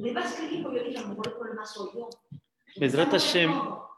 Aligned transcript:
Me 0.00 0.12
va 0.12 0.22
a 0.22 0.24
escribir 0.24 0.62
porque 0.62 0.78
yo 0.78 0.84
dije, 0.84 0.98
a 0.98 1.02
lo 1.02 1.08
mejor 1.08 1.26
el 1.26 1.32
problema 1.34 1.66
soy 1.66 1.90
yo. 1.94 2.08
Bezrat 2.76 3.10
Hashem, 3.10 3.52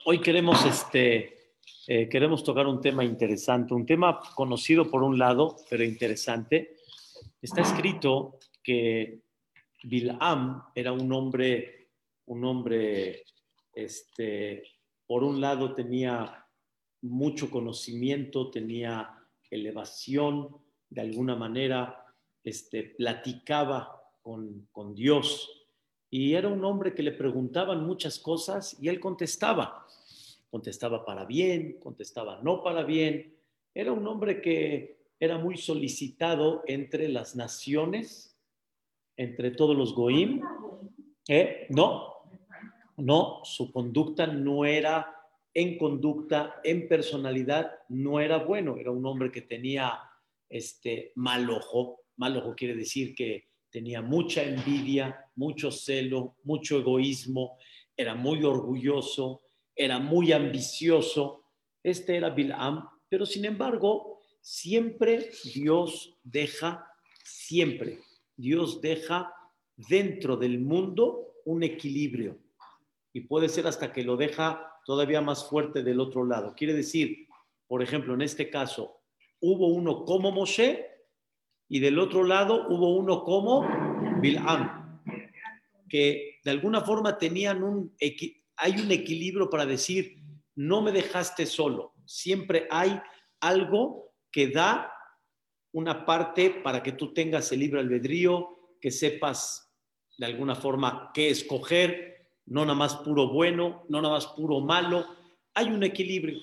hoy 0.05 0.21
queremos, 0.21 0.65
este, 0.65 1.53
eh, 1.87 2.09
queremos 2.09 2.43
tocar 2.43 2.67
un 2.67 2.81
tema 2.81 3.05
interesante, 3.05 3.73
un 3.73 3.87
tema 3.87 4.19
conocido 4.35 4.91
por 4.91 5.05
un 5.05 5.17
lado, 5.17 5.57
pero 5.71 5.85
interesante. 5.85 6.77
Está 7.41 7.61
escrito 7.61 8.39
que 8.65 9.21
Bilam 9.85 10.65
era 10.75 10.93
un 10.93 11.13
hombre, 11.13 11.91
un 12.27 12.45
hombre, 12.47 13.23
este, 13.73 14.65
por 15.07 15.23
un 15.23 15.41
lado 15.41 15.73
tenía 15.73 16.45
mucho 17.03 17.49
conocimiento, 17.49 18.51
tenía 18.51 19.09
elevación, 19.49 20.49
de 20.91 21.01
alguna 21.01 21.37
manera, 21.37 22.05
este, 22.43 22.83
platicaba 22.83 24.03
con, 24.21 24.67
con 24.73 24.95
Dios 24.97 25.62
y 26.15 26.35
era 26.35 26.49
un 26.49 26.63
hombre 26.63 26.95
que 26.95 27.03
le 27.03 27.13
preguntaban 27.13 27.87
muchas 27.87 28.19
cosas 28.19 28.77
y 28.79 28.89
él 28.89 29.01
contestaba. 29.01 29.87
Contestaba 30.51 31.07
para 31.07 31.25
bien, 31.25 31.79
contestaba 31.81 32.39
no 32.43 32.63
para 32.63 32.85
bien. 32.85 33.35
Era 33.75 33.93
un 33.93 34.07
hombre 34.07 34.43
que 34.43 34.99
era 35.19 35.39
muy 35.39 35.57
solicitado 35.57 36.65
entre 36.67 37.09
las 37.09 37.35
naciones, 37.35 38.39
entre 39.17 39.53
todos 39.53 39.75
los 39.75 39.95
goim. 39.95 40.43
¿Eh? 41.29 41.67
No, 41.71 42.13
no, 42.99 43.41
su 43.45 43.73
conducta 43.73 44.27
no 44.27 44.67
era 44.67 45.17
en 45.55 45.79
conducta, 45.79 46.61
en 46.63 46.89
personalidad, 46.89 47.73
no 47.89 48.21
era 48.21 48.37
bueno. 48.37 48.77
Era 48.77 48.91
un 48.91 49.07
hombre 49.07 49.33
que 49.33 49.41
tenía 49.41 49.99
este 50.51 51.13
mal 51.15 51.49
ojo. 51.49 52.03
Mal 52.17 52.37
ojo 52.37 52.55
quiere 52.55 52.75
decir 52.75 53.15
que 53.15 53.52
tenía 53.73 54.03
mucha 54.03 54.45
envidia, 54.45 55.27
mucho 55.35 55.73
celo, 55.73 56.37
mucho 56.45 56.79
egoísmo, 56.79 57.57
era 57.97 58.15
muy 58.15 58.45
orgulloso, 58.45 59.43
era 59.75 59.99
muy 59.99 60.33
ambicioso. 60.33 61.47
Este 61.83 62.17
era 62.17 62.31
Bilam, 62.31 62.87
pero 63.09 63.25
sin 63.25 63.47
embargo, 63.47 64.21
siempre 64.41 65.31
Dios 65.55 66.19
deja, 66.23 66.87
siempre 67.25 68.01
Dios 68.37 68.81
deja 68.83 69.33
dentro 69.75 70.37
del 70.37 70.61
mundo 70.61 71.35
un 71.47 71.63
equilibrio. 71.63 72.39
Y 73.15 73.23
puede 73.23 73.49
ser 73.49 73.67
hasta 73.67 73.93
que 73.93 74.05
lo 74.05 74.17
deja 74.17 74.71
todavía 74.85 75.23
más 75.23 75.49
fuerte 75.49 75.83
del 75.83 76.01
otro 76.01 76.25
lado. 76.27 76.55
Quiere 76.55 76.75
decir, 76.75 77.27
por 77.67 77.83
ejemplo, 77.83 78.13
en 78.15 78.21
este 78.23 78.51
caso, 78.51 79.01
hubo 79.41 79.69
uno 79.69 80.05
como 80.05 80.31
Moshe 80.31 80.92
y 81.73 81.81
del 81.81 81.99
otro 81.99 82.23
lado 82.23 82.67
hubo 82.69 82.95
uno 82.95 83.25
como 83.25 83.67
Bilam, 84.21 85.01
que 85.89 86.39
de 86.45 86.51
alguna 86.51 86.83
forma 86.83 87.17
tenían 87.17 87.63
un, 87.63 87.97
hay 88.57 88.73
un 88.79 88.93
equilibrio 88.93 89.49
para 89.49 89.65
decir, 89.65 90.19
no 90.55 90.83
me 90.83 90.93
dejaste 90.93 91.47
solo, 91.47 91.95
siempre 92.05 92.69
hay 92.71 93.01
algo 93.41 94.13
que 94.31 94.49
da 94.49 94.93
una 95.73 96.05
parte 96.05 96.51
para 96.51 96.83
que 96.83 96.93
tú 96.93 97.15
tengas 97.15 97.51
el 97.53 97.61
libre 97.61 97.81
albedrío, 97.81 98.77
que 98.79 98.91
sepas 98.91 99.75
de 100.19 100.27
alguna 100.27 100.55
forma 100.55 101.11
qué 101.15 101.31
escoger, 101.31 102.29
no 102.45 102.67
nada 102.67 102.77
más 102.77 102.97
puro 102.97 103.33
bueno, 103.33 103.87
no 103.89 104.03
nada 104.03 104.17
más 104.17 104.27
puro 104.27 104.61
malo, 104.61 105.07
hay 105.55 105.69
un 105.69 105.83
equilibrio. 105.85 106.39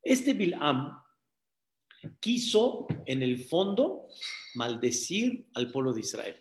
Este 0.00 0.32
Bilam 0.32 0.96
quiso 2.20 2.86
en 3.06 3.22
el 3.22 3.44
fondo 3.44 4.06
maldecir 4.54 5.46
al 5.54 5.70
pueblo 5.70 5.92
de 5.92 6.00
Israel. 6.00 6.36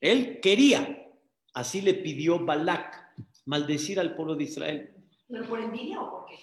Él 0.00 0.40
quería, 0.40 1.08
así 1.54 1.80
le 1.80 1.94
pidió 1.94 2.44
Balak, 2.44 3.14
maldecir 3.46 4.00
al 4.00 4.14
pueblo 4.14 4.34
de 4.34 4.44
Israel. 4.44 4.94
¿Pero 5.28 5.48
por 5.48 5.60
envidia 5.60 6.00
o 6.00 6.10
por 6.10 6.26
qué? 6.26 6.36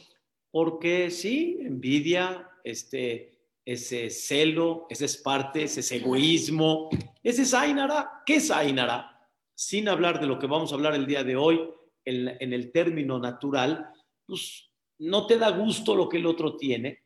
Porque 0.51 1.11
sí, 1.11 1.59
envidia, 1.61 2.49
este, 2.63 3.39
ese 3.65 4.09
celo, 4.09 4.87
ese 4.89 5.05
es 5.05 5.17
parte, 5.17 5.63
ese 5.63 5.95
egoísmo, 5.95 6.89
ese 7.21 7.43
es 7.43 7.53
Ainara. 7.53 8.23
¿Qué 8.25 8.35
es 8.35 8.49
Ainara? 8.49 9.27
Sin 9.53 9.89
hablar 9.89 10.19
de 10.19 10.27
lo 10.27 10.39
que 10.39 10.47
vamos 10.47 10.71
a 10.71 10.75
hablar 10.75 10.95
el 10.95 11.05
día 11.05 11.23
de 11.23 11.35
hoy, 11.35 11.69
en, 12.05 12.29
en 12.39 12.53
el 12.53 12.71
término 12.71 13.19
natural, 13.19 13.91
pues 14.25 14.71
no 14.99 15.27
te 15.27 15.37
da 15.37 15.49
gusto 15.51 15.95
lo 15.95 16.09
que 16.09 16.17
el 16.17 16.25
otro 16.25 16.55
tiene, 16.55 17.03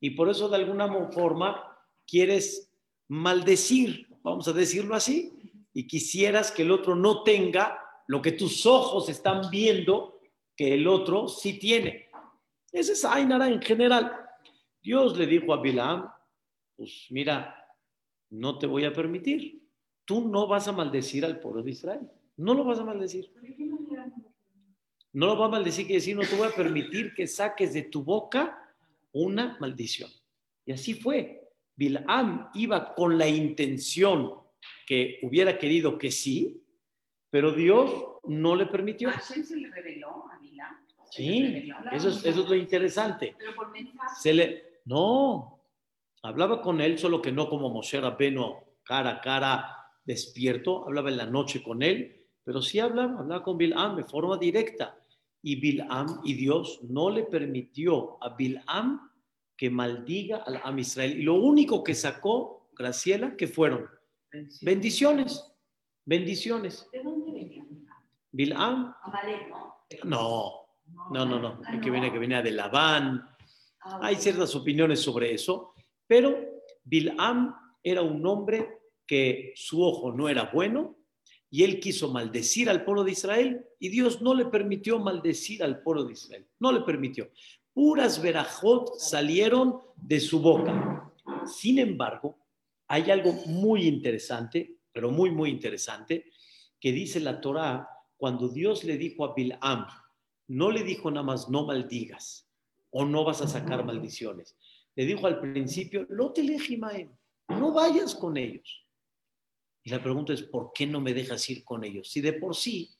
y 0.00 0.10
por 0.10 0.28
eso 0.28 0.48
de 0.48 0.56
alguna 0.56 0.88
forma 1.10 1.76
quieres 2.06 2.72
maldecir, 3.08 4.08
vamos 4.22 4.48
a 4.48 4.52
decirlo 4.52 4.94
así, 4.94 5.32
y 5.72 5.86
quisieras 5.86 6.50
que 6.50 6.62
el 6.62 6.70
otro 6.72 6.96
no 6.96 7.22
tenga 7.22 7.78
lo 8.06 8.20
que 8.20 8.32
tus 8.32 8.66
ojos 8.66 9.08
están 9.08 9.50
viendo 9.50 10.20
que 10.56 10.74
el 10.74 10.88
otro 10.88 11.28
sí 11.28 11.58
tiene. 11.58 12.08
Ese 12.72 12.92
es 12.92 13.04
Ainara 13.04 13.48
en 13.48 13.62
general. 13.62 14.12
Dios 14.82 15.16
le 15.16 15.26
dijo 15.26 15.52
a 15.52 15.60
Bilam, 15.60 16.10
pues 16.76 17.06
mira, 17.10 17.56
no 18.30 18.58
te 18.58 18.66
voy 18.66 18.84
a 18.84 18.92
permitir. 18.92 19.62
Tú 20.04 20.28
no 20.28 20.46
vas 20.46 20.66
a 20.66 20.72
maldecir 20.72 21.24
al 21.24 21.38
pueblo 21.38 21.62
de 21.62 21.70
Israel. 21.70 22.10
No 22.36 22.54
lo 22.54 22.64
vas 22.64 22.78
a 22.78 22.84
maldecir. 22.84 23.32
No 25.12 25.26
lo 25.26 25.36
vas 25.36 25.48
a 25.48 25.50
maldecir, 25.50 25.86
quiere 25.86 26.00
decir, 26.00 26.16
no 26.16 26.22
te 26.22 26.36
voy 26.36 26.48
a 26.48 26.54
permitir 26.54 27.12
que 27.14 27.26
saques 27.26 27.72
de 27.74 27.82
tu 27.82 28.02
boca 28.02 28.59
una 29.12 29.56
maldición. 29.60 30.10
Y 30.64 30.72
así 30.72 30.94
fue. 30.94 31.48
Bilam 31.76 32.50
iba 32.54 32.94
con 32.94 33.16
la 33.16 33.26
intención 33.26 34.34
que 34.86 35.18
hubiera 35.22 35.58
querido 35.58 35.96
que 35.96 36.10
sí, 36.10 36.62
pero 37.30 37.52
Dios 37.52 37.90
no 38.24 38.54
le 38.54 38.66
permitió. 38.66 39.10
se 39.20 39.56
le 39.56 39.70
reveló 39.70 40.26
a 40.30 40.38
Bilam? 40.38 40.86
Sí, 41.10 41.70
eso 41.92 42.08
es, 42.10 42.24
eso 42.24 42.42
es 42.42 42.48
lo 42.48 42.54
interesante. 42.54 43.36
Se 44.20 44.34
le, 44.34 44.80
no, 44.84 45.64
hablaba 46.22 46.60
con 46.60 46.80
él, 46.80 46.98
solo 46.98 47.22
que 47.22 47.32
no 47.32 47.48
como 47.48 47.70
Moshe 47.70 48.00
Rabbeinu, 48.00 48.56
cara 48.84 49.10
a 49.10 49.20
cara, 49.20 49.76
despierto, 50.04 50.86
hablaba 50.86 51.08
en 51.08 51.16
la 51.16 51.26
noche 51.26 51.62
con 51.62 51.82
él, 51.82 52.28
pero 52.44 52.60
sí 52.62 52.78
hablaba, 52.78 53.20
hablaba 53.20 53.42
con 53.42 53.58
Bilam 53.58 53.96
de 53.96 54.04
forma 54.04 54.36
directa 54.36 54.96
y 55.42 55.56
Bilam 55.56 56.20
y 56.24 56.34
Dios 56.34 56.80
no 56.84 57.10
le 57.10 57.24
permitió 57.24 58.22
a 58.22 58.34
Bilam 58.36 59.10
que 59.56 59.70
maldiga 59.70 60.38
al 60.38 60.60
Am 60.64 60.78
Israel. 60.78 61.18
Y 61.18 61.22
lo 61.22 61.34
único 61.34 61.84
que 61.84 61.94
sacó, 61.94 62.70
Graciela, 62.76 63.36
que 63.36 63.46
fueron 63.46 63.86
bendiciones. 64.62 65.46
Bendiciones. 66.04 66.88
¿De 66.92 67.02
dónde 67.02 67.32
venía? 67.32 67.64
Bilam. 68.32 68.94
No, 70.04 70.52
no, 71.10 71.26
no, 71.26 71.38
no. 71.38 71.60
Ah, 71.66 71.80
que 71.80 71.90
viene, 71.90 72.12
que 72.12 72.18
venía 72.18 72.42
de 72.42 72.52
Labán. 72.52 73.26
Ah, 73.82 74.00
Hay 74.02 74.16
ciertas 74.16 74.54
opiniones 74.54 75.00
sobre 75.00 75.34
eso, 75.34 75.74
pero 76.06 76.36
Bilam 76.84 77.54
era 77.82 78.02
un 78.02 78.24
hombre 78.26 78.80
que 79.06 79.52
su 79.56 79.82
ojo 79.82 80.12
no 80.12 80.28
era 80.28 80.50
bueno, 80.52 80.96
y 81.50 81.64
él 81.64 81.80
quiso 81.80 82.10
maldecir 82.12 82.70
al 82.70 82.84
pueblo 82.84 83.02
de 83.02 83.12
Israel 83.12 83.66
y 83.78 83.88
Dios 83.88 84.22
no 84.22 84.34
le 84.34 84.46
permitió 84.46 84.98
maldecir 84.98 85.62
al 85.62 85.82
pueblo 85.82 86.04
de 86.04 86.12
Israel, 86.12 86.46
no 86.60 86.70
le 86.70 86.80
permitió. 86.80 87.30
Puras 87.72 88.22
verajot 88.22 88.98
salieron 88.98 89.80
de 89.96 90.20
su 90.20 90.40
boca. 90.40 91.12
Sin 91.46 91.78
embargo, 91.78 92.38
hay 92.86 93.10
algo 93.10 93.32
muy 93.46 93.86
interesante, 93.86 94.76
pero 94.92 95.10
muy, 95.10 95.30
muy 95.30 95.50
interesante, 95.50 96.26
que 96.80 96.92
dice 96.92 97.20
la 97.20 97.40
Torá 97.40 97.88
cuando 98.16 98.48
Dios 98.48 98.84
le 98.84 98.96
dijo 98.96 99.24
a 99.24 99.34
Bilam, 99.34 99.86
no 100.48 100.70
le 100.70 100.82
dijo 100.82 101.10
nada 101.10 101.24
más 101.24 101.48
no 101.48 101.64
maldigas 101.64 102.48
o 102.90 103.04
no 103.04 103.24
vas 103.24 103.40
a 103.40 103.48
sacar 103.48 103.84
maldiciones. 103.84 104.56
Le 104.96 105.06
dijo 105.06 105.26
al 105.26 105.40
principio, 105.40 106.06
no 106.10 106.32
te 106.32 106.42
no 107.48 107.72
vayas 107.72 108.14
con 108.14 108.36
ellos. 108.36 108.84
Y 109.82 109.90
la 109.90 110.02
pregunta 110.02 110.32
es, 110.32 110.42
¿por 110.42 110.72
qué 110.74 110.86
no 110.86 111.00
me 111.00 111.14
dejas 111.14 111.48
ir 111.48 111.64
con 111.64 111.84
ellos? 111.84 112.10
Si 112.10 112.20
de 112.20 112.34
por 112.34 112.54
sí 112.54 112.90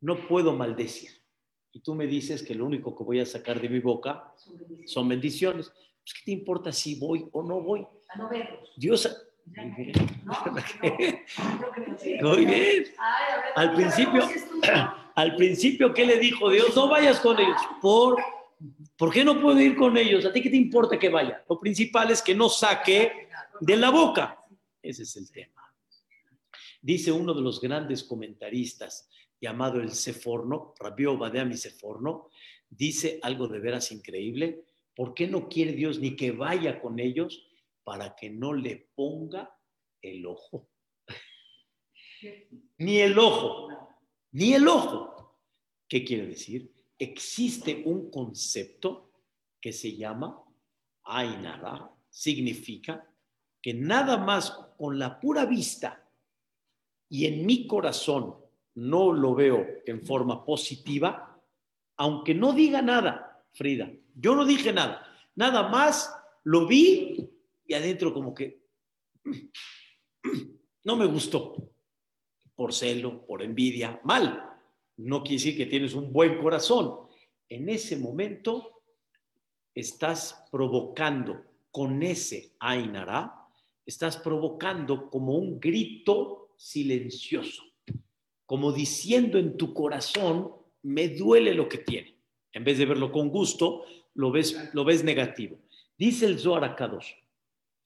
no 0.00 0.26
puedo 0.28 0.54
maldecir. 0.54 1.10
Y 1.72 1.80
tú 1.80 1.94
me 1.94 2.06
dices 2.06 2.42
que 2.42 2.54
lo 2.54 2.66
único 2.66 2.96
que 2.96 3.04
voy 3.04 3.20
a 3.20 3.26
sacar 3.26 3.60
de 3.60 3.68
mi 3.68 3.78
boca 3.78 4.32
son 4.86 5.08
bendiciones. 5.08 5.70
Pues, 6.02 6.14
¿Qué 6.14 6.24
te 6.24 6.32
importa 6.32 6.72
si 6.72 6.96
voy 6.96 7.28
o 7.32 7.42
no 7.42 7.60
voy? 7.60 7.86
A 8.08 8.18
no 8.18 8.28
verlos. 8.28 8.72
Dios... 8.76 9.26
Muy 12.22 12.44
bien. 12.46 12.84
Al 13.56 13.74
principio, 13.74 14.28
al 15.16 15.34
principio, 15.36 15.92
¿qué 15.92 16.06
le 16.06 16.18
dijo 16.18 16.50
Dios? 16.50 16.74
No 16.76 16.88
vayas 16.88 17.18
con 17.18 17.38
ellos. 17.38 17.60
¿Por, 17.80 18.22
¿Por 18.96 19.12
qué 19.12 19.24
no 19.24 19.40
puedo 19.40 19.58
ir 19.60 19.76
con 19.76 19.96
ellos? 19.96 20.24
¿A 20.24 20.32
ti 20.32 20.40
qué 20.40 20.50
te 20.50 20.56
importa 20.56 20.98
que 20.98 21.08
vaya? 21.08 21.42
Lo 21.48 21.58
principal 21.58 22.10
es 22.10 22.22
que 22.22 22.34
no 22.34 22.48
saque 22.48 23.28
de 23.60 23.76
la 23.76 23.90
boca. 23.90 24.38
Ese 24.80 25.02
es 25.02 25.16
el 25.16 25.30
tema. 25.32 25.59
Dice 26.82 27.12
uno 27.12 27.34
de 27.34 27.42
los 27.42 27.60
grandes 27.60 28.04
comentaristas 28.04 29.08
llamado 29.40 29.80
el 29.80 29.90
Seforno, 29.90 30.74
Rabbi 30.78 31.06
Obadeami 31.06 31.56
Seforno, 31.56 32.30
dice 32.68 33.18
algo 33.22 33.48
de 33.48 33.58
veras 33.58 33.92
increíble. 33.92 34.64
¿Por 34.94 35.14
qué 35.14 35.26
no 35.26 35.48
quiere 35.48 35.72
Dios 35.72 35.98
ni 35.98 36.16
que 36.16 36.32
vaya 36.32 36.80
con 36.80 36.98
ellos 36.98 37.46
para 37.84 38.14
que 38.16 38.30
no 38.30 38.54
le 38.54 38.90
ponga 38.94 39.54
el 40.00 40.26
ojo? 40.26 40.70
ni 42.78 42.98
el 42.98 43.18
ojo. 43.18 43.68
ni 44.32 44.54
el 44.54 44.66
ojo. 44.68 45.38
¿Qué 45.88 46.04
quiere 46.04 46.26
decir? 46.26 46.72
Existe 46.98 47.82
un 47.84 48.10
concepto 48.10 49.10
que 49.60 49.72
se 49.72 49.96
llama 49.96 50.42
Ainara, 51.04 51.90
significa 52.08 53.06
que 53.60 53.74
nada 53.74 54.16
más 54.16 54.50
con 54.78 54.98
la 54.98 55.20
pura 55.20 55.44
vista 55.44 56.09
y 57.10 57.26
en 57.26 57.44
mi 57.44 57.66
corazón 57.66 58.36
no 58.76 59.12
lo 59.12 59.34
veo 59.34 59.66
en 59.84 60.06
forma 60.06 60.44
positiva, 60.44 61.38
aunque 61.96 62.34
no 62.34 62.52
diga 62.52 62.80
nada, 62.80 63.44
Frida, 63.52 63.92
yo 64.14 64.34
no 64.34 64.46
dije 64.46 64.72
nada, 64.72 65.04
nada 65.34 65.68
más 65.68 66.14
lo 66.44 66.66
vi 66.66 67.28
y 67.66 67.74
adentro 67.74 68.14
como 68.14 68.32
que 68.32 68.62
no 70.84 70.96
me 70.96 71.06
gustó, 71.06 71.56
por 72.54 72.72
celo, 72.72 73.26
por 73.26 73.42
envidia, 73.42 74.00
mal. 74.04 74.46
No 74.98 75.22
quiere 75.22 75.36
decir 75.36 75.56
que 75.56 75.66
tienes 75.66 75.94
un 75.94 76.12
buen 76.12 76.40
corazón. 76.42 77.08
En 77.48 77.68
ese 77.70 77.96
momento 77.96 78.82
estás 79.74 80.44
provocando 80.50 81.42
con 81.70 82.02
ese 82.02 82.52
Ainara, 82.60 83.48
estás 83.86 84.18
provocando 84.18 85.08
como 85.08 85.36
un 85.36 85.58
grito 85.58 86.49
silencioso, 86.60 87.62
como 88.44 88.70
diciendo 88.70 89.38
en 89.38 89.56
tu 89.56 89.72
corazón, 89.72 90.52
me 90.82 91.08
duele 91.08 91.54
lo 91.54 91.66
que 91.68 91.78
tiene. 91.78 92.18
En 92.52 92.64
vez 92.64 92.76
de 92.76 92.84
verlo 92.84 93.10
con 93.10 93.30
gusto, 93.30 93.84
lo 94.14 94.30
ves, 94.30 94.68
lo 94.74 94.84
ves 94.84 95.02
negativo. 95.02 95.58
Dice 95.96 96.26
el 96.26 96.38
Zohar 96.38 96.64
Akadosh, 96.64 97.12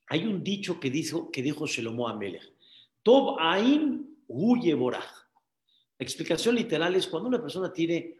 hay 0.08 0.24
un 0.24 0.42
dicho 0.42 0.80
que 0.80 0.90
dijo, 0.90 1.30
que 1.30 1.40
dijo 1.40 1.68
Shelomo 1.68 2.08
Amelech, 2.08 2.52
Tob 3.04 3.36
Ain 3.38 4.18
Huye 4.26 4.74
Boraj. 4.74 5.06
La 5.96 6.04
explicación 6.04 6.56
literal 6.56 6.96
es 6.96 7.06
cuando 7.06 7.28
una 7.28 7.40
persona 7.40 7.72
tiene 7.72 8.16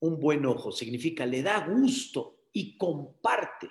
un 0.00 0.20
buen 0.20 0.44
ojo, 0.44 0.72
significa 0.72 1.24
le 1.24 1.42
da 1.42 1.66
gusto 1.66 2.48
y 2.52 2.76
comparte. 2.76 3.70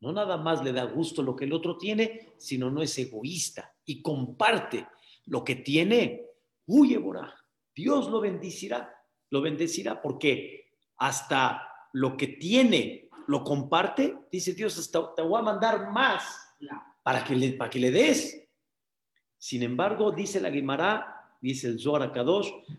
No 0.00 0.12
nada 0.12 0.36
más 0.36 0.62
le 0.62 0.72
da 0.72 0.84
gusto 0.84 1.20
lo 1.20 1.34
que 1.34 1.46
el 1.46 1.52
otro 1.52 1.76
tiene, 1.76 2.34
sino 2.38 2.70
no 2.70 2.80
es 2.80 2.96
egoísta 2.96 3.74
y 3.84 4.00
comparte 4.00 4.86
lo 5.28 5.44
que 5.44 5.56
tiene. 5.56 6.26
Huye 6.66 6.98
Boraj. 6.98 7.32
Dios 7.74 8.08
lo 8.08 8.20
bendecirá, 8.20 8.92
lo 9.30 9.40
bendecirá 9.40 10.02
porque 10.02 10.72
hasta 10.96 11.62
lo 11.92 12.16
que 12.16 12.26
tiene 12.26 13.08
lo 13.28 13.44
comparte, 13.44 14.16
dice 14.32 14.54
Dios, 14.54 14.78
hasta 14.78 15.14
te 15.14 15.22
voy 15.22 15.38
a 15.38 15.44
mandar 15.44 15.92
más 15.92 16.24
para 17.02 17.22
que 17.22 17.36
le, 17.36 17.52
para 17.52 17.70
que 17.70 17.78
le 17.78 17.90
des. 17.90 18.42
Sin 19.36 19.62
embargo, 19.62 20.10
dice 20.10 20.40
la 20.40 20.50
Guimara, 20.50 21.36
dice 21.40 21.68
el 21.68 21.78
Zohar 21.78 22.12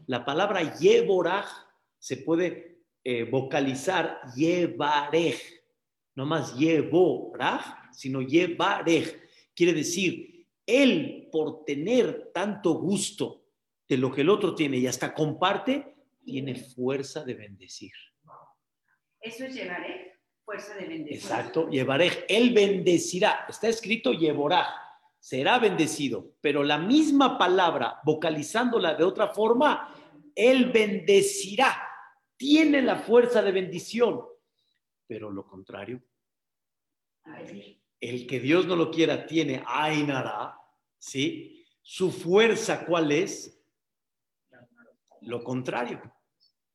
la 0.07 0.25
palabra 0.25 0.77
Yeboraj 0.77 1.45
se 1.97 2.17
puede 2.17 2.83
eh, 3.03 3.23
vocalizar 3.23 4.19
Yevarej, 4.35 5.39
no 6.15 6.25
más 6.25 6.57
Yeboraj, 6.57 7.93
sino 7.93 8.21
Yevarej. 8.21 9.21
Quiere 9.55 9.73
decir, 9.73 10.28
él 10.69 11.29
por 11.31 11.65
tener 11.65 12.31
tanto 12.33 12.73
gusto 12.73 13.45
de 13.87 13.97
lo 13.97 14.11
que 14.11 14.21
el 14.21 14.29
otro 14.29 14.53
tiene 14.53 14.77
y 14.77 14.87
hasta 14.87 15.13
comparte, 15.13 15.95
tiene 16.23 16.55
fuerza 16.55 17.23
de 17.23 17.33
bendecir. 17.33 17.91
Eso 19.19 19.45
es 19.45 19.53
llevaré 19.53 20.13
fuerza 20.45 20.75
de 20.75 20.85
bendecir. 20.85 21.17
Exacto, 21.17 21.69
Yevarej, 21.69 22.25
él 22.27 22.53
bendecirá. 22.53 23.45
Está 23.49 23.67
escrito 23.67 24.13
Yeboraj 24.13 24.67
será 25.19 25.59
bendecido, 25.59 26.35
pero 26.41 26.63
la 26.63 26.77
misma 26.77 27.37
palabra, 27.37 27.99
vocalizándola 28.03 28.95
de 28.95 29.03
otra 29.03 29.27
forma, 29.27 29.93
Él 30.33 30.71
bendecirá, 30.71 31.77
tiene 32.37 32.81
la 32.81 32.95
fuerza 32.95 33.41
de 33.41 33.51
bendición, 33.51 34.21
pero 35.05 35.29
lo 35.29 35.45
contrario, 35.45 36.01
el 37.99 38.27
que 38.27 38.39
Dios 38.39 38.65
no 38.65 38.75
lo 38.75 38.91
quiera 38.91 39.25
tiene 39.25 39.63
Ainara, 39.65 40.57
¿sí? 40.97 41.65
Su 41.81 42.11
fuerza, 42.11 42.85
¿cuál 42.85 43.11
es? 43.11 43.61
Lo 45.21 45.43
contrario. 45.43 46.01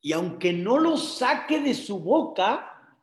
Y 0.00 0.12
aunque 0.12 0.53
no 0.53 0.79
lo 0.79 0.97
saque 0.97 1.61
de 1.61 1.73
su 1.73 1.99
boca, 1.99 2.99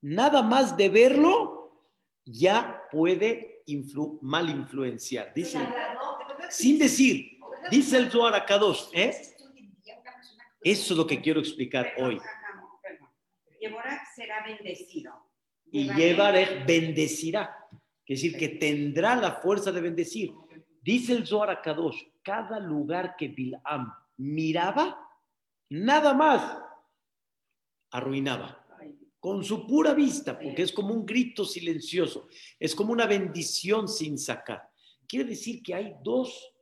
nada 0.00 0.42
más 0.42 0.76
de 0.76 0.88
verlo, 0.88 1.88
ya 2.24 2.82
puede 2.90 3.62
influ 3.66 4.18
mal 4.22 4.48
influenciar. 4.48 5.32
Dice, 5.34 5.58
sin 6.50 6.78
decir, 6.78 7.38
dice 7.70 7.96
el 7.96 8.10
Zohar 8.10 8.34
Akadosh, 8.34 8.90
¿eh? 8.92 9.10
Eso 10.62 10.92
es 10.92 10.98
lo 10.98 11.06
que 11.06 11.20
quiero 11.20 11.40
explicar 11.40 11.94
hoy. 11.98 12.20
Será 14.14 14.44
bendecido. 14.44 15.29
Y 15.72 15.92
Yevarech 15.94 16.66
bendecirá. 16.66 17.56
Es 18.06 18.22
decir, 18.22 18.36
que 18.36 18.48
tendrá 18.48 19.14
la 19.14 19.34
fuerza 19.34 19.70
de 19.70 19.80
bendecir. 19.80 20.32
Dice 20.82 21.12
el 21.12 21.26
Zohar 21.26 21.50
Akadosh, 21.50 22.02
cada 22.22 22.58
lugar 22.58 23.14
que 23.16 23.28
Bilam 23.28 23.92
miraba, 24.16 24.98
nada 25.68 26.14
más 26.14 26.58
arruinaba 27.90 28.56
con 29.20 29.44
su 29.44 29.66
pura 29.66 29.92
vista, 29.92 30.38
porque 30.38 30.62
es 30.62 30.72
como 30.72 30.94
un 30.94 31.04
grito 31.04 31.44
silencioso, 31.44 32.28
es 32.58 32.74
como 32.74 32.92
una 32.92 33.06
bendición 33.06 33.86
sin 33.86 34.18
sacar. 34.18 34.70
Quiere 35.06 35.28
decir 35.28 35.62
que 35.62 35.74
hay 35.74 35.94
dos, 36.02 36.54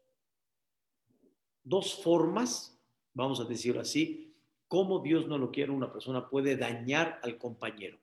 dos 1.63 2.03
formas, 2.03 2.77
vamos 3.15 3.41
a 3.41 3.45
decirlo 3.45 3.81
así, 3.81 4.35
cómo 4.67 4.99
Dios 4.99 5.29
no 5.29 5.39
lo 5.39 5.53
quiere, 5.53 5.71
una 5.71 5.93
persona 5.93 6.29
puede 6.29 6.57
dañar 6.57 7.21
al 7.23 7.39
compañero 7.39 8.01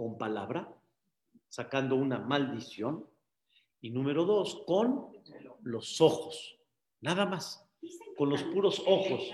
con 0.00 0.16
palabra, 0.16 0.66
sacando 1.50 1.94
una 1.94 2.18
maldición, 2.18 3.06
y 3.82 3.90
número 3.90 4.24
dos, 4.24 4.62
con 4.66 5.08
los 5.62 6.00
ojos, 6.00 6.56
nada 7.02 7.26
más, 7.26 7.68
con 8.16 8.30
los 8.30 8.42
puros 8.44 8.82
ojos. 8.86 9.30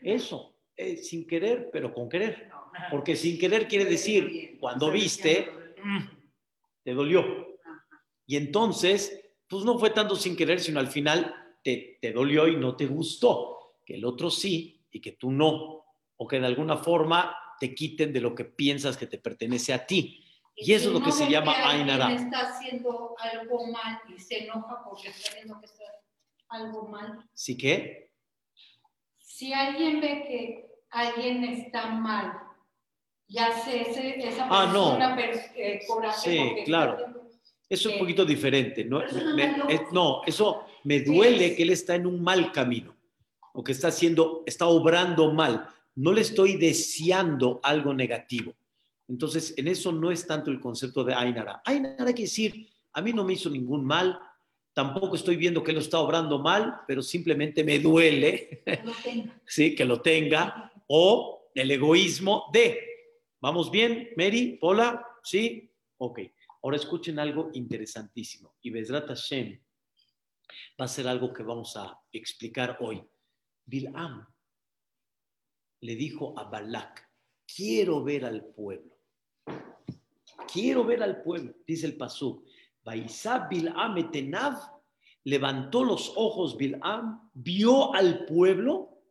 Eso, 0.00 0.54
eh, 0.74 0.96
sin 0.96 1.26
querer, 1.26 1.68
pero 1.70 1.92
con 1.92 2.08
querer. 2.08 2.48
Porque 2.90 3.14
sin 3.14 3.38
querer 3.38 3.68
quiere 3.68 3.84
decir, 3.84 4.56
cuando 4.58 4.90
viste, 4.90 5.46
te 6.82 6.94
dolió. 6.94 7.58
Y 8.26 8.36
entonces, 8.36 9.26
pues 9.46 9.62
no 9.62 9.78
fue 9.78 9.90
tanto 9.90 10.16
sin 10.16 10.34
querer, 10.34 10.58
sino 10.58 10.80
al 10.80 10.88
final 10.88 11.34
te, 11.62 11.98
te 12.00 12.12
dolió 12.12 12.48
y 12.48 12.56
no 12.56 12.76
te 12.76 12.86
gustó. 12.86 13.74
Que 13.84 13.96
el 13.96 14.06
otro 14.06 14.30
sí 14.30 14.86
y 14.90 15.02
que 15.02 15.12
tú 15.12 15.30
no. 15.30 15.84
O 16.16 16.26
que 16.26 16.40
de 16.40 16.46
alguna 16.46 16.78
forma 16.78 17.36
te 17.62 17.76
quiten 17.76 18.12
de 18.12 18.20
lo 18.20 18.34
que 18.34 18.44
piensas 18.44 18.96
que 18.96 19.06
te 19.06 19.18
pertenece 19.18 19.72
a 19.72 19.86
ti. 19.86 20.24
Y, 20.56 20.72
eso 20.72 20.88
es 20.88 20.94
lo 20.94 21.00
que 21.00 21.12
se 21.12 21.30
llama 21.30 21.52
Ainara. 21.70 22.12
está 22.12 22.40
haciendo 22.48 23.14
algo 23.20 23.68
mal 23.68 24.00
y 24.12 24.18
se 24.18 24.42
enoja 24.44 24.82
porque 24.84 25.10
está 25.10 25.32
viendo 25.36 25.60
que 25.60 25.66
está 25.66 25.84
algo 26.48 26.88
mal. 26.88 27.24
¿Sí 27.32 27.56
qué? 27.56 28.10
Si 29.18 29.52
alguien 29.52 30.00
ve 30.00 30.24
que 30.26 30.66
alguien 30.90 31.44
está 31.44 31.86
mal, 31.86 32.32
ya 33.28 33.52
sé 33.62 33.82
ese, 33.82 34.18
esa 34.28 34.48
Ah, 34.50 34.66
no. 34.72 34.96
persona 34.96 35.14
per- 35.14 35.52
eh, 35.54 35.80
coraje 35.86 36.30
Sí, 36.30 36.64
claro. 36.64 36.92
está 36.94 37.04
haciendo- 37.06 37.30
Es 37.70 37.86
un 37.86 37.98
poquito 38.00 38.24
diferente. 38.24 38.84
¿no? 38.84 39.00
eso 39.02 39.14
Me- 39.36 39.56
no 39.56 39.68
es- 39.68 39.92
no, 39.92 40.22
eso 40.26 40.66
me 40.82 40.98
duele 41.00 41.54
que 41.54 41.62
él 41.62 41.70
está 41.70 41.94
en 41.94 42.06
un 42.08 42.20
mal 42.22 42.50
camino 42.50 42.94
o 43.54 43.62
que 43.62 43.70
está 43.70 43.86
haciendo, 43.88 44.42
está 44.46 44.66
obrando 44.66 45.32
mal. 45.32 45.68
No 45.94 46.12
le 46.12 46.22
estoy 46.22 46.56
deseando 46.56 47.60
algo 47.62 47.92
negativo. 47.92 48.54
Entonces, 49.08 49.54
en 49.56 49.68
eso 49.68 49.92
no 49.92 50.10
es 50.10 50.26
tanto 50.26 50.50
el 50.50 50.60
concepto 50.60 51.04
de 51.04 51.14
Ainara. 51.14 51.60
Ainara 51.64 52.12
quiere 52.12 52.22
decir, 52.22 52.68
a 52.92 53.02
mí 53.02 53.12
no 53.12 53.24
me 53.24 53.34
hizo 53.34 53.50
ningún 53.50 53.84
mal, 53.84 54.18
tampoco 54.72 55.16
estoy 55.16 55.36
viendo 55.36 55.62
que 55.62 55.72
lo 55.72 55.80
está 55.80 55.98
obrando 55.98 56.38
mal, 56.38 56.80
pero 56.86 57.02
simplemente 57.02 57.62
me 57.64 57.78
duele, 57.78 58.62
tenga. 59.02 59.40
¿sí? 59.46 59.74
Que 59.74 59.84
lo 59.84 60.00
tenga, 60.00 60.72
o 60.86 61.50
el 61.54 61.70
egoísmo 61.70 62.48
de, 62.52 62.80
¿vamos 63.40 63.70
bien, 63.70 64.10
Mary? 64.16 64.58
Hola, 64.62 65.06
¿sí? 65.22 65.70
Ok. 65.98 66.20
Ahora 66.62 66.76
escuchen 66.76 67.18
algo 67.18 67.50
interesantísimo. 67.54 68.54
Y 68.62 68.70
Bezrat 68.70 69.08
Hashem 69.08 69.60
va 70.80 70.84
a 70.84 70.88
ser 70.88 71.08
algo 71.08 71.32
que 71.32 71.42
vamos 71.42 71.76
a 71.76 71.98
explicar 72.12 72.78
hoy. 72.80 73.02
Bilam 73.64 74.31
le 75.82 75.96
dijo 75.96 76.38
a 76.38 76.44
Balak, 76.44 77.08
quiero 77.46 78.02
ver 78.02 78.24
al 78.24 78.44
pueblo. 78.46 78.96
Quiero 80.52 80.84
ver 80.84 81.02
al 81.02 81.22
pueblo, 81.22 81.54
dice 81.66 81.86
el 81.86 81.96
Pasuk. 81.96 82.44
Baisá 82.84 83.46
Bilam 83.48 83.96
etenav, 83.98 84.58
levantó 85.24 85.84
los 85.84 86.12
ojos 86.16 86.56
Bilam, 86.56 87.30
vio 87.34 87.94
al 87.94 88.24
pueblo, 88.26 89.02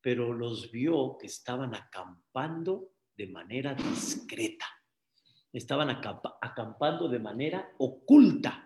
pero 0.00 0.32
los 0.32 0.70
vio 0.70 1.16
que 1.18 1.26
estaban 1.26 1.74
acampando 1.74 2.92
de 3.16 3.26
manera 3.28 3.74
discreta. 3.74 4.66
Estaban 5.52 5.88
acampa- 5.88 6.38
acampando 6.40 7.08
de 7.08 7.18
manera 7.18 7.72
oculta. 7.78 8.64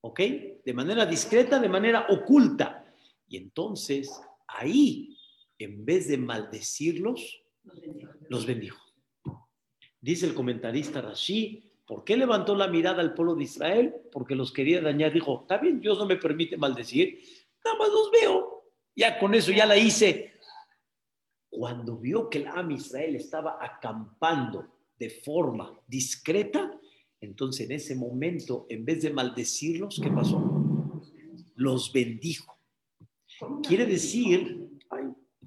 ¿Ok? 0.00 0.20
De 0.64 0.72
manera 0.74 1.06
discreta, 1.06 1.60
de 1.60 1.68
manera 1.68 2.06
oculta. 2.08 2.84
Y 3.28 3.36
entonces 3.36 4.20
ahí, 4.48 5.16
en 5.64 5.84
vez 5.84 6.08
de 6.08 6.18
maldecirlos, 6.18 7.42
Los 7.64 7.80
bendijo. 7.80 8.12
los 8.28 8.46
bendijo. 8.46 8.82
Dice 10.00 10.26
el 10.26 10.34
comentarista 10.34 11.00
Rashi, 11.00 11.62
¿por 11.86 12.02
qué 12.04 12.16
levantó 12.16 12.56
la 12.56 12.66
mirada 12.68 13.00
al 13.00 13.14
pueblo 13.14 13.34
de 13.36 13.44
Israel? 13.44 13.94
Porque 14.10 14.34
los 14.34 14.52
quería 14.52 14.80
dañar. 14.80 15.12
Dijo, 15.12 15.42
está 15.42 15.58
bien, 15.58 15.80
Dios 15.80 15.98
no 15.98 16.06
me 16.06 16.16
permite 16.16 16.56
maldecir, 16.56 17.20
nada 17.64 17.78
más 17.78 17.88
los 17.88 18.10
veo. 18.10 18.64
Ya 18.96 19.18
con 19.18 19.34
eso 19.34 19.52
ya 19.52 19.64
la 19.66 19.76
hice. 19.76 20.32
Cuando 21.48 21.98
vio 21.98 22.28
que 22.28 22.38
el 22.38 22.46
Am 22.48 22.70
Israel 22.72 23.14
estaba 23.14 23.58
acampando 23.60 24.66
de 24.98 25.10
forma 25.10 25.78
discreta, 25.86 26.78
entonces 27.20 27.66
en 27.66 27.72
ese 27.72 27.94
momento, 27.94 28.66
en 28.68 28.84
vez 28.84 29.02
de 29.02 29.10
maldecirlos, 29.10 30.00
¿qué 30.02 30.10
pasó? 30.10 30.42
Los 31.54 31.92
bendijo. 31.92 32.56
Quiere 33.66 33.86
decir, 33.86 34.61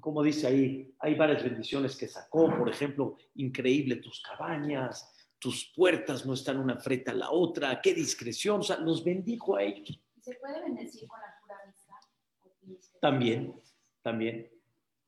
como 0.06 0.22
dice 0.22 0.46
ahí, 0.46 0.94
hay 1.00 1.16
varias 1.16 1.42
bendiciones 1.42 1.96
que 1.96 2.06
sacó, 2.06 2.46
por 2.56 2.68
ejemplo, 2.68 3.16
increíble 3.34 3.96
tus 3.96 4.20
cabañas, 4.22 5.12
tus 5.36 5.72
puertas 5.74 6.24
no 6.24 6.32
están 6.34 6.58
una 6.60 6.76
frente 6.76 7.10
a 7.10 7.14
la 7.14 7.32
otra, 7.32 7.80
qué 7.82 7.92
discreción, 7.92 8.60
o 8.60 8.62
sea, 8.62 8.76
los 8.78 9.02
bendijo 9.02 9.56
a 9.56 9.64
ellos. 9.64 10.00
¿Se 10.20 10.34
puede 10.36 10.60
bendecir 10.62 11.08
con 11.08 11.18
la 11.18 11.34
pura 11.42 11.56
vista? 11.66 13.00
También, 13.00 13.52
también. 14.00 14.48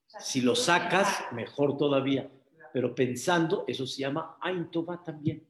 O 0.08 0.10
sea, 0.10 0.20
Si 0.20 0.40
lo 0.40 0.56
sacas, 0.56 1.26
mejor 1.30 1.76
todavía. 1.78 2.28
Pero 2.72 2.92
pensando, 2.92 3.62
eso 3.68 3.86
se 3.86 4.00
llama 4.00 4.36
Ain 4.40 4.68
Tová 4.68 5.00
también. 5.04 5.46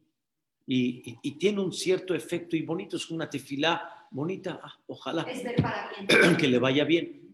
Y, 0.67 1.11
y- 1.11 1.19
y 1.23 1.39
tiene 1.39 1.63
un 1.63 1.73
cierto 1.73 2.15
efecto 2.15 2.55
y 2.55 2.61
bonito, 2.61 2.99
es 2.99 3.11
una 3.11 3.31
tefilá 3.31 4.07
bonita, 4.11 4.61
ah, 4.63 4.75
ojalá 4.89 5.23
Es 5.23 5.41
para 5.63 5.91
bien. 6.07 6.37
que 6.39 6.49
le 6.49 6.59
vaya 6.59 6.85
bien. 6.85 7.28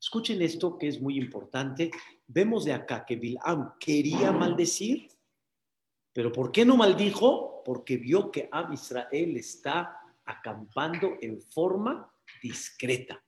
Escuchen 0.00 0.40
esto 0.40 0.78
que 0.78 0.88
es 0.88 1.00
muy 1.00 1.18
importante. 1.18 1.90
Vemos 2.26 2.64
de 2.64 2.72
acá 2.72 3.04
que 3.04 3.16
Bilam 3.16 3.74
quería 3.78 4.32
maldecir, 4.32 5.10
pero 6.12 6.32
¿por 6.32 6.50
qué 6.50 6.64
no 6.64 6.76
maldijo? 6.76 7.62
Porque 7.64 7.98
vio 7.98 8.30
que 8.30 8.48
Am 8.50 8.72
Israel 8.72 9.36
está 9.36 10.00
acampando 10.24 11.18
en 11.20 11.42
forma 11.42 12.10
discreta, 12.42 13.22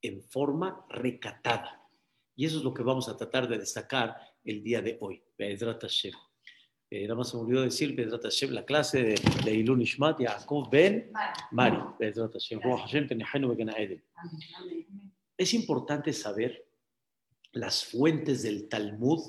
en 0.00 0.22
forma 0.22 0.86
recatada. 0.88 1.82
Y 2.36 2.46
eso 2.46 2.58
es 2.58 2.64
lo 2.64 2.72
que 2.72 2.84
vamos 2.84 3.08
a 3.08 3.16
tratar 3.16 3.48
de 3.48 3.58
destacar 3.58 4.16
el 4.44 4.62
día 4.62 4.80
de 4.80 4.96
hoy. 5.00 5.20
Be'ezrat 5.36 5.82
Hashem. 5.82 6.12
Eh, 6.90 7.02
nada 7.02 7.16
más 7.16 7.30
se 7.30 7.36
me 7.36 7.42
olvidó 7.42 7.62
decir, 7.62 7.94
Be'ezrat 7.94 8.22
Hashem, 8.22 8.52
la 8.52 8.64
clase 8.64 9.02
de, 9.02 9.14
de 9.44 9.54
Ilun 9.54 9.82
Ishmat, 9.82 10.20
Yaakov 10.20 10.70
Ben. 10.70 11.10
Mari. 11.50 11.78
Be'ezrat 11.98 12.32
Hashem. 12.32 12.60
Ruach 12.60 12.82
Hashem, 12.82 13.08
amén. 13.10 14.02
Es 15.36 15.52
importante 15.52 16.12
saber 16.12 16.68
las 17.52 17.84
fuentes 17.84 18.42
del 18.42 18.68
Talmud 18.68 19.20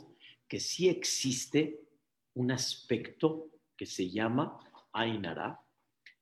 que 0.47 0.59
sí 0.59 0.87
existe 0.87 1.81
un 2.35 2.51
aspecto 2.51 3.49
que 3.75 3.87
se 3.87 4.09
llama 4.09 4.59
Ainara, 4.93 5.61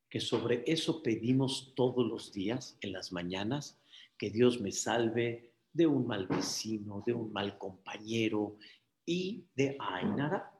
que 0.09 0.21
sobre 0.21 0.63
eso 0.67 1.03
pedimos 1.03 1.73
todos 1.75 2.07
los 2.07 2.31
días 2.31 2.77
en 2.81 2.93
las 2.93 3.11
mañanas, 3.11 3.79
que 4.17 4.29
Dios 4.29 4.61
me 4.61 4.71
salve 4.71 5.53
de 5.73 5.87
un 5.87 6.07
mal 6.07 6.27
vecino, 6.27 7.03
de 7.05 7.13
un 7.13 7.33
mal 7.33 7.57
compañero 7.57 8.57
y 9.05 9.45
de 9.55 9.75
Ainara. 9.79 10.51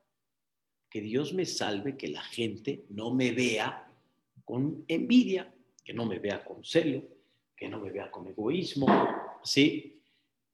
Que 0.90 1.02
Dios 1.02 1.34
me 1.34 1.46
salve, 1.46 1.96
que 1.96 2.08
la 2.08 2.24
gente 2.24 2.86
no 2.90 3.14
me 3.14 3.32
vea 3.32 3.90
con 4.44 4.84
envidia, 4.88 5.54
que 5.84 5.94
no 5.94 6.06
me 6.06 6.20
vea 6.20 6.44
con 6.44 6.64
celo, 6.64 7.13
que 7.56 7.70
no 7.70 7.80
me 7.80 7.92
vea 7.92 8.12
con 8.12 8.28
egoísmo, 8.28 8.88
¿sí? 9.44 10.02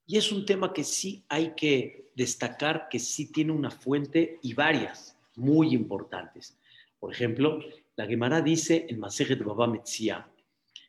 Y 0.05 0.17
es 0.17 0.31
un 0.31 0.45
tema 0.45 0.73
que 0.73 0.83
sí 0.83 1.23
hay 1.29 1.53
que 1.55 2.11
destacar 2.15 2.89
que 2.89 2.99
sí 2.99 3.31
tiene 3.31 3.51
una 3.51 3.71
fuente 3.71 4.39
y 4.41 4.53
varias 4.53 5.17
muy 5.35 5.73
importantes. 5.73 6.57
Por 6.99 7.13
ejemplo, 7.13 7.59
la 7.95 8.05
Gemara 8.05 8.41
dice 8.41 8.87
en 8.89 8.99
Masejet 8.99 9.43
Baba 9.43 9.67
Metzia 9.67 10.27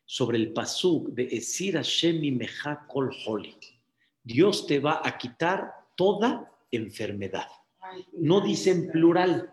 sobre 0.04 0.38
el 0.38 0.52
pasuk 0.52 1.10
de 1.10 1.24
Esir 1.24 1.74
Hashem 1.74 2.20
Mimeja 2.20 2.86
Kol 2.88 3.14
Holi. 3.26 3.56
Dios 4.22 4.66
te 4.66 4.80
va 4.80 5.00
a 5.04 5.16
quitar 5.16 5.72
toda 5.94 6.50
enfermedad. 6.70 7.46
No 8.12 8.40
dice 8.40 8.70
en 8.70 8.90
plural. 8.90 9.52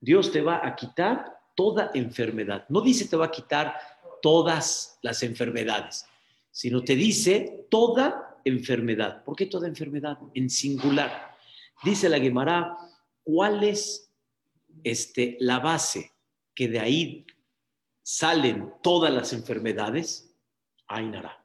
Dios 0.00 0.32
te 0.32 0.40
va 0.40 0.66
a 0.66 0.74
quitar 0.74 1.38
toda 1.54 1.90
enfermedad. 1.94 2.66
No 2.68 2.80
dice 2.80 3.08
te 3.08 3.16
va 3.16 3.26
a 3.26 3.30
quitar 3.30 3.76
todas 4.26 4.98
las 5.02 5.22
enfermedades, 5.22 6.04
sino 6.50 6.82
te 6.82 6.96
dice 6.96 7.68
toda 7.70 8.40
enfermedad. 8.44 9.22
¿Por 9.22 9.36
qué 9.36 9.46
toda 9.46 9.68
enfermedad? 9.68 10.18
En 10.34 10.50
singular. 10.50 11.36
Dice 11.84 12.08
la 12.08 12.18
Gemara, 12.18 12.76
¿cuál 13.22 13.62
es 13.62 14.12
este, 14.82 15.36
la 15.38 15.60
base 15.60 16.10
que 16.56 16.66
de 16.66 16.80
ahí 16.80 17.24
salen 18.02 18.72
todas 18.82 19.14
las 19.14 19.32
enfermedades? 19.32 20.34
Ainara. 20.88 21.44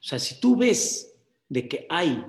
O 0.00 0.02
sea, 0.02 0.18
si 0.18 0.40
tú 0.40 0.56
ves 0.56 1.14
de 1.50 1.68
que 1.68 1.86
hay 1.90 2.24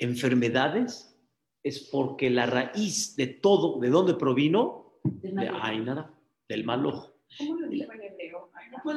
enfermedades, 0.00 1.16
es 1.62 1.78
porque 1.78 2.28
la 2.30 2.46
raíz 2.46 3.14
de 3.14 3.28
todo, 3.28 3.78
¿de 3.78 3.88
dónde 3.88 4.14
provino? 4.14 4.98
De 5.04 5.48
Ainara, 5.48 6.12
del 6.48 6.64
mal 6.64 6.86
ojo. 6.86 7.16
¿Cómo 7.38 7.56
lo 7.56 7.68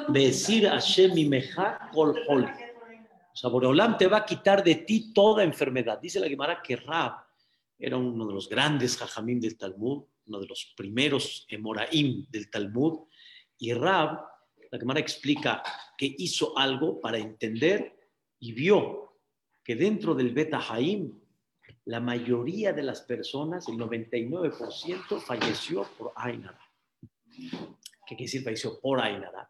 Decir 0.10 0.68
Hashem 0.68 1.14
Mimeja 1.14 1.90
Kol 1.94 2.16
Holi. 2.28 2.46
O 2.46 3.36
sea, 3.36 3.50
Boreolam 3.50 3.98
te 3.98 4.08
va 4.08 4.18
a 4.18 4.26
quitar 4.26 4.64
de 4.64 4.76
ti 4.76 5.14
toda 5.14 5.44
enfermedad. 5.44 6.00
Dice 6.00 6.20
la 6.20 6.28
Gemara 6.28 6.62
que 6.62 6.76
Rab 6.76 7.14
era 7.78 7.98
uno 7.98 8.28
de 8.28 8.34
los 8.34 8.50
grandes 8.50 8.98
jajamim 8.98 9.40
del 9.40 9.58
Talmud, 9.58 10.04
uno 10.26 10.40
de 10.40 10.48
los 10.48 10.74
primeros 10.76 11.46
Emoraim 11.50 12.26
del 12.30 12.50
Talmud. 12.50 13.08
Y 13.58 13.74
Rab, 13.74 14.26
la 14.72 14.78
Gemara 14.78 15.00
explica 15.00 15.64
que 15.98 16.14
hizo 16.18 16.58
algo 16.58 17.00
para 17.00 17.18
entender 17.18 17.96
y 18.40 18.52
vio 18.54 19.18
que 19.64 19.76
dentro 19.76 20.14
del 20.16 20.34
Beta 20.34 20.60
Haim, 20.70 21.14
la 21.86 22.00
mayoría 22.00 22.74
de 22.74 22.84
las 22.84 23.02
personas, 23.02 23.68
el 23.68 23.76
99%, 23.76 25.20
falleció 25.22 25.88
por 25.98 26.12
Ainara. 26.16 26.60
¿Qué 27.30 28.16
quiere 28.16 28.24
decir 28.24 28.44
falleció 28.44 28.80
por 28.80 29.00
Ainara? 29.00 29.50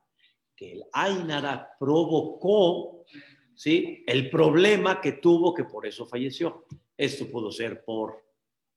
Que 0.60 0.74
el 0.74 0.84
Ainara 0.92 1.78
provocó 1.80 3.06
¿sí? 3.56 4.04
el 4.06 4.30
problema 4.30 5.00
que 5.00 5.14
tuvo 5.14 5.54
que 5.54 5.64
por 5.64 5.88
eso 5.88 6.06
falleció. 6.06 6.66
Esto 6.98 7.32
pudo 7.32 7.50
ser 7.50 7.86
por, 7.86 8.26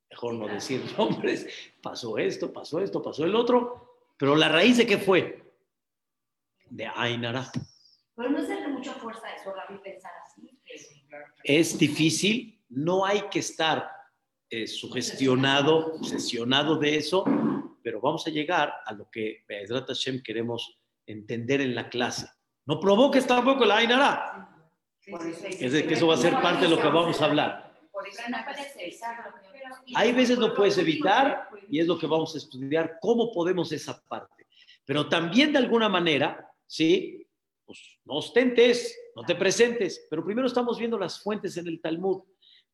mejor 0.09 0.35
no 0.35 0.47
decir 0.47 0.81
nombres, 0.97 1.45
pasó 1.83 2.19
esto, 2.19 2.53
pasó 2.53 2.79
esto, 2.79 3.03
pasó 3.03 3.25
el 3.25 3.35
otro, 3.35 4.05
pero 4.17 4.37
la 4.37 4.49
raíz 4.49 4.77
de 4.77 4.87
qué 4.87 4.97
fue? 4.97 5.43
De 6.71 6.87
Ainara. 6.87 7.51
Pero 8.15 8.31
no 8.31 8.39
es 8.39 8.47
de 8.47 8.69
mucha 8.69 8.95
fuerza 8.95 9.35
eso, 9.35 9.53
Rabbi, 9.53 9.83
pensar 9.83 10.13
así. 10.25 10.57
Es 11.43 11.77
difícil, 11.77 12.65
no 12.69 13.05
hay 13.05 13.23
que 13.23 13.41
estar 13.41 13.91
eh, 14.49 14.69
sugestionado, 14.69 15.95
obsesionado 15.97 16.77
de 16.77 16.95
eso, 16.95 17.25
pero 17.83 18.01
vamos 18.01 18.25
a 18.29 18.31
llegar 18.31 18.73
a 18.87 18.93
lo 18.93 19.11
que 19.11 19.45
Hashem 19.49 20.23
queremos 20.23 20.79
entender 21.07 21.61
en 21.61 21.75
la 21.75 21.89
clase. 21.89 22.27
No 22.67 22.81
provoques 22.81 23.27
tampoco 23.27 23.65
la 23.65 23.79
Ainara. 23.79 24.49
Es 25.59 25.73
de 25.73 25.87
que 25.87 25.95
eso 25.95 26.07
va 26.07 26.15
a 26.15 26.19
ser 26.19 26.35
parte 26.41 26.65
de 26.65 26.71
lo 26.71 26.81
que 26.81 26.89
vamos 26.89 27.21
a 27.21 27.25
hablar. 27.25 27.73
Lo 27.93 28.01
Hay 29.95 30.13
veces 30.13 30.39
no 30.39 30.55
puedes 30.55 30.79
evitar 30.79 31.49
y 31.69 31.81
es 31.81 31.87
lo 31.87 31.99
que 31.99 32.07
vamos 32.07 32.35
a 32.35 32.39
estudiar, 32.39 32.99
cómo 33.01 33.33
podemos 33.33 33.73
esa 33.73 34.01
parte. 34.03 34.47
Pero 34.85 35.09
también 35.09 35.53
de 35.53 35.59
alguna 35.59 35.89
manera, 35.89 36.49
¿sí? 36.67 37.27
Pues 37.65 38.01
no 38.05 38.15
ostentes, 38.15 38.97
no 39.15 39.25
te 39.25 39.35
presentes, 39.35 40.07
pero 40.09 40.25
primero 40.25 40.47
estamos 40.47 40.79
viendo 40.79 40.99
las 40.99 41.23
fuentes 41.23 41.57
en 41.57 41.67
el 41.67 41.81
Talmud. 41.81 42.23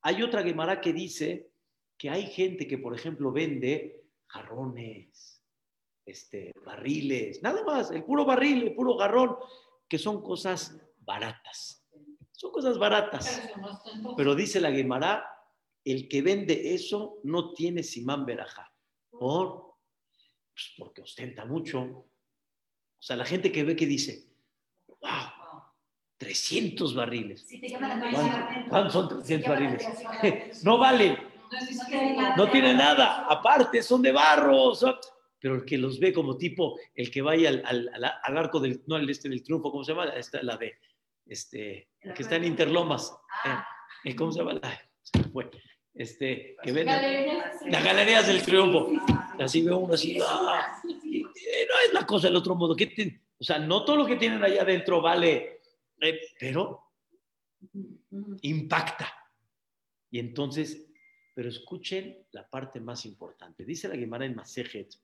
Hay 0.03 0.23
otra 0.23 0.43
Gemara 0.43 0.81
que 0.81 0.93
dice 0.93 1.51
que 1.97 2.11
hay 2.11 2.27
gente 2.27 2.67
que, 2.67 2.79
por 2.79 2.95
ejemplo, 2.95 3.33
vende 3.33 4.05
jarrones, 4.27 5.38
este, 6.09 6.53
barriles, 6.65 7.43
nada 7.43 7.63
más, 7.65 7.91
el 7.91 8.05
puro 8.05 8.25
barril, 8.25 8.63
el 8.69 8.75
puro 8.75 8.97
garrón, 8.97 9.37
que 9.89 9.99
son 9.99 10.23
cosas 10.23 10.77
baratas. 11.01 11.85
Son 12.33 12.51
cosas 12.53 12.79
baratas. 12.79 13.43
Pero 14.17 14.35
dice 14.35 14.61
la 14.61 14.71
Gemara, 14.73 15.25
el 15.85 16.09
que 16.09 16.23
vende 16.23 16.75
eso 16.75 17.19
no 17.25 17.53
tiene 17.53 17.83
simán 17.83 18.25
verajá. 18.27 18.73
¿Por? 19.11 19.75
Pues 20.53 20.73
porque 20.79 21.03
ostenta 21.03 21.45
mucho. 21.45 21.81
O 21.81 22.07
sea, 23.01 23.17
la 23.17 23.25
gente 23.25 23.51
que 23.53 23.65
ve 23.65 23.75
que 23.77 23.87
dice, 23.87 24.29
wow, 24.87 25.63
300 26.17 26.95
barriles. 26.95 27.43
Si 27.47 27.61
te 27.61 27.69
llaman 27.69 28.01
la 28.01 28.11
¿Cuánto- 28.11 28.37
atención, 28.37 28.69
¿Cuántos 28.69 28.93
son 28.93 29.09
300 29.09 29.49
llama 29.49 29.61
la 29.61 30.19
barriles? 30.21 30.65
No 30.65 30.79
vale, 30.79 31.19
no 32.37 32.51
tiene 32.51 32.75
nada. 32.75 33.27
Aparte, 33.29 33.83
son 33.83 34.03
de 34.03 34.13
barro. 34.13 34.75
son- 34.75 34.97
Pero 35.41 35.55
el 35.57 35.65
que 35.65 35.79
los 35.79 36.01
ve 36.01 36.13
como 36.13 36.37
tipo, 36.37 36.79
el 36.95 37.11
que 37.11 37.23
vaya 37.23 37.49
al, 37.51 37.63
al- 37.65 37.91
al- 37.95 38.13
al 38.23 38.39
arco 38.39 38.59
del, 38.61 38.83
no, 38.87 38.97
el 38.97 39.09
este 39.09 39.29
del 39.29 39.43
triunfo, 39.43 39.71
¿cómo 39.71 39.85
se 39.85 39.93
llama? 39.93 40.07
Esta, 40.11 40.43
la 40.43 40.57
de, 40.57 40.75
este, 41.27 41.89
la 42.03 42.15
que 42.15 42.23
está 42.23 42.37
en. 42.37 42.45
Interlomas. 42.45 43.15
Ah, 43.45 43.67
Eh, 44.05 44.15
¿Cómo 44.17 44.33
se 44.33 44.39
llama? 44.41 44.55
la- 44.55 44.81
fue. 45.33 45.51
Este, 45.95 46.57
que 46.63 46.73
Galerías. 46.73 47.57
las 47.67 47.85
galerías 47.85 48.27
del 48.27 48.43
triunfo. 48.43 48.91
Así 49.39 49.63
veo 49.63 49.79
uno 49.79 49.95
así. 49.95 50.19
ah, 50.25 50.81
y- 50.85 51.19
y 51.19 51.23
no 51.23 51.75
es 51.87 51.93
la 51.93 52.07
cosa 52.07 52.29
del 52.29 52.37
otro 52.37 52.55
modo. 52.55 52.75
¿Qué 52.77 52.87
te- 52.87 53.21
o 53.41 53.45
sea, 53.45 53.59
no 53.59 53.85
todo 53.85 53.97
lo 53.97 54.07
que 54.07 54.17
tienen 54.17 54.43
allá 54.43 54.63
adentro 54.63 55.01
vale, 55.01 55.61
eh, 56.01 56.21
pero 56.39 56.83
impacta. 58.43 59.13
Y 60.11 60.19
entonces, 60.19 60.87
pero 61.35 61.49
escuchen 61.49 62.27
la 62.33 62.49
parte 62.49 62.81
más 62.81 63.05
importante. 63.07 63.65
Dice 63.65 63.89
la 63.89 63.97
Gemara 63.97 64.25
en 64.27 64.35
Masejet, 64.35 64.95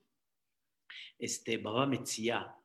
este, 1.17 1.57
Baba 1.57 1.85
Metzia, 1.85 2.55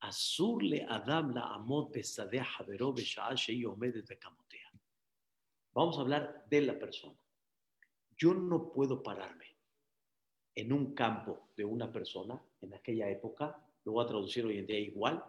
Azur 0.00 0.62
le 0.62 0.84
Adam 0.88 1.34
la 1.34 1.54
amot 1.54 1.92
besadeh 1.92 2.40
havero 2.58 2.92
beshaa 2.92 3.34
shehi 3.34 3.64
omedet 3.66 4.06
bekamotea. 4.08 4.70
Vamos 5.72 5.98
a 5.98 6.00
hablar 6.00 6.46
de 6.48 6.60
la 6.62 6.78
persona. 6.78 7.18
Yo 8.16 8.34
no 8.34 8.72
puedo 8.72 9.02
pararme 9.02 9.46
en 10.54 10.72
un 10.72 10.94
campo 10.94 11.50
de 11.56 11.64
una 11.64 11.90
persona 11.92 12.40
en 12.60 12.74
aquella 12.74 13.08
época, 13.08 13.56
lo 13.84 13.92
voy 13.92 14.04
a 14.04 14.08
traducir 14.08 14.44
hoy 14.44 14.58
en 14.58 14.66
día 14.66 14.78
igual, 14.78 15.22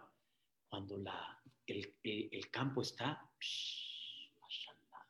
cuando 0.68 0.98
la, 0.98 1.42
el, 1.68 1.96
el- 2.04 2.30
el 2.32 2.50
campo 2.50 2.82
está, 2.82 3.30
psh, 3.40 4.32
mashallah, 4.42 5.08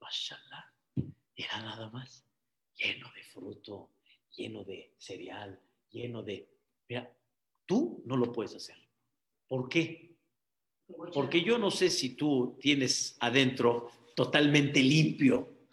mashallah, 0.00 0.72
era 1.36 1.62
nada 1.62 1.88
más 1.90 2.26
lleno 2.76 3.10
de 3.14 3.22
fruto, 3.24 3.90
lleno 4.36 4.64
de 4.64 4.94
cereal, 4.98 5.60
lleno 5.94 6.22
de... 6.22 6.48
Mira, 6.88 7.10
tú 7.64 8.02
no 8.04 8.16
lo 8.16 8.32
puedes 8.32 8.54
hacer. 8.54 8.76
¿Por 9.46 9.68
qué? 9.68 10.16
Porque 11.12 11.42
yo 11.42 11.56
no 11.58 11.70
sé 11.70 11.88
si 11.88 12.16
tú 12.16 12.58
tienes 12.60 13.16
adentro 13.20 13.90
totalmente 14.14 14.82
limpio 14.82 15.68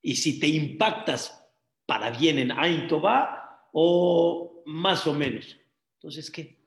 y 0.00 0.16
si 0.16 0.40
te 0.40 0.48
impactas 0.48 1.38
para 1.86 2.10
bien 2.10 2.38
en 2.38 2.50
Ain 2.52 2.88
Tová 2.88 3.68
o 3.72 4.62
más 4.66 5.06
o 5.06 5.14
menos. 5.14 5.56
Entonces, 5.94 6.30
¿qué? 6.30 6.58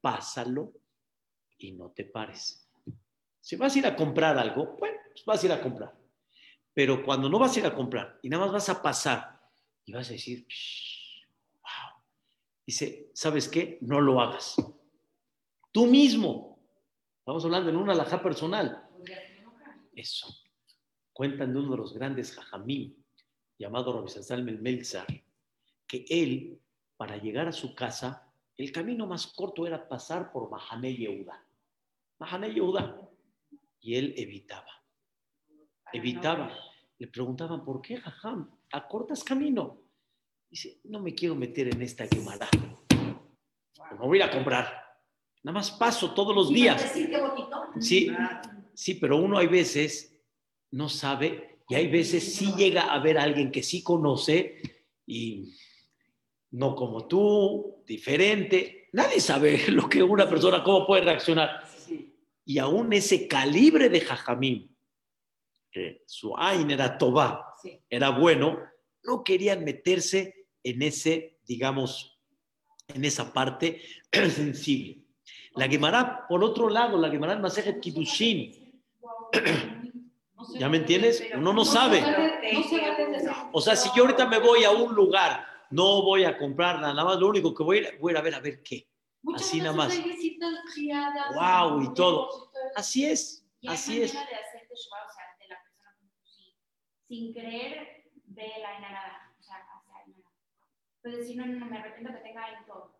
Pásalo 0.00 0.72
y 1.58 1.72
no 1.72 1.90
te 1.90 2.04
pares. 2.04 2.70
Si 3.40 3.56
vas 3.56 3.74
a 3.74 3.78
ir 3.78 3.86
a 3.86 3.96
comprar 3.96 4.38
algo, 4.38 4.76
bueno, 4.78 4.98
pues 5.08 5.24
vas 5.24 5.42
a 5.42 5.46
ir 5.46 5.52
a 5.52 5.60
comprar. 5.60 5.96
Pero 6.72 7.02
cuando 7.04 7.28
no 7.28 7.38
vas 7.38 7.56
a 7.56 7.60
ir 7.60 7.66
a 7.66 7.74
comprar 7.74 8.18
y 8.22 8.28
nada 8.28 8.44
más 8.44 8.52
vas 8.52 8.68
a 8.68 8.82
pasar 8.82 9.40
y 9.84 9.92
vas 9.92 10.08
a 10.10 10.12
decir, 10.12 10.46
wow, 10.46 10.95
dice, 12.66 13.10
¿sabes 13.14 13.48
qué? 13.48 13.78
No 13.80 14.00
lo 14.00 14.20
hagas. 14.20 14.56
Tú 15.70 15.86
mismo. 15.86 16.58
Estamos 17.20 17.44
hablando 17.44 17.70
en 17.70 17.76
una 17.76 17.92
alajá 17.92 18.22
personal. 18.22 18.88
Eso. 19.94 20.28
Cuentan 21.12 21.52
de 21.52 21.60
uno 21.60 21.70
de 21.72 21.76
los 21.78 21.94
grandes 21.94 22.34
jajamim, 22.34 22.94
llamado 23.58 23.92
Rabbi 23.92 24.10
el 24.50 24.60
Melzar, 24.60 25.06
que 25.86 26.04
él, 26.08 26.60
para 26.96 27.16
llegar 27.16 27.48
a 27.48 27.52
su 27.52 27.74
casa, 27.74 28.30
el 28.56 28.72
camino 28.72 29.06
más 29.06 29.26
corto 29.28 29.66
era 29.66 29.88
pasar 29.88 30.32
por 30.32 30.50
Mahané 30.50 30.94
Yehuda. 30.94 31.42
Mahané 32.18 32.52
Yehuda. 32.52 33.00
Y 33.80 33.94
él 33.94 34.14
evitaba. 34.16 34.70
Evitaba. 35.92 36.52
Le 36.98 37.06
preguntaban, 37.08 37.64
¿por 37.64 37.80
qué, 37.80 37.98
jajam? 37.98 38.50
Acortas 38.72 39.22
camino. 39.22 39.85
Dice, 40.56 40.80
no 40.84 41.00
me 41.00 41.14
quiero 41.14 41.34
meter 41.34 41.68
en 41.68 41.82
esta 41.82 42.08
quemada. 42.08 42.48
No 42.90 44.06
voy 44.06 44.22
a 44.22 44.24
ir 44.24 44.30
a 44.30 44.32
comprar. 44.32 44.64
Nada 45.42 45.52
más 45.58 45.70
paso 45.70 46.14
todos 46.14 46.34
los 46.34 46.48
días. 46.48 46.82
decir 46.82 47.10
qué 47.10 47.20
bonito. 47.20 47.62
Sí, 47.78 48.08
sí, 48.72 48.94
pero 48.94 49.18
uno 49.18 49.36
hay 49.36 49.48
veces 49.48 50.18
no 50.70 50.88
sabe 50.88 51.58
y 51.68 51.74
hay 51.74 51.88
veces 51.88 52.34
sí 52.34 52.54
llega 52.56 52.84
a 52.90 52.98
ver 53.00 53.18
a 53.18 53.24
alguien 53.24 53.52
que 53.52 53.62
sí 53.62 53.82
conoce 53.82 54.62
y 55.06 55.54
no 56.52 56.74
como 56.74 57.06
tú, 57.06 57.82
diferente. 57.86 58.88
Nadie 58.94 59.20
sabe 59.20 59.58
lo 59.68 59.86
que 59.90 60.02
una 60.02 60.26
persona, 60.26 60.64
cómo 60.64 60.86
puede 60.86 61.02
reaccionar. 61.02 61.64
Y 62.46 62.56
aún 62.58 62.94
ese 62.94 63.28
calibre 63.28 63.90
de 63.90 64.00
Jajamín, 64.00 64.74
que 65.70 66.02
su 66.06 66.34
Ain 66.34 66.70
era 66.70 66.96
Tobá, 66.96 67.42
Sí. 67.62 67.78
era 67.90 68.08
bueno, 68.08 68.58
no 69.02 69.22
querían 69.22 69.62
meterse 69.62 70.35
en 70.66 70.82
ese, 70.82 71.38
digamos, 71.46 72.18
en 72.88 73.04
esa 73.04 73.32
parte 73.32 73.82
sensible. 74.12 75.04
La 75.54 75.68
Gemara, 75.68 76.26
por 76.28 76.42
otro 76.42 76.68
lado, 76.68 76.98
la 76.98 77.08
Gemara 77.08 77.34
en 77.34 77.40
Masejet 77.40 77.80
Kiddushin, 77.80 78.82
¿ya 80.58 80.68
me 80.68 80.78
entiendes? 80.78 81.22
Uno 81.34 81.52
no 81.52 81.64
sabe. 81.64 82.02
O 83.52 83.60
sea, 83.60 83.76
si 83.76 83.88
yo 83.96 84.02
ahorita 84.02 84.26
me 84.26 84.40
voy 84.40 84.64
a 84.64 84.70
un 84.70 84.94
lugar, 84.94 85.46
no 85.70 86.02
voy 86.02 86.24
a 86.24 86.36
comprar 86.36 86.80
nada, 86.80 86.92
nada 86.92 87.04
más 87.04 87.18
lo 87.18 87.28
único 87.28 87.54
que 87.54 87.62
voy 87.62 87.78
a 87.78 87.80
ir, 87.80 87.98
voy 88.00 88.16
a 88.16 88.20
ver 88.20 88.34
a 88.34 88.40
ver 88.40 88.62
qué. 88.62 88.88
Así 89.34 89.58
nada 89.58 89.72
más. 89.72 89.96
Guau, 91.32 91.82
y 91.82 91.94
todo. 91.94 92.50
Así 92.74 93.06
es, 93.06 93.46
así 93.66 94.02
es. 94.02 94.14
manera 94.14 94.30
de 94.30 94.36
hacer 94.36 94.68
teshuva, 94.68 94.98
o 95.06 95.16
Pues 101.06 101.18
decir, 101.18 101.36
no, 101.36 101.46
no, 101.46 101.60
no, 101.60 101.66
me 101.66 101.78
arrepiento 101.78 102.12
que 102.12 102.18
tenga 102.18 102.44
ahí 102.44 102.54
todo. 102.66 102.98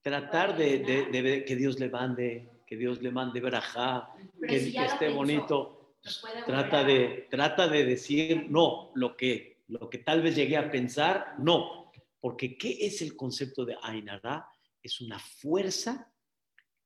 Tratar 0.00 0.56
de, 0.56 0.78
de- 0.78 1.04
de 1.04 1.20
ver 1.22 1.44
que 1.44 1.54
Dios 1.54 1.78
le 1.78 1.90
mande, 1.90 2.62
que 2.66 2.78
Dios 2.78 3.02
le 3.02 3.10
mande 3.10 3.40
verajá, 3.42 4.08
que, 4.48 4.58
si 4.58 4.72
que 4.72 4.86
esté 4.86 4.98
pensó, 5.10 5.16
bonito. 5.16 5.96
puede 6.22 6.42
Trata 6.46 6.78
a- 6.78 6.84
de, 6.84 7.28
trata 7.30 7.68
de 7.68 7.84
decir 7.84 8.46
no, 8.48 8.90
lo 8.94 9.14
que, 9.18 9.64
lo 9.68 9.90
que 9.90 9.98
tal 9.98 10.22
vez 10.22 10.34
llegué 10.34 10.56
a 10.56 10.70
pensar, 10.70 11.34
no. 11.40 11.92
Porque 12.20 12.56
¿qué 12.56 12.78
es 12.86 13.02
el 13.02 13.14
concepto 13.14 13.66
de 13.66 13.76
Ainara? 13.82 14.48
Es 14.82 15.02
una 15.02 15.18
fuerza 15.18 16.10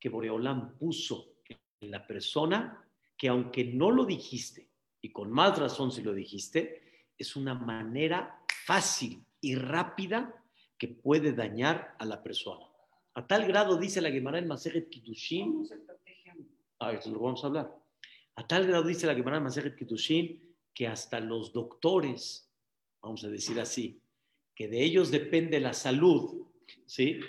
que 0.01 0.09
Boreolam 0.09 0.77
puso 0.79 1.37
en 1.81 1.93
la 1.93 2.05
persona 2.05 2.85
que 3.17 3.29
aunque 3.29 3.63
no 3.67 3.93
lo 3.93 4.05
dijiste, 4.05 4.69
y 5.01 5.13
con 5.13 5.31
más 5.31 5.57
razón 5.61 5.93
si 5.93 6.03
lo 6.03 6.13
dijiste, 6.13 7.07
es 7.17 7.37
una 7.37 7.55
manera 7.55 8.43
fácil 8.65 9.25
y 9.41 9.55
rápida 9.55 10.43
que 10.79 10.89
puede 10.89 11.33
dañar 11.33 11.95
a 11.99 12.05
la 12.05 12.23
persona. 12.23 12.67
A 13.15 13.27
tal 13.27 13.47
grado, 13.47 13.77
dice 13.77 14.01
la 14.01 14.11
Gemara 14.11 14.39
en 14.39 14.47
Masejet 14.47 14.91
Kiddushin. 14.91 15.67
Ah, 16.79 16.93
eso 16.93 17.11
lo 17.11 17.19
vamos 17.19 17.43
a 17.43 17.47
hablar. 17.47 17.75
A 18.35 18.47
tal 18.47 18.67
grado 18.67 18.85
dice 18.85 19.07
la 19.07 19.15
Gemara 19.15 19.41
Masejet 19.41 19.77
Kiddushin 19.77 20.55
que 20.75 20.87
hasta 20.87 21.21
los 21.21 21.55
doctores, 21.55 22.53
vamos 23.01 23.25
a 23.25 23.29
decir 23.29 23.59
así, 23.59 24.03
que 24.55 24.69
de 24.69 24.83
ellos 24.83 25.11
depende 25.11 25.59
la 25.61 25.73
salud, 25.73 26.47
¿sí? 26.85 27.21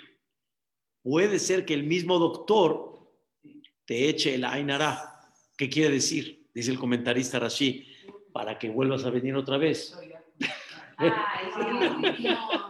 Puede 1.02 1.38
ser 1.38 1.64
que 1.64 1.72
el 1.72 1.84
mismo 1.84 2.18
doctor 2.18 3.10
te 3.86 4.10
eche 4.10 4.34
el 4.34 4.44
Ainara. 4.44 5.32
¿Qué 5.56 5.70
quiere 5.70 5.94
decir? 5.94 6.46
Dice 6.52 6.70
el 6.70 6.78
comentarista 6.78 7.38
Rashi, 7.38 7.86
para 8.32 8.58
que 8.58 8.68
vuelvas 8.68 9.04
a 9.04 9.10
venir 9.10 9.34
otra 9.34 9.56
vez. 9.56 9.98
Ay, 10.98 11.12
sí, 11.54 12.24
no, 12.24 12.66
un 12.66 12.67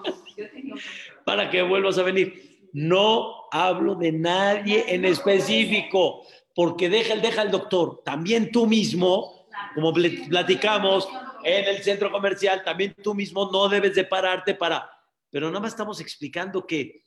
Para 1.29 1.51
que 1.51 1.63
vuelvas 1.63 1.99
a 1.99 2.03
venir. 2.03 2.69
No 2.73 3.49
hablo 3.51 3.95
de 3.95 4.13
nadie 4.13 4.85
en 4.95 5.05
específico, 5.05 6.23
porque 6.55 6.89
deja 6.89 7.13
el, 7.13 7.21
deja 7.23 7.43
el 7.43 7.51
doctor. 7.51 8.03
También 8.05 8.51
tú 8.51 8.67
mismo 8.67 9.47
como 9.75 9.93
pl- 9.93 10.27
platicamos 10.29 11.09
en 11.45 11.65
el 11.67 11.83
centro 11.83 12.11
comercial, 12.11 12.63
también 12.65 12.95
tú 13.03 13.15
mismo 13.15 13.51
no 13.53 13.69
debes 13.69 13.95
de 13.95 14.05
pararte 14.05 14.55
para... 14.55 14.91
Pero 15.31 15.49
nada 15.49 15.61
más 15.61 15.73
estamos 15.73 16.01
explicando 16.01 16.67
que 16.67 17.03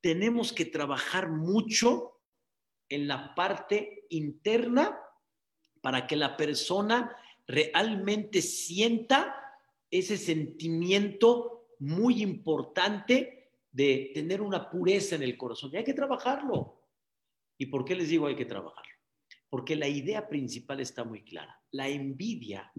tenemos 0.00 0.52
que 0.52 0.64
trabajar 0.64 1.28
mucho 1.30 2.20
en 2.88 3.06
la 3.06 3.34
parte 3.34 4.06
interna 4.10 4.98
para 5.80 6.06
que 6.06 6.16
la 6.16 6.36
persona 6.36 7.16
realmente 7.46 8.42
sienta 8.42 9.36
ese 9.90 10.16
sentimiento 10.16 11.59
muy 11.80 12.22
importante 12.22 13.52
de 13.72 14.10
tener 14.14 14.40
una 14.40 14.70
pureza 14.70 15.16
en 15.16 15.22
el 15.22 15.36
corazón. 15.36 15.70
Y 15.72 15.78
hay 15.78 15.84
que 15.84 15.94
trabajarlo. 15.94 16.80
¿Y 17.58 17.66
por 17.66 17.84
qué 17.84 17.94
les 17.94 18.08
digo 18.08 18.26
hay 18.26 18.36
que 18.36 18.44
trabajarlo? 18.44 18.94
Porque 19.48 19.76
la 19.76 19.88
idea 19.88 20.28
principal 20.28 20.80
está 20.80 21.04
muy 21.04 21.24
clara. 21.24 21.60
La 21.72 21.88
envidia, 21.88 22.72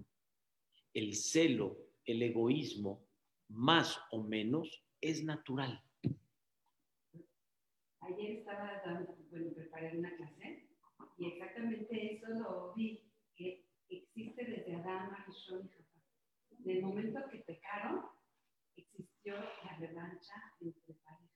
el 0.93 1.15
celo, 1.15 1.77
el 2.05 2.21
egoísmo, 2.21 3.07
más 3.49 3.99
o 4.11 4.23
menos, 4.23 4.83
es 5.01 5.23
natural. 5.23 5.83
Ayer 8.01 8.37
estaba 8.37 8.81
dando, 8.85 9.15
bueno, 9.29 9.51
preparé 9.53 9.97
una 9.97 10.15
clase 10.15 10.67
y 11.17 11.27
exactamente 11.27 12.15
eso 12.15 12.27
lo 12.29 12.73
vi, 12.73 13.03
que 13.35 13.65
existe 13.89 14.45
desde 14.45 14.75
Adán 14.75 15.13
a 15.13 15.25
Rishon 15.25 15.65
y 15.65 15.69
Jafar. 15.69 16.03
En 16.63 16.69
el 16.69 16.81
momento 16.81 17.19
que 17.29 17.39
pecaron, 17.39 18.05
existió 19.23 19.35
la 19.63 19.77
revancha 19.77 20.33
entre 20.61 20.93
parejas, 21.03 21.29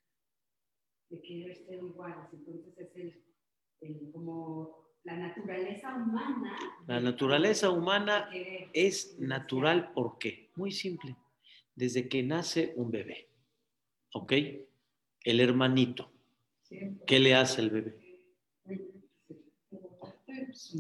de 1.10 1.22
querer 1.22 1.56
ser 1.56 1.76
iguales. 1.76 2.28
Entonces 2.34 2.78
es 2.78 2.96
el, 2.96 3.24
el 3.82 4.12
como 4.12 4.86
la 5.04 5.18
naturaleza 5.18 5.96
humana. 5.96 6.58
La 6.88 7.00
naturaleza 7.00 7.70
humana 7.70 8.30
es 8.74 9.20
natural, 9.20 9.92
¿por 9.94 10.18
qué? 10.18 10.50
Muy 10.56 10.72
simple. 10.72 11.16
Desde 11.76 12.08
que 12.08 12.24
nace 12.24 12.74
un 12.76 12.90
bebé, 12.90 13.30
¿ok? 14.14 14.34
El 15.24 15.40
hermanito, 15.40 16.12
¿qué 17.06 17.20
le 17.20 17.36
hace 17.36 17.62
el 17.62 17.70
bebé? 17.70 18.22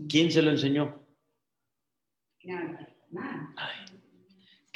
¿Quién 0.07 0.31
se 0.31 0.41
lo 0.41 0.51
enseñó? 0.51 1.01
Ay, 3.57 3.94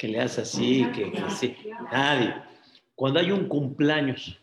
que 0.00 0.08
le 0.08 0.18
hace 0.18 0.40
así, 0.40 0.86
que, 0.94 1.12
que. 1.12 1.62
Nadie. 1.92 2.34
Cuando 2.94 3.20
hay 3.20 3.30
un 3.32 3.46
cumpleaños, 3.48 4.40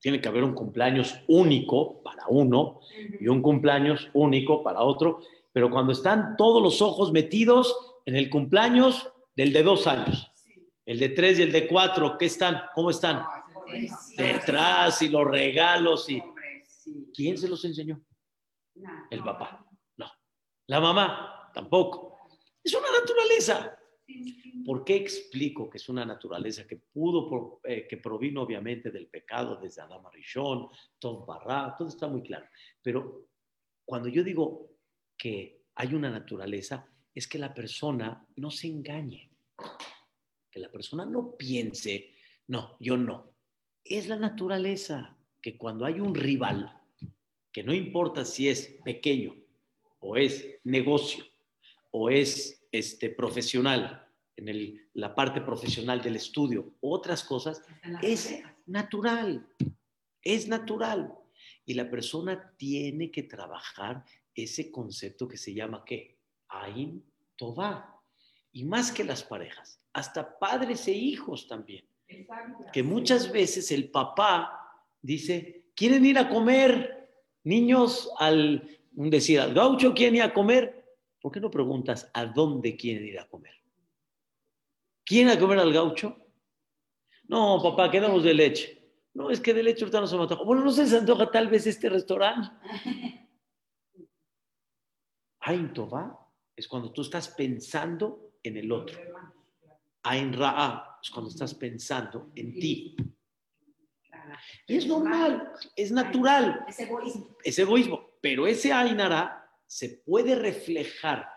tiene 0.00 0.20
que 0.20 0.26
haber 0.26 0.42
un 0.42 0.52
cumpleaños 0.52 1.14
único 1.28 2.02
para 2.02 2.24
uno 2.26 2.80
y 3.20 3.28
un 3.28 3.40
cumpleaños 3.40 4.10
único 4.14 4.64
para 4.64 4.82
otro, 4.82 5.20
pero 5.52 5.70
cuando 5.70 5.92
están 5.92 6.36
todos 6.36 6.60
los 6.60 6.82
ojos 6.82 7.12
metidos 7.12 8.00
en 8.04 8.16
el 8.16 8.28
cumpleaños 8.28 9.08
del 9.36 9.52
de 9.52 9.62
dos 9.62 9.86
años, 9.86 10.28
el 10.84 10.98
de 10.98 11.10
tres 11.10 11.38
y 11.38 11.42
el 11.42 11.52
de 11.52 11.68
cuatro, 11.68 12.18
¿qué 12.18 12.24
están? 12.24 12.62
¿Cómo 12.74 12.90
están? 12.90 13.22
Detrás 14.16 15.00
y 15.02 15.08
los 15.08 15.24
regalos 15.24 16.10
y... 16.10 16.20
¿Quién 17.14 17.38
se 17.38 17.48
los 17.48 17.64
enseñó? 17.64 18.00
El 19.08 19.22
papá. 19.22 19.64
No. 19.98 20.10
La 20.66 20.80
mamá 20.80 21.50
tampoco. 21.54 22.18
Es 22.64 22.74
una 22.74 22.90
naturaleza. 22.90 23.75
¿Por 24.64 24.84
qué 24.84 24.96
explico 24.96 25.68
que 25.68 25.78
es 25.78 25.88
una 25.88 26.04
naturaleza 26.04 26.66
que 26.66 26.76
pudo, 26.76 27.60
eh, 27.64 27.86
que 27.88 27.96
provino 27.96 28.42
obviamente 28.42 28.90
del 28.90 29.08
pecado 29.08 29.56
desde 29.56 29.82
Adán 29.82 30.02
Rishon, 30.12 30.68
Tov 30.98 31.26
Barra, 31.26 31.74
todo 31.76 31.88
está 31.88 32.06
muy 32.06 32.22
claro. 32.22 32.46
Pero 32.82 33.28
cuando 33.84 34.08
yo 34.08 34.22
digo 34.22 34.70
que 35.16 35.62
hay 35.74 35.94
una 35.94 36.10
naturaleza, 36.10 36.88
es 37.14 37.26
que 37.26 37.38
la 37.38 37.54
persona 37.54 38.26
no 38.36 38.50
se 38.50 38.68
engañe, 38.68 39.30
que 40.50 40.60
la 40.60 40.70
persona 40.70 41.04
no 41.04 41.36
piense, 41.36 42.14
no, 42.48 42.76
yo 42.80 42.96
no. 42.96 43.34
Es 43.84 44.08
la 44.08 44.16
naturaleza 44.16 45.16
que 45.40 45.56
cuando 45.56 45.84
hay 45.84 46.00
un 46.00 46.14
rival, 46.14 46.82
que 47.52 47.62
no 47.62 47.72
importa 47.72 48.24
si 48.24 48.48
es 48.48 48.78
pequeño 48.84 49.34
o 50.00 50.16
es 50.16 50.58
negocio 50.64 51.24
o 51.98 52.10
es 52.10 52.62
este, 52.72 53.08
profesional, 53.08 54.06
en 54.36 54.48
el- 54.50 54.86
la 54.92 55.14
parte 55.14 55.40
profesional 55.40 56.02
del 56.02 56.16
estudio, 56.16 56.74
otras 56.80 57.24
cosas, 57.24 57.62
es 58.02 58.26
parejas. 58.26 58.52
natural, 58.66 59.46
es 60.22 60.46
natural. 60.46 61.14
Y 61.64 61.72
la 61.72 61.88
persona 61.90 62.52
tiene 62.58 63.10
que 63.10 63.22
trabajar 63.22 64.04
ese 64.34 64.70
concepto 64.70 65.26
que 65.26 65.38
se 65.38 65.54
llama 65.54 65.84
¿qué? 65.86 66.18
Ain 66.48 67.02
Tová. 67.34 67.98
Y 68.52 68.64
más 68.64 68.92
que 68.92 69.02
las 69.04 69.22
parejas, 69.22 69.80
hasta 69.94 70.38
padres 70.38 70.86
e 70.88 70.92
hijos 70.92 71.48
también. 71.48 71.84
Que 72.72 72.82
muchas 72.82 73.32
veces 73.32 73.72
el 73.72 73.90
papá 73.90 74.60
dice, 75.00 75.64
¿quieren 75.74 76.04
ir 76.04 76.18
a 76.18 76.28
comer 76.28 77.08
niños 77.44 78.10
al, 78.18 78.68
decir, 78.92 79.40
al 79.40 79.54
gaucho 79.54 79.94
quieren 79.94 80.16
ir 80.16 80.22
a 80.22 80.34
comer? 80.34 80.85
¿Por 81.20 81.32
qué 81.32 81.40
no 81.40 81.50
preguntas 81.50 82.10
a 82.14 82.26
dónde 82.26 82.76
quieren 82.76 83.04
ir 83.06 83.18
a 83.18 83.28
comer? 83.28 83.54
¿Quieren 85.04 85.30
a 85.36 85.38
comer 85.38 85.58
al 85.58 85.72
gaucho? 85.72 86.16
No, 87.28 87.60
papá, 87.62 87.90
quedamos 87.90 88.22
de 88.22 88.34
leche. 88.34 88.82
No, 89.14 89.30
es 89.30 89.40
que 89.40 89.54
de 89.54 89.62
leche 89.62 89.82
ahorita 89.84 90.00
no 90.00 90.06
se 90.06 90.16
me 90.16 90.22
antoja. 90.22 90.44
Bueno, 90.44 90.62
no 90.64 90.70
se 90.70 90.82
les 90.82 90.92
antoja 90.92 91.30
tal 91.30 91.48
vez 91.48 91.66
este 91.66 91.88
restaurante. 91.88 92.50
Ain 95.40 95.72
Tová 95.72 96.18
es 96.54 96.66
cuando 96.68 96.92
tú 96.92 97.02
estás 97.02 97.28
pensando 97.28 98.32
en 98.42 98.56
el 98.56 98.70
otro. 98.72 98.98
Ain 100.02 100.32
Ra'a 100.32 100.98
es 101.02 101.10
cuando 101.10 101.30
estás 101.30 101.54
pensando 101.54 102.30
en 102.34 102.54
ti. 102.58 102.96
Y 104.66 104.76
es 104.76 104.86
normal, 104.86 105.52
es 105.76 105.92
natural, 105.92 106.64
Es 106.68 106.80
egoísmo. 106.80 107.36
es 107.44 107.58
egoísmo. 107.58 108.10
Pero 108.20 108.46
ese 108.46 108.72
Ainara 108.72 109.45
se 109.66 110.02
puede 110.04 110.34
reflejar, 110.34 111.28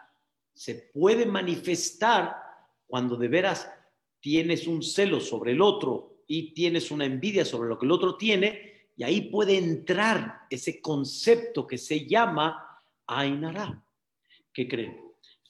se 0.53 0.75
puede 0.93 1.25
manifestar 1.25 2.35
cuando 2.87 3.15
de 3.15 3.27
veras 3.27 3.71
tienes 4.19 4.67
un 4.67 4.83
celo 4.83 5.19
sobre 5.19 5.51
el 5.53 5.61
otro 5.61 6.23
y 6.27 6.53
tienes 6.53 6.91
una 6.91 7.05
envidia 7.05 7.45
sobre 7.45 7.69
lo 7.69 7.77
que 7.77 7.85
el 7.85 7.91
otro 7.91 8.15
tiene, 8.15 8.89
y 8.95 9.03
ahí 9.03 9.29
puede 9.29 9.57
entrar 9.57 10.41
ese 10.49 10.81
concepto 10.81 11.65
que 11.65 11.77
se 11.77 12.05
llama 12.05 12.83
Ainara. 13.07 13.83
¿Qué 14.53 14.67
creen? 14.67 15.01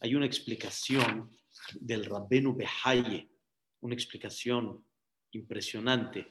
Hay 0.01 0.15
una 0.15 0.25
explicación 0.25 1.35
del 1.79 2.05
Rabbenu 2.05 2.55
Behaye, 2.55 3.27
una 3.81 3.93
explicación 3.93 4.85
impresionante 5.31 6.27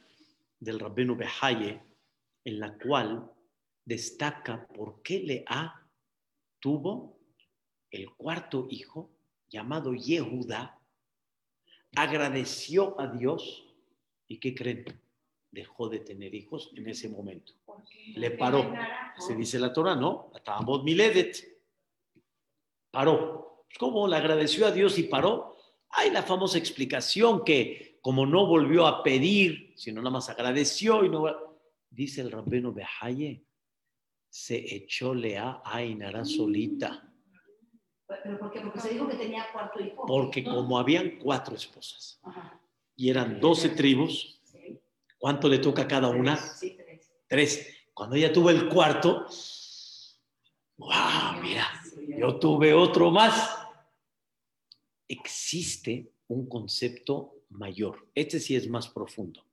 del 0.59 0.79
Rabbenu 0.79 1.17
Behaye, 1.17 1.83
en 2.45 2.61
la 2.61 2.79
cual 2.79 3.31
destaca 3.85 4.67
por 4.69 5.03
qué 5.03 5.21
Lea 5.21 5.88
tuvo 6.61 7.19
el 7.91 8.11
cuarto 8.15 8.67
hijo, 8.71 9.11
llamado 9.49 9.95
Yehuda, 9.95 10.79
agradeció 11.97 13.01
a 13.01 13.07
Dios 13.07 13.65
y 14.27 14.39
¿qué 14.39 14.55
creen? 14.55 15.01
Dejó 15.51 15.89
de 15.89 16.01
tener 16.01 16.35
hijos 16.35 16.71
en 16.77 16.89
ese 16.89 17.09
momento. 17.09 17.55
Le 18.15 18.33
paró. 18.33 18.71
Se 19.19 19.35
dice 19.35 19.59
la 19.59 19.73
Torah, 19.73 19.97
¿no? 19.97 20.31
Atamot 20.35 20.85
miledet. 20.85 21.63
Paró. 22.91 23.65
¿Cómo 23.79 24.07
le 24.07 24.17
agradeció 24.17 24.67
a 24.67 24.71
Dios 24.71 24.99
y 24.99 25.05
paró? 25.05 25.57
Hay 25.91 26.11
la 26.11 26.23
famosa 26.23 26.59
explicación 26.59 27.45
que 27.45 27.99
como 28.03 28.27
no 28.27 28.47
volvió 28.47 28.87
a 28.87 29.03
pedir, 29.03 29.73
sino 29.77 30.01
nada 30.01 30.11
más 30.11 30.29
agradeció 30.29 31.05
y 31.05 31.09
no... 31.09 31.27
Dice 31.91 32.21
el 32.21 32.31
Rabbeno 32.31 32.73
Behaye, 32.73 33.45
se 34.39 34.73
echó 34.77 35.15
Lea 35.15 35.61
a 35.65 35.77
Ainara 35.79 36.25
solita, 36.25 37.05
¿Pero 38.23 38.39
por 38.39 38.51
qué? 38.53 38.61
Porque 38.61 38.81
se 38.81 38.91
dijo 38.95 39.07
que 39.09 39.17
tenía 39.17 39.51
cuarto 39.53 39.81
hijo. 39.85 40.07
porque 40.07 40.43
como 40.45 40.79
habían 40.79 41.19
cuatro 41.19 41.55
esposas 41.57 42.19
Ajá. 42.23 42.59
y 42.97 43.11
eran 43.11 43.41
doce 43.41 43.69
tribus, 43.71 44.41
Sí. 44.45 44.79
¿cuánto 45.19 45.49
le 45.49 45.59
toca 45.59 45.83
a 45.83 45.89
cada 45.89 46.09
una? 46.09 46.37
Sí, 46.37 46.75
tres. 46.77 47.11
Tres. 47.29 47.77
Cuando 47.93 48.15
ella 48.17 48.33
tuvo 48.33 48.49
el 48.51 48.69
cuarto, 48.69 49.27
¡wow! 50.79 51.43
Mira, 51.43 51.67
yo 52.17 52.39
tuve 52.39 52.73
otro 52.73 53.11
más. 53.11 53.59
Existe 55.09 56.13
un 56.29 56.49
concepto 56.49 57.43
mayor. 57.51 58.09
Este 58.15 58.39
sí 58.41 58.55
es 58.57 58.69
más 58.69 58.89
profundo. 58.89 59.45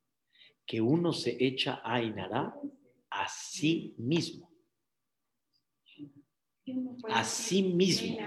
Que 0.64 0.80
uno 0.80 1.12
se 1.12 1.36
echa 1.44 1.80
a 1.84 1.94
Ainara 1.96 2.54
a 3.10 3.28
sí 3.28 3.94
mismo. 3.98 4.50
A 7.10 7.24
sí 7.24 7.62
mismo. 7.62 8.18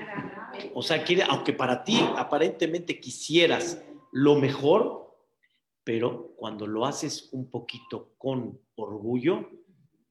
O 0.73 0.82
sea, 0.82 1.04
quiere, 1.04 1.23
aunque 1.23 1.54
para 1.54 1.84
ti 1.84 1.99
aparentemente 2.15 2.99
quisieras 2.99 3.84
lo 4.12 4.36
mejor, 4.36 5.17
pero 5.84 6.34
cuando 6.36 6.67
lo 6.67 6.86
haces 6.86 7.30
un 7.32 7.49
poquito 7.49 8.13
con 8.17 8.60
orgullo, 8.75 9.49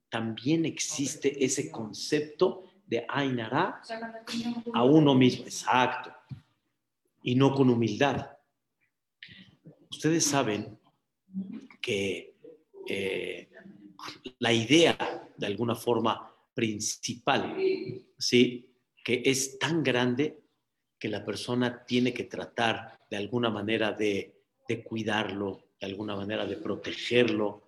también 0.09 0.65
existe 0.65 1.45
ese 1.45 1.71
concepto 1.71 2.65
de 2.87 3.05
Ainara 3.09 3.81
a 4.73 4.85
uno 4.85 5.15
mismo, 5.15 5.45
exacto, 5.45 6.11
y 7.23 7.35
no 7.35 7.55
con 7.55 7.69
humildad. 7.69 8.31
Ustedes 9.91 10.25
saben 10.25 10.79
que 11.81 12.35
eh, 12.87 13.49
la 14.39 14.53
idea, 14.53 15.29
de 15.37 15.47
alguna 15.47 15.75
forma 15.75 16.35
principal, 16.55 17.57
¿sí? 18.19 18.75
que 19.05 19.23
es 19.25 19.59
tan 19.59 19.83
grande 19.83 20.43
que 20.99 21.09
la 21.09 21.25
persona 21.25 21.85
tiene 21.87 22.13
que 22.13 22.25
tratar 22.25 22.99
de 23.09 23.17
alguna 23.17 23.49
manera 23.49 23.93
de, 23.93 24.43
de 24.69 24.83
cuidarlo, 24.83 25.63
de 25.81 25.87
alguna 25.87 26.17
manera 26.17 26.45
de 26.45 26.57
protegerlo, 26.57 27.63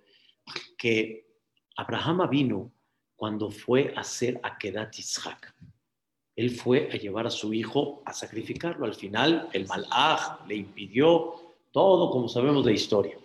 que 0.76 1.30
Abraham 1.76 2.28
vino 2.28 2.72
cuando 3.16 3.50
fue 3.50 3.94
a 3.96 4.00
hacer 4.00 4.40
Akedat 4.42 4.96
Yitzhak. 4.96 5.54
Él 6.36 6.50
fue 6.50 6.90
a 6.92 6.96
llevar 6.96 7.26
a 7.26 7.30
su 7.30 7.52
hijo 7.52 8.02
a 8.04 8.12
sacrificarlo. 8.12 8.86
Al 8.86 8.94
final, 8.94 9.48
el 9.52 9.66
Malach 9.66 10.46
le 10.46 10.56
impidió 10.56 11.54
todo, 11.70 12.10
como 12.10 12.28
sabemos 12.28 12.64
de 12.64 12.72
historia. 12.72 13.18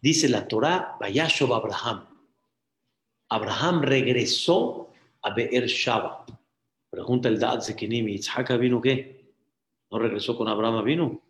Dice 0.00 0.28
la 0.28 0.46
Torah, 0.46 0.96
Vayashov 1.00 1.54
Abraham. 1.54 2.06
Abraham 3.28 3.82
regresó 3.82 4.93
a 5.24 5.30
Beer 5.30 5.66
Shaba. 5.66 6.24
Pregunta 6.90 7.28
el 7.28 7.38
Dad 7.38 7.60
Zekinim, 7.60 8.06
¿Yitzhak 8.06 8.58
vino 8.58 8.80
qué? 8.80 9.32
¿No 9.90 9.98
regresó 9.98 10.36
con 10.36 10.48
Abraham 10.48 10.84
vino? 10.84 11.22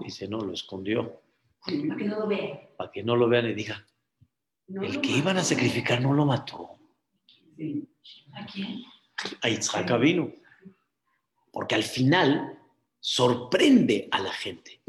Dice, 0.00 0.28
no, 0.28 0.38
lo 0.38 0.52
escondió. 0.52 1.22
Para 1.64 1.96
que 1.96 2.04
no 2.04 2.18
lo 2.20 2.26
vean. 2.26 2.60
Para 2.76 2.90
que 2.92 3.02
no 3.02 3.16
lo 3.16 3.28
vean 3.28 3.46
y 3.46 3.54
digan, 3.54 3.84
No 4.68 4.82
el 4.82 5.00
que 5.00 5.10
iban 5.10 5.38
a 5.38 5.44
sacrificar 5.44 6.00
no 6.02 6.12
lo 6.12 6.26
mató. 6.26 6.78
Sí. 7.56 7.88
¿A 8.34 8.44
quién? 8.46 8.82
A 9.42 9.48
Yitzhak 9.48 9.98
vino. 9.98 10.30
Porque 11.50 11.74
al 11.74 11.84
final 11.84 12.58
sorprende 13.00 14.08
a 14.10 14.20
la 14.20 14.32
gente. 14.32 14.82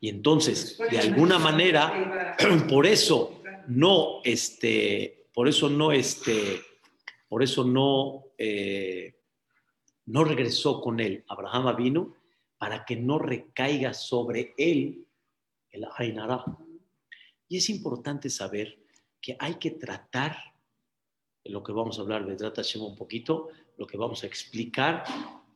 Y 0.00 0.08
entonces, 0.08 0.78
de 0.90 0.98
alguna 0.98 1.38
manera, 1.38 2.36
por 2.68 2.86
eso 2.86 3.40
no, 3.68 4.20
este, 4.24 5.28
por 5.32 5.48
eso 5.48 5.68
no, 5.68 5.92
este, 5.92 6.60
por 7.28 7.42
eso 7.42 7.64
no, 7.64 8.32
eh, 8.38 9.20
no 10.06 10.24
regresó 10.24 10.80
con 10.80 10.98
él. 11.00 11.24
Abraham 11.28 11.76
vino 11.76 12.14
para 12.56 12.84
que 12.84 12.96
no 12.96 13.18
recaiga 13.18 13.92
sobre 13.92 14.54
él 14.56 15.06
el 15.70 15.86
Ainara. 15.96 16.44
Y 17.48 17.58
es 17.58 17.70
importante 17.70 18.30
saber 18.30 18.78
que 19.20 19.36
hay 19.38 19.54
que 19.54 19.72
tratar, 19.72 20.36
lo 21.44 21.62
que 21.62 21.72
vamos 21.72 21.98
a 21.98 22.02
hablar 22.02 22.26
de 22.26 22.36
Trata 22.36 22.62
un 22.78 22.96
poquito, 22.96 23.48
lo 23.76 23.86
que 23.86 23.96
vamos 23.96 24.22
a 24.22 24.26
explicar, 24.26 25.04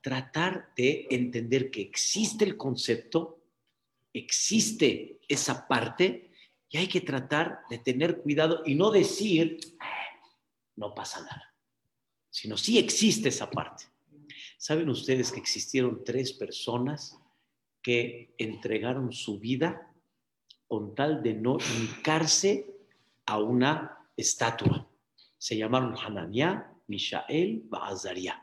tratar 0.00 0.72
de 0.76 1.06
entender 1.10 1.70
que 1.70 1.82
existe 1.82 2.44
el 2.44 2.56
concepto, 2.56 3.40
existe 4.12 5.20
esa 5.28 5.66
parte 5.66 6.30
y 6.68 6.78
hay 6.78 6.88
que 6.88 7.00
tratar 7.00 7.60
de 7.68 7.78
tener 7.78 8.18
cuidado 8.20 8.62
y 8.64 8.74
no 8.74 8.90
decir, 8.90 9.58
"Ah, 9.80 10.06
no 10.76 10.94
pasa 10.94 11.20
nada, 11.20 11.51
sino 12.32 12.56
sí 12.56 12.78
existe 12.78 13.28
esa 13.28 13.50
parte. 13.50 13.84
¿Saben 14.56 14.88
ustedes 14.88 15.30
que 15.30 15.38
existieron 15.38 16.02
tres 16.02 16.32
personas 16.32 17.18
que 17.82 18.34
entregaron 18.38 19.12
su 19.12 19.38
vida 19.38 19.92
con 20.66 20.94
tal 20.94 21.22
de 21.22 21.34
no 21.34 21.58
hincarse 21.76 22.66
a 23.26 23.38
una 23.38 24.08
estatua? 24.16 24.88
Se 25.36 25.56
llamaron 25.56 25.94
Hananiah, 25.96 26.72
Mishael, 26.86 27.64
Baazaria. 27.66 28.42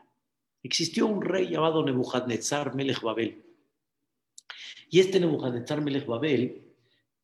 Existió 0.62 1.06
un 1.06 1.20
rey 1.20 1.50
llamado 1.50 1.84
Nebuchadnezzar 1.84 2.74
Melech 2.76 3.00
Babel. 3.00 3.44
Y 4.88 5.00
este 5.00 5.18
Nebuchadnezzar 5.18 5.80
Melech 5.80 6.06
Babel 6.06 6.64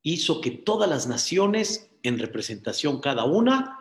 hizo 0.02 0.40
que 0.40 0.50
todas 0.50 0.90
las 0.90 1.06
naciones, 1.06 1.92
en 2.02 2.18
representación 2.18 3.00
cada 3.00 3.24
una, 3.24 3.75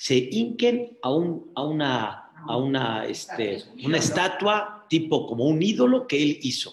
se 0.00 0.16
hinquen 0.16 0.96
a, 1.02 1.10
un, 1.12 1.52
a 1.54 1.62
una 1.62 2.30
a 2.48 2.56
una, 2.56 3.04
este, 3.04 3.62
una 3.84 3.98
estatua 3.98 4.86
tipo 4.88 5.26
como 5.26 5.44
un 5.44 5.62
ídolo 5.62 6.06
que 6.06 6.22
él 6.22 6.38
hizo. 6.40 6.72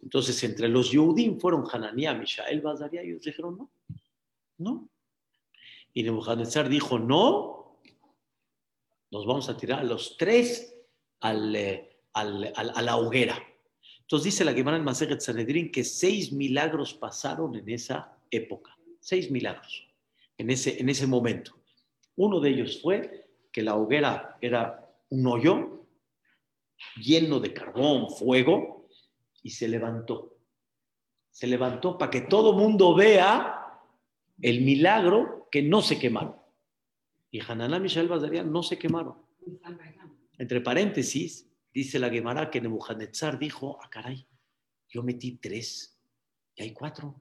Entonces, 0.00 0.40
entre 0.44 0.68
los 0.68 0.92
Yehudim 0.92 1.40
fueron 1.40 1.64
Hananiah, 1.68 2.14
Mishael, 2.14 2.60
Bazaria, 2.60 3.02
y 3.02 3.08
ellos 3.08 3.24
dijeron 3.24 3.58
no, 3.58 3.70
no. 4.58 4.88
Y 5.92 6.04
Nebuchadnezzar 6.04 6.68
dijo 6.68 6.96
no, 7.00 7.80
nos 9.10 9.26
vamos 9.26 9.48
a 9.48 9.56
tirar 9.56 9.80
a 9.80 9.84
los 9.84 10.16
tres 10.16 10.76
al, 11.18 11.56
eh, 11.56 11.98
al, 12.12 12.52
al, 12.54 12.70
a 12.72 12.82
la 12.82 12.98
hoguera. 12.98 13.36
Entonces 14.02 14.26
dice 14.26 14.44
la 14.44 14.54
Gemara 14.54 14.76
en 14.76 14.84
Maseret 14.84 15.20
Sanedrín 15.20 15.72
que 15.72 15.82
seis 15.82 16.30
milagros 16.32 16.94
pasaron 16.94 17.56
en 17.56 17.68
esa 17.68 18.16
época, 18.30 18.78
seis 19.00 19.28
milagros 19.28 19.88
en 20.36 20.50
ese, 20.50 20.80
en 20.80 20.88
ese 20.88 21.08
momento. 21.08 21.57
Uno 22.18 22.40
de 22.40 22.50
ellos 22.50 22.82
fue 22.82 23.30
que 23.52 23.62
la 23.62 23.76
hoguera 23.76 24.36
era 24.40 24.92
un 25.10 25.24
hoyo 25.24 25.86
lleno 26.96 27.38
de 27.38 27.54
carbón, 27.54 28.10
fuego, 28.10 28.88
y 29.42 29.50
se 29.50 29.68
levantó. 29.68 30.36
Se 31.30 31.46
levantó 31.46 31.96
para 31.96 32.10
que 32.10 32.22
todo 32.22 32.54
mundo 32.54 32.92
vea 32.96 33.80
el 34.42 34.62
milagro 34.62 35.48
que 35.50 35.62
no 35.62 35.80
se 35.80 36.00
quemaron. 36.00 36.34
Y 37.30 37.40
Hananá, 37.40 37.78
Mishael 37.78 38.08
Bazaria 38.08 38.42
no 38.42 38.64
se 38.64 38.78
quemaron. 38.78 39.14
Entre 40.38 40.60
paréntesis, 40.60 41.48
dice 41.72 42.00
la 42.00 42.10
Gemara 42.10 42.50
que 42.50 42.60
Nebuchadnezzar 42.60 43.38
dijo, 43.38 43.78
ah, 43.80 43.88
caray, 43.88 44.26
yo 44.88 45.04
metí 45.04 45.36
tres 45.36 45.96
y 46.56 46.64
hay 46.64 46.72
cuatro. 46.72 47.14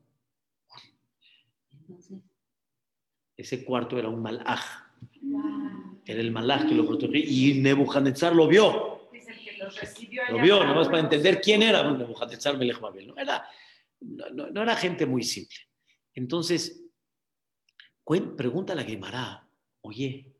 Ese 3.36 3.63
cuarto 3.63 3.99
era 3.99 4.10
un 4.10 4.23
malaj. 4.23 4.87
Era 6.05 6.21
el 6.21 6.31
malaj 6.31 6.67
que 6.67 6.75
lo 6.75 6.86
protegió 6.86 7.15
y 7.19 7.60
Nebuchadnezzar 7.62 8.33
lo 8.36 8.47
vio. 8.47 9.10
Es 9.13 9.27
el 9.27 9.39
que 9.43 9.57
los 9.57 9.79
recibió 9.79 10.21
Lo 10.29 10.39
vio, 10.41 10.55
afuera. 10.55 10.71
nomás 10.73 10.88
para 10.88 10.99
entender 11.01 11.41
quién 11.41 11.62
era 11.63 11.89
Nebuchadnezzar 11.91 12.57
Melech 12.57 12.79
Babel. 12.79 13.07
No 13.07 13.17
era, 13.17 13.45
no, 14.01 14.29
no- 14.29 14.49
no 14.49 14.62
era 14.62 14.75
gente 14.75 15.05
muy 15.05 15.23
simple. 15.23 15.57
Entonces, 16.13 16.83
pregunta 18.38 18.73
a 18.73 18.75
la 18.75 18.83
Gemara, 18.83 19.47
oye, 19.81 20.33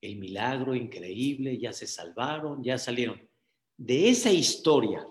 el 0.00 0.16
milagro 0.16 0.74
increíble, 0.74 1.56
ya 1.58 1.72
se 1.72 1.86
salvaron, 1.86 2.62
ya 2.62 2.76
salieron. 2.76 3.20
De 3.76 4.08
esa 4.08 4.30
historia 4.30 5.06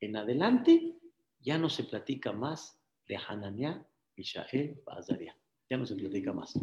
en 0.00 0.16
adelante, 0.16 0.94
ya 1.40 1.56
no 1.58 1.70
se 1.70 1.84
platica 1.84 2.32
más 2.32 2.78
de 3.06 3.16
Hananiah, 3.16 3.86
Mishael, 4.16 4.80
Bazaria. 4.84 5.36
Ya 5.68 5.76
no 5.76 5.86
se 5.86 5.94
platica 5.94 6.32
más. 6.32 6.58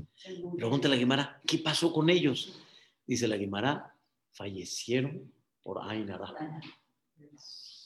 Pregunta 0.56 0.88
la 0.88 0.98
Gemara, 0.98 1.42
¿qué 1.46 1.58
pasó 1.58 1.92
con 1.92 2.10
ellos? 2.10 2.60
Dice 3.06 3.28
la 3.28 3.38
Gemara, 3.38 3.96
fallecieron 4.32 5.32
por 5.64 5.82
Ainara. 5.84 6.34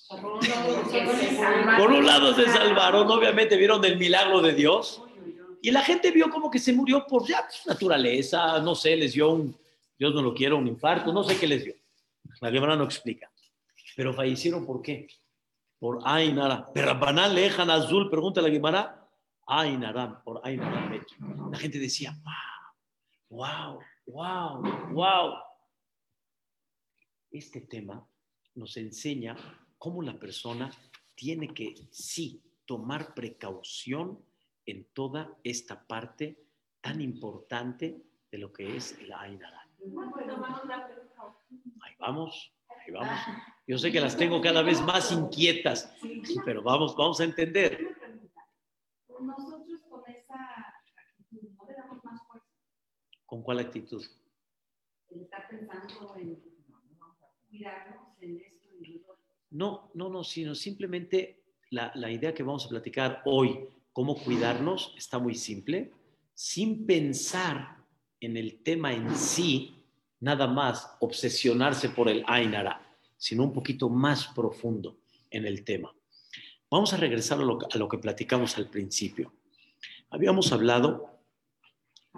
Por 0.10 1.92
un 1.92 2.06
lado, 2.06 2.34
se 2.36 2.46
salvaron. 2.46 3.10
Obviamente 3.10 3.58
vieron 3.58 3.84
el 3.86 3.98
milagro 3.98 4.42
de 4.42 4.54
Dios, 4.54 5.02
y 5.66 5.72
la 5.72 5.82
gente 5.82 6.12
vio 6.12 6.30
como 6.30 6.52
que 6.52 6.60
se 6.60 6.74
murió 6.74 7.08
por 7.08 7.28
ya 7.28 7.44
naturaleza, 7.66 8.60
no 8.60 8.76
sé, 8.76 8.96
les 8.96 9.14
dio 9.14 9.32
un, 9.32 9.58
Dios 9.98 10.14
no 10.14 10.22
lo 10.22 10.32
quiera, 10.32 10.54
un 10.54 10.68
infarto, 10.68 11.12
no 11.12 11.24
sé 11.24 11.40
qué 11.40 11.48
les 11.48 11.64
dio. 11.64 11.74
La 12.40 12.52
Gemara 12.52 12.76
no 12.76 12.84
explica. 12.84 13.32
Pero 13.96 14.14
fallecieron 14.14 14.64
por 14.64 14.84
qué? 14.84 15.08
Por 15.80 16.02
Ainara. 16.06 16.70
Pero 16.72 17.00
Banal 17.00 17.34
lejan 17.34 17.72
azul, 17.72 18.12
pregunta 18.12 18.42
la 18.42 18.52
Gemara, 18.52 19.05
Ainara, 19.48 20.24
por 20.24 20.42
Ainara. 20.44 20.92
La 21.52 21.58
gente 21.58 21.80
decía, 21.80 22.16
wow, 23.30 23.30
wow, 23.30 23.80
wow, 24.08 24.94
wow. 24.94 25.34
Este 27.32 27.62
tema 27.62 28.08
nos 28.56 28.78
enseña 28.78 29.36
cómo 29.78 30.02
la 30.02 30.18
persona 30.18 30.72
tiene 31.16 31.54
que, 31.54 31.76
sí, 31.92 32.42
tomar 32.66 33.14
precaución 33.14 34.20
en 34.66 34.86
toda 34.94 35.38
esta 35.44 35.86
parte 35.86 36.44
tan 36.82 37.02
importante 37.02 38.02
de 38.32 38.38
lo 38.38 38.52
que 38.52 38.76
es 38.76 38.98
el 39.00 39.14
Ainara. 39.14 39.68
Ahí 41.82 41.96
vamos, 42.00 42.54
ahí 42.70 42.92
vamos. 42.92 43.20
Yo 43.68 43.78
sé 43.78 43.92
que 43.92 44.00
las 44.02 44.16
tengo 44.18 44.42
cada 44.42 44.62
vez 44.62 44.82
más 44.82 45.12
inquietas, 45.12 45.94
pero 46.44 46.62
vamos, 46.62 46.96
vamos 46.96 47.20
a 47.20 47.24
entender. 47.24 47.80
Una 47.80 47.96
pregunta. 47.96 48.48
Nosotros 49.20 49.82
con 49.90 50.04
esa 50.08 50.36
actitud, 50.96 51.50
¿no 51.56 51.66
le 51.66 51.74
damos 51.74 52.04
más 52.04 52.28
fuerza? 52.28 52.48
¿Con 53.26 53.35
cuál 53.46 53.60
actitud? 53.60 54.04
El 55.10 55.22
estar 55.22 55.48
pensando 55.48 56.16
en 56.18 56.42
cuidarnos 57.48 58.22
en 58.22 58.42
esto 58.42 58.68
y 58.82 58.86
en 58.86 59.02
lo 59.02 59.12
otro. 59.12 59.24
No, 59.52 59.92
no, 59.94 60.10
no, 60.10 60.24
sino 60.24 60.56
simplemente 60.56 61.44
la, 61.70 61.92
la 61.96 62.12
idea 62.12 62.34
que 62.34 62.44
vamos 62.44 62.66
a 62.66 62.70
platicar 62.70 63.22
hoy, 63.26 63.70
cómo 63.94 64.18
cuidarnos, 64.18 64.94
está 64.98 65.20
muy 65.20 65.36
simple, 65.36 65.92
sin 66.34 66.86
pensar 66.86 67.78
en 68.20 68.36
el 68.36 68.64
tema 68.64 68.92
en 68.92 69.16
sí, 69.16 69.84
nada 70.20 70.48
más 70.48 70.98
obsesionarse 71.00 71.90
por 71.90 72.10
el 72.10 72.24
Ainara, 72.28 72.82
sino 73.16 73.44
un 73.44 73.54
poquito 73.54 73.90
más 73.90 74.28
profundo 74.28 74.98
en 75.30 75.46
el 75.46 75.64
tema. 75.64 75.96
Vamos 76.70 76.94
a 76.94 76.98
regresar 76.98 77.40
a 77.40 77.44
lo, 77.44 77.60
a 77.72 77.78
lo 77.78 77.88
que 77.88 78.00
platicamos 78.00 78.58
al 78.58 78.70
principio. 78.70 79.32
Habíamos 80.10 80.52
hablado 80.52 81.22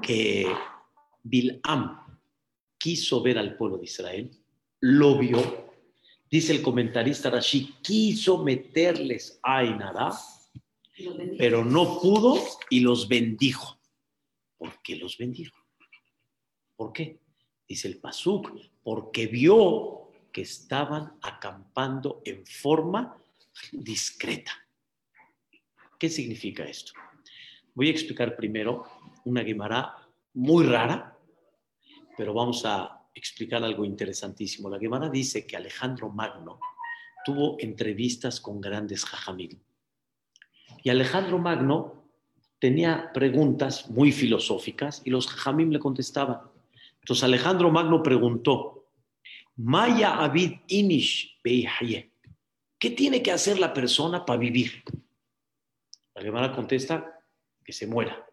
que 0.02 0.48
Bilam 1.30 2.08
quiso 2.78 3.22
ver 3.22 3.38
al 3.38 3.56
pueblo 3.56 3.78
de 3.78 3.86
Israel, 3.86 4.32
lo 4.80 5.18
vio, 5.18 5.72
dice 6.30 6.54
el 6.54 6.62
comentarista 6.62 7.30
Rashi, 7.30 7.76
quiso 7.82 8.44
meterles 8.44 9.40
lo 11.00 11.16
bendijo. 11.16 11.38
pero 11.38 11.66
no 11.66 12.00
pudo 12.00 12.42
y 12.70 12.80
los 12.80 13.08
bendijo. 13.08 13.80
¿Por 14.58 14.82
qué 14.82 14.96
los 14.96 15.18
bendijo? 15.18 15.58
¿Por 16.76 16.94
qué? 16.94 17.20
Dice 17.68 17.88
el 17.88 17.98
Pasuk, 17.98 18.52
porque 18.84 19.28
vio 19.28 20.12
que 20.32 20.42
estaban 20.42 21.18
acampando 21.22 22.22
en 22.24 22.46
forma 22.46 23.18
discreta. 23.72 24.52
¿Qué 25.98 26.10
significa 26.10 26.64
esto? 26.64 26.94
Voy 27.74 27.88
a 27.88 27.92
explicar 27.92 28.36
primero 28.36 28.86
una 29.26 29.44
Gemara 29.44 29.96
muy 30.34 30.66
rara, 30.66 31.17
pero 32.18 32.34
vamos 32.34 32.66
a 32.66 33.08
explicar 33.14 33.64
algo 33.64 33.86
interesantísimo. 33.86 34.70
La 34.70 34.80
Gemara 34.80 35.10
dice 35.10 35.46
que 35.46 35.56
Alejandro 35.56 36.10
Magno 36.10 36.60
tuvo 37.24 37.58
entrevistas 37.60 38.42
con 38.42 38.60
grandes 38.60 39.06
jajamim. 39.06 39.60
Y 40.84 40.90
Alejandro 40.90 41.38
Magno 41.38 42.10
tenía 42.60 43.12
preguntas 43.14 43.90
muy 43.90 44.12
filosóficas 44.12 45.02
y 45.06 45.12
los 45.12 45.28
jajamim 45.28 45.70
le 45.70 45.80
contestaban. 45.80 46.42
Entonces 47.00 47.24
Alejandro 47.24 47.72
Magno 47.72 48.02
preguntó, 48.02 48.90
Maya 49.56 50.24
Abid 50.24 50.60
Inish 50.68 51.40
Beihye. 51.44 52.12
¿Qué 52.80 52.92
tiene 52.92 53.22
que 53.22 53.32
hacer 53.32 53.60
la 53.60 53.74
persona 53.74 54.26
para 54.26 54.40
vivir? 54.40 54.84
La 56.16 56.22
Gemara 56.22 56.52
contesta 56.52 57.22
que 57.64 57.74
se 57.74 57.88
muera. 57.88 58.26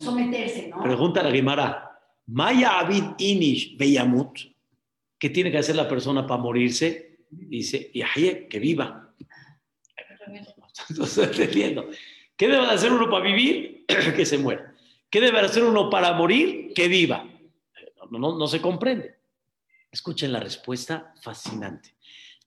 Someterse, 0.00 0.68
¿no? 0.68 0.82
Pregunta 0.82 1.22
la 1.22 1.30
Gemara, 1.30 1.93
Maya 2.26 2.78
Abid 2.80 3.04
Inish 3.18 3.76
Beyamut. 3.76 4.38
¿Qué 5.18 5.30
tiene 5.30 5.50
que 5.50 5.58
hacer 5.58 5.76
la 5.76 5.88
persona 5.88 6.26
para 6.26 6.42
morirse? 6.42 7.18
Dice, 7.30 7.90
Yahye, 7.92 8.48
que 8.48 8.58
viva. 8.58 9.00
No 10.90 11.04
entendiendo. 11.22 11.88
¿Qué 12.36 12.48
debe 12.48 12.66
hacer 12.66 12.92
uno 12.92 13.08
para 13.08 13.24
vivir? 13.24 13.86
que 14.16 14.26
se 14.26 14.38
muera. 14.38 14.74
¿Qué 15.08 15.20
debe 15.20 15.38
hacer 15.38 15.62
uno 15.62 15.88
para 15.88 16.12
morir? 16.12 16.72
Que 16.74 16.88
viva. 16.88 17.24
No, 18.10 18.18
no, 18.18 18.36
no 18.36 18.46
se 18.48 18.60
comprende. 18.60 19.14
Escuchen 19.90 20.32
la 20.32 20.40
respuesta 20.40 21.14
fascinante. 21.22 21.94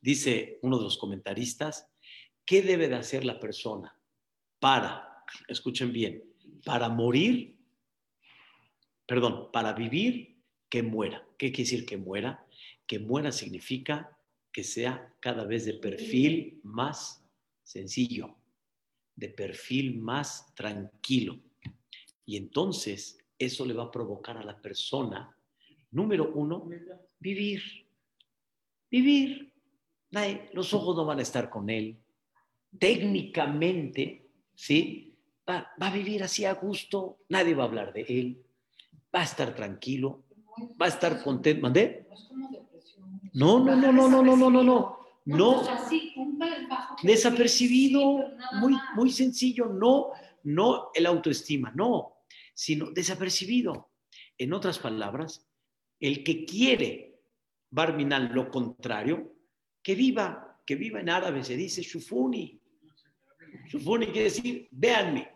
Dice 0.02 0.60
uno 0.62 0.78
de 0.78 0.84
los 0.84 0.98
comentaristas, 0.98 1.90
¿qué 2.46 2.62
debe 2.62 2.90
de 2.90 2.96
hacer 2.96 3.24
la 3.24 3.40
persona 3.40 3.98
para, 4.60 5.24
escuchen 5.48 5.94
bien, 5.94 6.24
para 6.66 6.90
morir, 6.90 7.57
perdón, 9.08 9.50
para 9.52 9.74
vivir, 9.74 10.38
que 10.70 10.84
muera? 10.84 11.26
¿Qué 11.38 11.52
quiere 11.52 11.70
decir 11.70 11.86
que 11.86 11.98
muera? 11.98 12.46
Que 12.86 13.00
muera 13.00 13.32
significa 13.32 14.18
que 14.52 14.64
sea 14.64 15.14
cada 15.20 15.46
vez 15.46 15.66
de 15.66 15.76
perfil 15.76 16.60
más 16.64 17.26
sencillo, 17.64 18.36
de 19.16 19.30
perfil 19.30 19.98
más 19.98 20.54
tranquilo. 20.56 21.40
Y 22.26 22.38
entonces 22.38 23.18
eso 23.40 23.66
le 23.66 23.74
va 23.74 23.84
a 23.84 23.92
provocar 23.92 24.38
a 24.38 24.44
la 24.44 24.62
persona, 24.62 25.36
número 25.92 26.34
uno, 26.34 26.70
vivir. 27.20 27.62
Vivir. 28.92 29.54
Los 30.54 30.74
ojos 30.74 30.96
no 30.96 31.06
van 31.06 31.20
a 31.20 31.24
estar 31.24 31.50
con 31.50 31.70
él. 31.70 31.98
Técnicamente, 32.78 34.30
¿sí? 34.56 35.16
Va, 35.50 35.72
va 35.82 35.88
a 35.88 35.94
vivir 35.94 36.24
así 36.24 36.46
a 36.46 36.54
gusto. 36.54 37.20
Nadie 37.30 37.54
va 37.54 37.64
a 37.64 37.68
hablar 37.68 37.94
de 37.94 38.02
él. 38.02 38.47
Va 39.14 39.22
a 39.22 39.24
estar 39.24 39.56
tranquilo. 39.56 40.24
Va 40.82 40.86
a 40.86 40.90
estar 40.90 41.24
contento. 41.24 41.62
¿Mandé? 41.62 42.08
No. 43.34 43.60
No, 43.60 43.76
no, 43.76 43.92
no, 43.92 44.08
no, 44.10 44.22
no, 44.24 44.36
no, 44.36 44.50
no, 44.50 44.64
no, 44.64 44.98
no. 45.26 45.64
Desapercibido, 47.04 48.32
muy, 48.54 48.76
muy 48.96 49.12
sencillo, 49.12 49.66
no, 49.66 50.12
no 50.44 50.90
el 50.94 51.06
autoestima, 51.06 51.72
no, 51.76 52.24
sino 52.54 52.92
desapercibido. 52.92 53.92
En 54.38 54.54
otras 54.54 54.80
palabras, 54.80 55.48
el 56.00 56.24
que 56.24 56.46
quiere 56.46 57.08
Barminal 57.70 58.32
lo 58.34 58.50
contrario, 58.50 59.36
que 59.84 59.96
viva, 59.96 60.62
que 60.66 60.76
viva 60.76 61.00
en 61.02 61.10
árabe, 61.10 61.44
se 61.44 61.56
dice 61.56 61.82
shufuni. 61.82 62.60
Shufuni 63.68 64.08
quiere 64.08 64.24
decir, 64.24 64.68
véanme, 64.72 65.30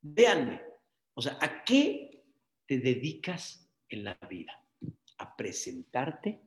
véanme. 0.00 0.62
O 1.14 1.22
sea, 1.22 1.38
¿a 1.40 1.62
qué 1.62 2.15
te 2.66 2.78
dedicas 2.78 3.68
en 3.88 4.04
la 4.04 4.18
vida? 4.28 4.62
¿A 5.18 5.36
presentarte 5.36 6.40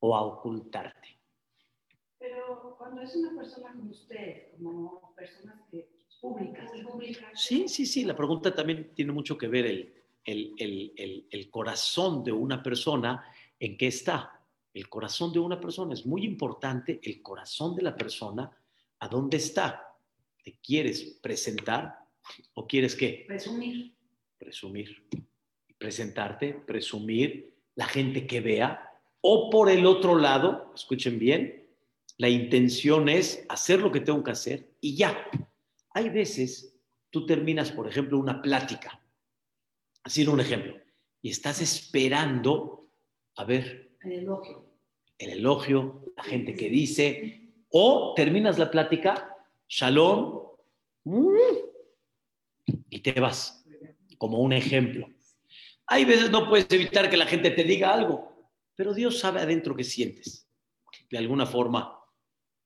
o 0.00 0.14
a 0.14 0.22
ocultarte? 0.22 1.18
Pero 2.18 2.76
cuando 2.76 3.00
es 3.02 3.16
una 3.16 3.34
persona 3.34 3.72
como 3.72 3.90
usted, 3.90 4.52
como 4.62 5.14
personas 5.14 5.62
que 5.70 5.88
públicas, 6.20 6.70
públicas, 6.84 7.30
Sí, 7.34 7.68
sí, 7.68 7.86
sí. 7.86 8.04
La 8.04 8.14
pregunta 8.14 8.54
también 8.54 8.92
tiene 8.94 9.12
mucho 9.12 9.38
que 9.38 9.48
ver 9.48 9.66
el, 9.66 9.94
el, 10.24 10.54
el, 10.58 10.92
el, 10.96 11.26
el 11.30 11.50
corazón 11.50 12.22
de 12.22 12.32
una 12.32 12.62
persona, 12.62 13.24
en 13.58 13.76
qué 13.76 13.86
está. 13.86 14.40
El 14.72 14.88
corazón 14.88 15.32
de 15.32 15.38
una 15.38 15.60
persona 15.60 15.94
es 15.94 16.06
muy 16.06 16.24
importante, 16.24 17.00
el 17.02 17.22
corazón 17.22 17.74
de 17.74 17.82
la 17.82 17.96
persona, 17.96 18.50
¿a 18.98 19.08
dónde 19.08 19.38
está? 19.38 19.96
¿Te 20.44 20.58
quieres 20.62 21.18
presentar 21.22 21.98
o 22.54 22.66
quieres 22.66 22.94
qué? 22.94 23.24
Presumir. 23.26 23.94
Presumir. 24.40 25.06
Presentarte, 25.76 26.54
presumir, 26.54 27.54
la 27.74 27.86
gente 27.86 28.26
que 28.26 28.40
vea. 28.40 28.90
O 29.20 29.50
por 29.50 29.68
el 29.68 29.84
otro 29.84 30.18
lado, 30.18 30.72
escuchen 30.74 31.18
bien, 31.18 31.68
la 32.16 32.28
intención 32.28 33.08
es 33.10 33.44
hacer 33.50 33.80
lo 33.80 33.92
que 33.92 34.00
tengo 34.00 34.24
que 34.24 34.30
hacer 34.30 34.74
y 34.80 34.96
ya. 34.96 35.26
Hay 35.92 36.08
veces, 36.08 36.74
tú 37.10 37.26
terminas, 37.26 37.70
por 37.70 37.86
ejemplo, 37.86 38.18
una 38.18 38.40
plática, 38.40 39.02
así 40.02 40.26
un 40.26 40.40
ejemplo, 40.40 40.74
y 41.20 41.30
estás 41.30 41.60
esperando 41.60 42.88
a 43.36 43.44
ver 43.44 43.92
El 44.00 44.12
elogio. 44.12 44.66
el 45.18 45.30
elogio, 45.30 46.02
la 46.16 46.22
gente 46.22 46.54
que 46.54 46.70
dice, 46.70 47.52
o 47.70 48.14
terminas 48.16 48.58
la 48.58 48.70
plática, 48.70 49.36
shalom, 49.68 50.42
mm, 51.04 51.30
y 52.88 53.00
te 53.00 53.20
vas, 53.20 53.59
como 54.20 54.40
un 54.40 54.52
ejemplo. 54.52 55.08
Hay 55.86 56.04
veces 56.04 56.30
no 56.30 56.46
puedes 56.46 56.70
evitar 56.70 57.08
que 57.08 57.16
la 57.16 57.24
gente 57.24 57.50
te 57.50 57.64
diga 57.64 57.94
algo, 57.94 58.50
pero 58.76 58.92
Dios 58.92 59.18
sabe 59.18 59.40
adentro 59.40 59.74
qué 59.74 59.82
sientes. 59.82 60.46
De 61.10 61.16
alguna 61.16 61.46
forma, 61.46 61.98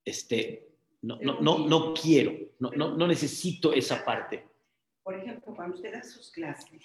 este, 0.05 0.67
no, 1.03 1.17
no, 1.23 1.41
no, 1.41 1.69
no 1.69 1.95
quiero, 1.95 2.33
no, 2.59 2.73
no, 2.73 2.97
no 2.97 3.07
necesito 3.07 3.73
esa 3.73 4.05
parte. 4.05 4.45
Por 5.05 5.15
ejemplo, 5.15 5.55
cuando 5.55 5.77
usted 5.77 5.93
da 5.93 6.03
sus 6.03 6.33
clases 6.33 6.83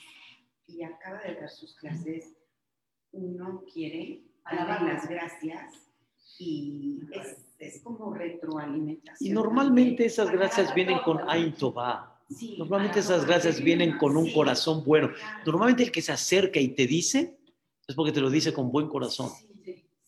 y 0.68 0.84
acaba 0.84 1.20
de 1.24 1.34
dar 1.34 1.50
sus 1.50 1.76
clases, 1.76 2.36
uno 3.12 3.64
quiere 3.74 4.22
Alabarlo. 4.44 4.94
las 4.94 5.10
gracias 5.10 5.92
y 6.38 7.00
es, 7.12 7.56
es 7.58 7.82
como 7.82 8.14
retroalimentación. 8.14 9.32
Y 9.32 9.34
normalmente 9.34 10.06
esas 10.06 10.30
gracias 10.30 10.76
vienen 10.76 11.00
con. 11.00 11.28
Ain 11.28 11.54
Tová. 11.54 12.19
Sí, 12.30 12.56
Normalmente 12.58 13.00
esas 13.00 13.26
gracias 13.26 13.62
vienen 13.62 13.98
con 13.98 14.16
un 14.16 14.28
sí. 14.28 14.34
corazón 14.34 14.84
bueno. 14.84 15.12
Normalmente 15.46 15.84
el 15.84 15.92
que 15.92 16.02
se 16.02 16.12
acerca 16.12 16.60
y 16.60 16.70
te 16.70 16.86
dice 16.86 17.40
es 17.88 17.96
porque 17.96 18.12
te 18.12 18.22
lo 18.22 18.30
dice 18.30 18.54
con 18.54 18.72
buen 18.72 18.88
corazón. 18.88 19.32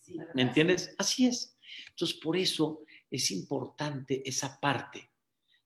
Sí. 0.01 0.17
¿Me 0.35 0.43
entiendes? 0.43 0.93
Así 0.97 1.25
es. 1.25 1.57
Entonces, 1.89 2.17
por 2.17 2.37
eso 2.37 2.83
es 3.09 3.31
importante 3.31 4.21
esa 4.27 4.59
parte. 4.59 5.09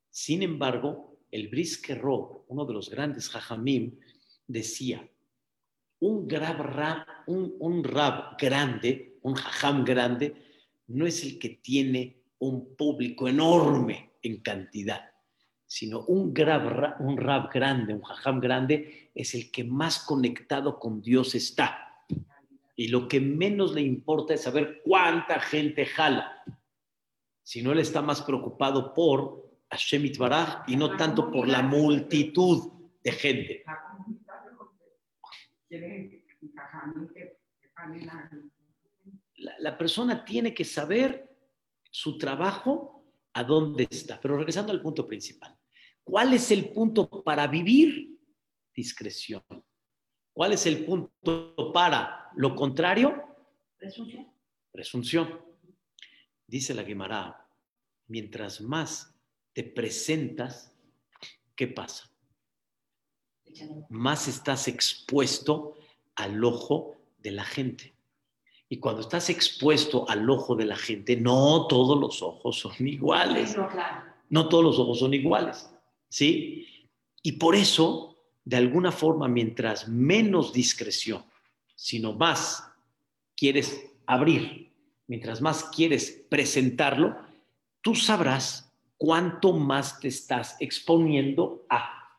Sin 0.09 0.43
embargo, 0.43 1.19
el 1.29 1.49
Briskerro, 1.49 2.45
uno 2.47 2.65
de 2.65 2.73
los 2.73 2.89
grandes 2.89 3.27
Jajamim, 3.29 3.99
decía, 4.47 5.09
un 5.99 6.27
grab 6.27 6.61
rab, 6.61 7.05
un, 7.27 7.55
un 7.59 7.83
rab 7.83 8.37
grande, 8.37 9.17
un 9.21 9.33
jajam 9.33 9.83
grande, 9.83 10.35
no 10.87 11.05
es 11.05 11.23
el 11.23 11.39
que 11.39 11.49
tiene 11.49 12.21
un 12.39 12.75
público 12.75 13.27
enorme 13.27 14.11
en 14.21 14.41
cantidad, 14.41 15.01
sino 15.75 16.05
un, 16.05 16.33
grab, 16.33 16.69
ra- 16.69 16.95
un 16.99 17.17
rab 17.17 17.51
grande, 17.51 17.93
un 17.93 18.01
jajam 18.01 18.39
grande, 18.39 19.11
es 19.13 19.35
el 19.35 19.51
que 19.51 19.65
más 19.65 19.99
conectado 19.99 20.79
con 20.79 21.01
Dios 21.01 21.35
está. 21.35 21.91
Y 22.77 22.87
lo 22.87 23.09
que 23.09 23.19
menos 23.19 23.73
le 23.73 23.81
importa 23.81 24.33
es 24.33 24.43
saber 24.43 24.81
cuánta 24.85 25.37
gente 25.41 25.85
jala. 25.85 26.31
Si 27.43 27.61
no, 27.61 27.73
él 27.73 27.79
está 27.79 28.01
más 28.01 28.21
preocupado 28.21 28.93
por 28.93 29.51
Hashem 29.69 30.05
Itbaraj 30.05 30.63
y 30.67 30.77
no 30.77 30.95
tanto 30.95 31.29
por 31.29 31.45
la 31.45 31.61
multitud 31.61 32.71
de 33.03 33.11
gente. 33.11 33.63
La, 39.35 39.53
la 39.59 39.77
persona 39.77 40.23
tiene 40.23 40.53
que 40.53 40.63
saber 40.63 41.35
su 41.91 42.17
trabajo 42.17 43.03
a 43.33 43.43
dónde 43.43 43.87
está. 43.89 44.21
Pero 44.21 44.37
regresando 44.37 44.71
al 44.71 44.81
punto 44.81 45.05
principal, 45.05 45.54
¿cuál 46.05 46.33
es 46.33 46.49
el 46.51 46.69
punto 46.69 47.09
para 47.23 47.47
vivir? 47.47 48.17
Discreción. 48.73 49.43
¿Cuál 50.31 50.53
es 50.53 50.65
el 50.65 50.85
punto 50.85 51.71
para 51.73 52.29
lo 52.35 52.55
contrario? 52.55 53.21
Presunción. 53.77 54.31
Presunción. 54.71 55.41
Dice 56.47 56.73
la 56.73 56.83
Gemara, 56.83 57.49
mientras 58.07 58.61
más 58.61 59.13
te 59.53 59.63
presentas, 59.63 60.73
¿qué 61.55 61.67
pasa? 61.67 62.09
Más 63.89 64.27
estás 64.27 64.67
expuesto 64.67 65.75
al 66.15 66.43
ojo 66.43 66.95
de 67.17 67.31
la 67.31 67.45
gente. 67.45 67.95
Y 68.67 68.79
cuando 68.79 69.01
estás 69.01 69.29
expuesto 69.29 70.07
al 70.09 70.29
ojo 70.29 70.55
de 70.55 70.65
la 70.65 70.75
gente, 70.75 71.15
no 71.15 71.67
todos 71.67 71.99
los 71.99 72.21
ojos 72.21 72.59
son 72.59 72.87
iguales. 72.87 73.55
No, 73.55 73.69
claro. 73.69 74.13
No 74.29 74.49
todos 74.49 74.63
los 74.63 74.79
ojos 74.79 74.99
son 74.99 75.13
iguales. 75.13 75.69
¿Sí? 76.15 76.65
Y 77.23 77.33
por 77.33 77.57
eso, 77.57 78.15
de 78.45 78.55
alguna 78.55 78.93
forma, 78.93 79.27
mientras 79.27 79.89
menos 79.89 80.53
discreción, 80.53 81.25
sino 81.75 82.13
más 82.13 82.63
quieres 83.35 83.91
abrir, 84.05 84.71
mientras 85.07 85.41
más 85.41 85.65
quieres 85.75 86.25
presentarlo, 86.29 87.17
tú 87.81 87.95
sabrás 87.95 88.73
cuánto 88.95 89.51
más 89.51 89.99
te 89.99 90.07
estás 90.07 90.55
exponiendo 90.61 91.65
a. 91.69 92.17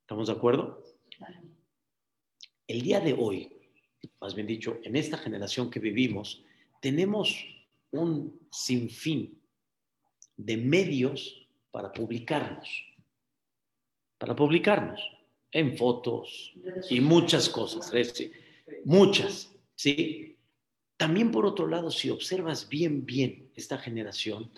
¿Estamos 0.00 0.26
de 0.26 0.32
acuerdo? 0.32 0.82
El 2.66 2.82
día 2.82 2.98
de 2.98 3.12
hoy, 3.12 3.48
más 4.20 4.34
bien 4.34 4.48
dicho, 4.48 4.80
en 4.82 4.96
esta 4.96 5.18
generación 5.18 5.70
que 5.70 5.78
vivimos, 5.78 6.42
tenemos 6.80 7.46
un 7.92 8.40
sinfín 8.50 9.40
de 10.36 10.56
medios 10.56 11.45
para 11.76 11.92
publicarnos, 11.92 12.86
para 14.16 14.34
publicarnos 14.34 14.98
en 15.50 15.76
fotos 15.76 16.54
y 16.88 17.02
muchas 17.02 17.50
cosas, 17.50 17.92
muchas, 18.86 19.54
¿sí? 19.74 20.38
También 20.96 21.30
por 21.30 21.44
otro 21.44 21.66
lado, 21.66 21.90
si 21.90 22.08
observas 22.08 22.66
bien, 22.66 23.04
bien 23.04 23.50
esta 23.54 23.76
generación, 23.76 24.50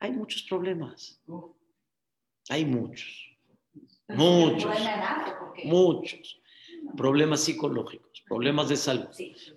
hay 0.00 0.12
muchos 0.12 0.42
problemas, 0.42 1.18
hay 2.50 2.66
muchos, 2.66 3.26
muchos, 4.08 4.76
muchos 5.64 6.42
problemas 6.94 7.40
psicológicos, 7.40 8.22
problemas 8.28 8.68
de 8.68 8.76
salud, 8.76 9.08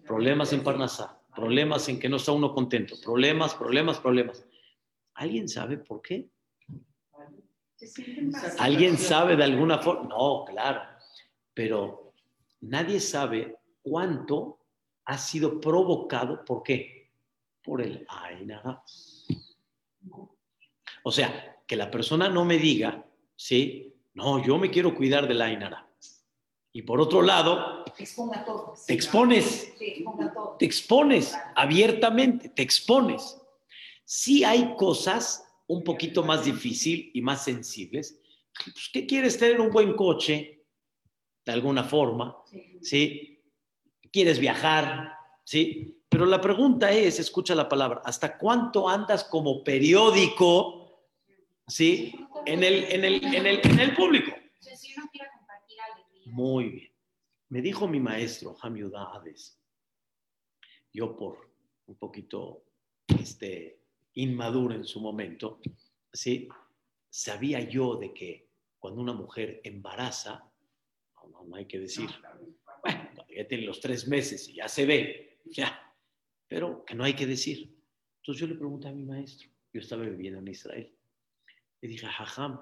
problemas 0.08 0.54
en 0.54 0.64
Parnasá, 0.64 1.22
problemas 1.36 1.90
en 1.90 2.00
que 2.00 2.08
no 2.08 2.16
está 2.16 2.32
uno 2.32 2.54
contento, 2.54 2.96
problemas, 3.04 3.56
problemas, 3.56 4.00
problemas. 4.00 4.48
¿Alguien 5.16 5.50
sabe 5.50 5.78
por 5.78 6.02
qué? 6.02 6.30
¿Alguien 8.60 8.98
sabe 8.98 9.36
de 9.36 9.44
alguna 9.44 9.80
forma? 9.80 10.10
No, 10.10 10.46
claro, 10.46 10.82
pero 11.54 12.14
nadie 12.62 13.00
sabe 13.00 13.58
cuánto 13.82 14.60
ha 15.06 15.18
sido 15.18 15.60
provocado, 15.60 16.44
¿por 16.46 16.64
qué? 16.64 17.12
Por 17.64 17.82
el 17.82 18.06
Ainaga. 18.08 18.84
O 21.04 21.12
sea, 21.12 21.58
que 21.66 21.76
la 21.76 21.90
persona 21.90 22.30
no 22.30 22.46
me 22.46 22.58
diga, 22.58 23.06
¿sí? 23.36 23.96
No, 24.14 24.44
yo 24.44 24.58
me 24.58 24.70
quiero 24.70 24.94
cuidar 24.96 25.28
del 25.28 25.42
Ainara. 25.42 25.88
Y 26.72 26.84
por 26.84 27.02
otro 27.02 27.22
lado, 27.22 27.84
Exponga 27.98 28.46
todo. 28.46 28.74
te 28.86 28.94
expones, 28.94 29.74
Sí, 29.78 29.86
exponga 29.86 30.32
todo. 30.34 30.56
te 30.60 30.66
expones 30.66 31.36
abiertamente, 31.56 32.50
te 32.50 32.62
expones. 32.62 33.42
Sí 34.06 34.44
hay 34.44 34.76
cosas 34.76 35.49
un 35.70 35.84
poquito 35.84 36.24
más 36.24 36.46
difícil 36.46 37.12
y 37.14 37.22
más 37.22 37.44
sensibles. 37.44 38.20
Pues, 38.64 38.90
¿Qué 38.92 39.06
quieres 39.06 39.38
tener 39.38 39.62
un 39.62 39.70
buen 39.70 39.96
coche? 39.96 40.66
De 41.46 41.52
alguna 41.52 41.84
forma, 41.84 42.36
¿sí? 42.82 43.42
Quieres 44.12 44.40
viajar, 44.40 45.14
¿sí? 45.44 46.04
Pero 46.10 46.26
la 46.26 46.42
pregunta 46.42 46.92
es, 46.92 47.20
escucha 47.20 47.56
la 47.56 47.70
palabra, 47.70 48.02
¿hasta 48.04 48.38
cuánto 48.38 48.90
andas 48.90 49.24
como 49.24 49.64
periódico, 49.64 51.08
¿sí? 51.68 52.14
En 52.46 52.64
el, 52.64 52.86
en 52.86 53.06
el, 53.06 53.24
en 53.24 53.46
el, 53.46 53.62
en 53.64 53.80
el 53.80 53.96
público. 53.96 54.32
Muy 56.26 56.70
bien. 56.70 56.94
Me 57.50 57.62
dijo 57.62 57.88
mi 57.88 58.00
maestro, 58.00 58.58
Hamiuda 58.62 59.12
Hades, 59.14 59.60
yo 60.92 61.16
por 61.16 61.52
un 61.86 61.96
poquito 61.96 62.64
este, 63.20 63.79
inmaduro 64.22 64.76
en 64.76 64.86
su 64.86 65.00
momento, 65.00 65.60
¿sí? 66.12 66.48
sabía 67.10 67.62
yo 67.62 67.96
de 67.96 68.14
que 68.14 68.50
cuando 68.78 69.02
una 69.02 69.14
mujer 69.14 69.62
embaraza, 69.64 70.50
no, 71.32 71.44
no, 71.44 71.56
hay 71.56 71.66
que 71.66 71.80
decir, 71.80 72.10
bueno, 72.84 73.10
ya 73.36 73.48
tiene 73.48 73.66
los 73.66 73.80
tres 73.80 74.08
meses 74.08 74.48
y 74.50 74.56
ya 74.56 74.68
se 74.68 74.86
ve, 74.86 75.40
ya, 75.46 75.94
pero 76.48 76.86
que 76.86 76.96
no 76.96 77.04
hay 77.04 77.14
que 77.14 77.28
decir. 77.28 77.76
Entonces 78.18 78.42
yo 78.42 78.48
le 78.48 78.56
pregunté 78.56 78.88
a 78.88 78.94
mi 78.94 79.04
maestro, 79.04 79.50
yo 79.74 79.82
estaba 79.82 80.04
viviendo 80.04 80.40
en 80.40 80.48
Israel, 80.48 80.94
le 81.82 81.90
dije, 81.90 82.08
Jajam, 82.08 82.60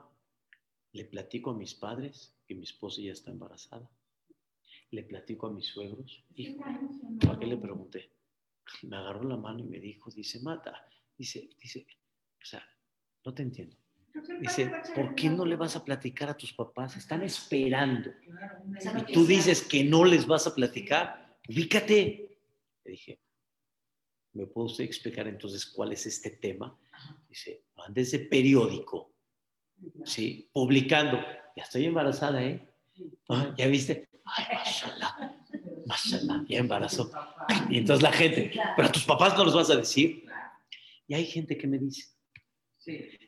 le 0.94 1.06
platico 1.06 1.52
a 1.52 1.58
mis 1.58 1.74
padres 1.74 2.36
que 2.48 2.56
mi 2.56 2.64
esposa 2.64 3.02
ya 3.02 3.12
está 3.12 3.32
embarazada. 3.32 3.90
Le 4.92 5.04
platico 5.04 5.48
a 5.48 5.52
mis 5.52 5.66
suegros. 5.68 6.24
Hijo, 6.36 6.64
¿para 7.22 7.40
qué 7.40 7.46
le 7.46 7.58
pregunté? 7.58 8.12
Me 8.84 8.96
agarró 8.96 9.24
la 9.24 9.38
mano 9.38 9.60
y 9.60 9.64
me 9.64 9.80
dijo, 9.80 10.10
dice, 10.12 10.40
mata, 10.40 10.88
dice, 11.18 11.50
dice, 11.60 11.86
o 12.42 12.46
sea, 12.46 12.64
no 13.26 13.34
te 13.34 13.44
entiendo. 13.44 13.76
Dice, 14.40 14.72
¿por 14.96 15.16
qué 15.16 15.30
no 15.30 15.46
le 15.46 15.56
vas 15.56 15.76
a 15.76 15.84
platicar 15.84 16.30
a 16.30 16.38
tus 16.38 16.54
papás? 16.54 16.96
Están 16.98 17.24
esperando. 17.24 18.12
Y 19.08 19.14
tú 19.14 19.26
dices 19.26 19.62
que 19.62 19.84
no 19.84 20.04
les 20.04 20.26
vas 20.26 20.48
a 20.48 20.56
platicar. 20.56 21.38
Ubícate. 21.48 22.40
Le 22.84 22.92
dije, 22.92 23.20
¿me 24.34 24.48
puede 24.48 24.68
usted 24.68 24.84
explicar 24.84 25.28
entonces 25.28 25.66
cuál 25.66 25.92
es 25.92 26.06
este 26.06 26.32
tema? 26.32 26.78
Dice, 27.30 27.64
andes 27.78 28.12
de 28.12 28.20
periódico, 28.20 29.14
¿sí? 30.04 30.50
Publicando. 30.52 31.18
Ya 31.56 31.64
estoy 31.64 31.86
embarazada, 31.86 32.44
¿eh? 32.44 32.68
Ah, 33.30 33.54
¿Ya 33.58 33.68
viste? 33.68 34.10
Ay, 34.26 34.46
mashallah, 34.54 35.38
mashallah, 35.86 36.46
ya 36.48 36.60
embarazó. 36.60 37.12
Y 37.70 37.78
entonces 37.80 38.04
la 38.04 38.12
gente, 38.12 38.52
pero 38.76 38.88
a 38.88 38.92
tus 38.92 39.06
papás 39.06 39.38
no 39.38 39.46
los 39.46 39.56
vas 39.56 39.70
a 39.70 39.76
decir. 39.76 40.27
Y 41.08 41.14
hay 41.14 41.26
gente 41.26 41.58
que 41.58 41.68
me 41.68 41.78
dice, 41.78 42.06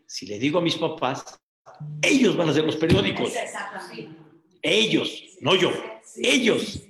si 0.05 0.25
le 0.25 0.37
digo 0.37 0.59
a 0.59 0.61
mis 0.61 0.75
papás, 0.75 1.39
ellos 2.01 2.35
van 2.35 2.49
a 2.49 2.53
ser 2.53 2.65
los 2.65 2.75
periódicos. 2.75 3.33
Ellos, 4.61 5.23
no 5.39 5.55
yo, 5.55 5.71
ellos. 6.17 6.83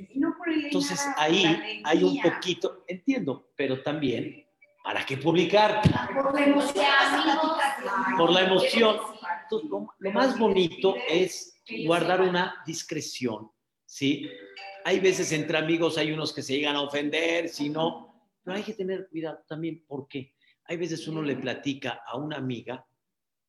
Entonces 0.64 1.00
ahí 1.18 1.82
hay 1.84 2.04
un 2.04 2.20
poquito, 2.22 2.84
entiendo, 2.88 3.52
pero 3.56 3.84
también, 3.84 4.46
¿para 4.84 5.06
qué 5.06 5.18
publicar? 5.18 5.82
Por 6.14 6.34
la 6.34 6.46
emoción. 6.46 6.86
Por 8.18 8.32
la 8.32 8.42
emoción. 8.42 8.98
Entonces, 9.44 9.70
lo, 9.70 9.88
lo 9.98 10.12
más 10.12 10.38
bonito 10.38 10.96
es 11.08 11.62
guardar 11.86 12.22
una 12.22 12.64
discreción, 12.66 13.52
¿sí? 13.86 14.28
Hay 14.86 15.00
veces 15.00 15.32
entre 15.32 15.58
amigos 15.58 15.98
hay 15.98 16.12
unos 16.12 16.34
que 16.34 16.42
se 16.42 16.56
llegan 16.56 16.76
a 16.76 16.82
ofender, 16.82 17.50
si 17.50 17.70
no, 17.70 18.32
pero 18.44 18.58
hay 18.58 18.64
que 18.64 18.74
tener 18.74 19.08
cuidado 19.10 19.44
también, 19.48 19.84
porque 19.88 20.34
hay 20.70 20.78
veces 20.78 21.08
uno 21.08 21.24
le 21.24 21.36
platica 21.36 22.04
a 22.06 22.16
una 22.16 22.38
amiga 22.38 22.86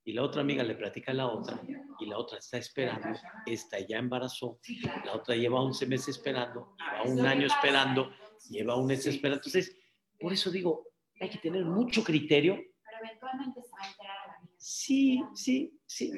y 0.03 0.15
la 0.15 0.23
otra 0.23 0.41
amiga 0.41 0.65
le 0.65 0.75
platica 0.75 1.13
a 1.13 1.15
la 1.15 1.29
otra 1.29 1.61
y 1.99 2.07
la 2.07 2.17
otra 2.17 2.39
está 2.39 2.57
esperando, 2.57 3.11
esta 3.45 3.79
ya 3.79 3.99
embarazó, 3.99 4.59
la 5.05 5.15
otra 5.15 5.37
lleva 5.37 5.61
11 5.61 5.87
meses 5.87 6.17
esperando, 6.17 6.75
lleva 6.79 7.03
un 7.05 7.27
año 7.27 7.47
esperando, 7.47 8.11
lleva 8.49 8.75
un 8.77 8.87
mes 8.87 9.07
esperando. 9.07 9.37
Entonces, 9.37 9.77
por 10.19 10.33
eso 10.33 10.51
digo, 10.51 10.87
hay 11.21 11.29
que 11.29 11.37
tener 11.37 11.67
mucho 11.67 12.03
criterio. 12.03 12.55
Pero 12.55 13.05
eventualmente 13.05 13.63
se 13.63 13.71
va 13.71 13.83
a 13.83 13.91
enterar 13.91 14.17
a 14.17 14.27
la. 14.29 14.49
Sí, 14.57 15.23
sí, 15.35 15.79
sí. 15.91 16.13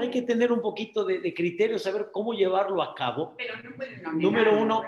Hay 0.00 0.10
que 0.10 0.22
tener 0.22 0.50
un 0.50 0.60
poquito 0.60 1.04
de, 1.04 1.20
de 1.20 1.32
criterio, 1.32 1.78
saber 1.78 2.08
cómo 2.12 2.32
llevarlo 2.32 2.82
a 2.82 2.94
cabo. 2.94 3.34
Pero 3.36 3.56
no 3.62 3.76
pueden 3.76 4.18
Número 4.18 4.58
uno. 4.58 4.82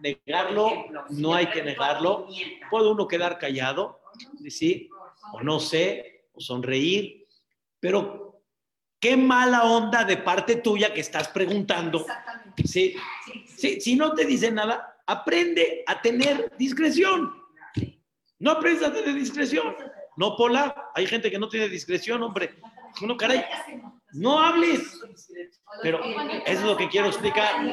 Negarlo, 0.00 0.68
ejemplo, 0.68 1.04
no 1.10 1.34
hay 1.34 1.46
que 1.46 1.62
negarlo. 1.62 2.28
Puede 2.70 2.88
uno 2.88 3.08
quedar 3.08 3.38
callado, 3.38 4.00
¿sí? 4.48 4.88
O 5.32 5.40
no 5.40 5.58
sé, 5.58 6.28
o 6.32 6.40
sonreír, 6.40 7.26
pero 7.80 8.42
qué 9.00 9.16
mala 9.16 9.64
onda 9.64 10.04
de 10.04 10.16
parte 10.16 10.56
tuya 10.56 10.94
que 10.94 11.00
estás 11.00 11.28
preguntando, 11.28 12.00
Exactamente. 12.00 12.62
¿sí? 12.66 12.94
Sí, 13.56 13.80
si 13.80 13.96
no 13.96 14.14
te 14.14 14.24
dice 14.24 14.52
nada, 14.52 15.02
aprende 15.04 15.82
a 15.86 16.00
tener 16.00 16.52
discreción. 16.56 17.34
No 18.38 18.52
aprendes 18.52 18.84
a 18.86 18.92
tener 18.92 19.14
discreción. 19.14 19.74
No, 20.18 20.34
Pola, 20.34 20.90
hay 20.96 21.06
gente 21.06 21.30
que 21.30 21.38
no 21.38 21.48
tiene 21.48 21.68
discreción, 21.68 22.20
hombre. 22.24 22.56
Uno, 23.00 23.16
caray, 23.16 23.44
no 24.14 24.40
hables. 24.40 25.00
Pero 25.80 26.02
eso 26.02 26.42
es 26.44 26.62
lo 26.64 26.76
que 26.76 26.88
quiero 26.88 27.06
explicar. 27.06 27.64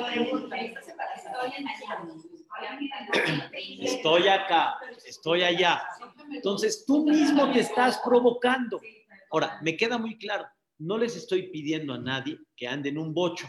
Estoy 3.81 4.27
acá, 4.27 4.77
estoy 5.07 5.41
allá. 5.41 5.87
Entonces 6.29 6.85
tú 6.85 7.03
mismo 7.07 7.51
te 7.51 7.61
estás 7.61 7.99
provocando. 8.05 8.79
Ahora, 9.31 9.57
me 9.63 9.75
queda 9.75 9.97
muy 9.97 10.15
claro, 10.19 10.45
no 10.77 10.99
les 10.99 11.15
estoy 11.15 11.49
pidiendo 11.49 11.95
a 11.95 11.97
nadie 11.97 12.37
que 12.55 12.67
ande 12.67 12.89
en 12.89 12.99
un 12.99 13.11
bocho 13.11 13.47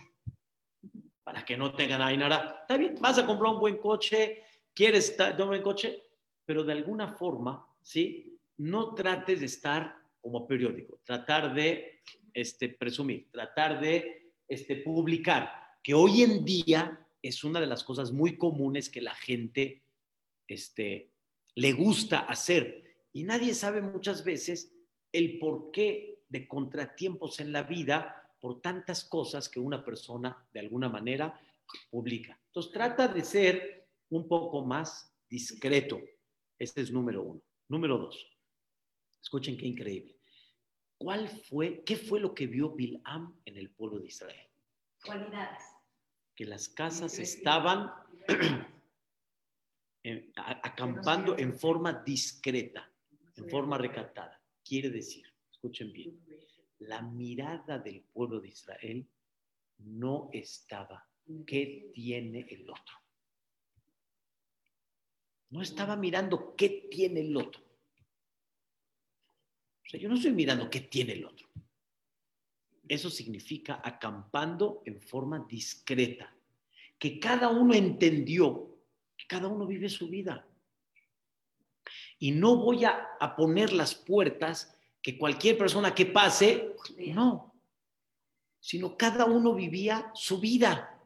para 1.22 1.44
que 1.44 1.55
no 1.55 1.74
tengan 1.74 2.01
ahí 2.01 2.16
nada. 2.16 2.61
Está 2.62 2.78
bien, 2.78 2.97
vas 2.99 3.18
a 3.18 3.26
comprar 3.26 3.53
un 3.53 3.61
buen 3.61 3.76
coche, 3.76 4.42
quieres 4.72 5.14
un 5.38 5.49
buen 5.49 5.62
coche, 5.62 6.03
pero 6.47 6.64
de 6.64 6.72
alguna 6.72 7.09
forma, 7.09 7.68
¿sí? 7.82 8.36
No 8.59 8.94
trates 8.94 9.40
de 9.40 9.46
estar 9.46 9.96
como 10.20 10.46
periódico, 10.46 11.00
tratar 11.04 11.54
de 11.54 12.00
este, 12.34 12.68
presumir, 12.68 13.28
tratar 13.30 13.80
de 13.80 14.32
este, 14.48 14.76
publicar, 14.76 15.50
que 15.82 15.94
hoy 15.94 16.22
en 16.22 16.44
día 16.44 17.07
es 17.22 17.44
una 17.44 17.61
de 17.61 17.66
las 17.66 17.84
cosas 17.84 18.12
muy 18.12 18.36
comunes 18.36 18.88
que 18.88 19.00
la 19.00 19.14
gente 19.14 19.84
este, 20.48 21.12
le 21.54 21.72
gusta 21.72 22.20
hacer. 22.20 22.84
Y 23.12 23.24
nadie 23.24 23.54
sabe 23.54 23.80
muchas 23.80 24.24
veces 24.24 24.72
el 25.12 25.38
porqué 25.38 26.22
de 26.28 26.46
contratiempos 26.46 27.40
en 27.40 27.52
la 27.52 27.62
vida 27.62 28.30
por 28.40 28.61
tantas 28.61 29.04
cosas 29.04 29.48
que 29.48 29.61
una 29.61 29.84
persona 29.84 30.46
de 30.52 30.61
alguna 30.61 30.88
manera 30.88 31.40
publica. 31.90 32.38
Entonces 32.46 32.72
trata 32.72 33.09
de 33.09 33.24
ser 33.24 33.88
un 34.11 34.28
poco 34.28 34.64
más 34.64 35.12
discreto. 35.28 36.00
Este 36.59 36.82
es 36.82 36.90
número 36.90 37.22
uno. 37.22 37.42
Número 37.68 37.98
dos. 37.98 38.36
Escuchen 39.26 39.56
qué 39.56 39.66
increíble. 39.66 40.16
¿Cuál 40.98 41.28
fue, 41.28 41.82
qué 41.82 41.96
fue 41.96 42.20
lo 42.20 42.32
que 42.32 42.46
vio 42.46 42.70
Bilam 42.70 43.36
en 43.44 43.56
el 43.56 43.70
pueblo 43.70 43.98
de 43.98 44.06
Israel? 44.06 44.46
Cualidades. 45.04 45.64
Que 46.36 46.44
las 46.44 46.68
casas 46.68 47.18
estaban 47.18 47.90
en- 50.04 50.32
a- 50.36 50.60
acampando 50.68 51.36
en 51.36 51.52
forma 51.58 51.92
discreta, 52.04 52.88
en 53.34 53.48
forma 53.48 53.76
recatada. 53.76 54.40
Quiere 54.64 54.90
decir, 54.90 55.26
escuchen 55.50 55.92
bien, 55.92 56.24
la 56.78 57.02
mirada 57.02 57.80
del 57.80 58.02
pueblo 58.04 58.38
de 58.38 58.50
Israel 58.50 59.08
no 59.78 60.30
estaba 60.32 61.04
qué 61.44 61.90
tiene 61.92 62.46
el 62.48 62.70
otro. 62.70 62.96
No 65.50 65.62
estaba 65.62 65.96
mirando 65.96 66.54
qué 66.54 66.86
tiene 66.88 67.22
el 67.22 67.36
otro. 67.36 67.65
O 69.87 69.89
sea, 69.89 70.01
yo 70.01 70.09
no 70.09 70.16
estoy 70.16 70.32
mirando 70.32 70.68
qué 70.68 70.80
tiene 70.80 71.12
el 71.12 71.24
otro. 71.24 71.49
Eso 72.89 73.09
significa 73.11 73.80
acampando 73.84 74.82
en 74.84 75.01
forma 75.01 75.47
discreta, 75.49 76.34
que 76.99 77.20
cada 77.20 77.49
uno 77.49 77.74
entendió 77.74 78.76
que 79.16 79.26
cada 79.26 79.49
uno 79.49 79.66
vive 79.66 79.89
su 79.89 80.09
vida. 80.09 80.47
Y 82.18 82.32
no 82.32 82.57
voy 82.57 82.84
a, 82.84 83.09
poner 83.37 83.72
las 83.72 83.95
puertas 83.95 84.76
que 85.03 85.18
cualquier 85.18 85.59
persona 85.59 85.95
que 85.95 86.07
pase, 86.07 86.74
no, 86.99 87.55
sino 88.59 88.97
cada 88.97 89.24
uno 89.26 89.55
vivía 89.55 90.11
su 90.14 90.41
vida 90.41 91.01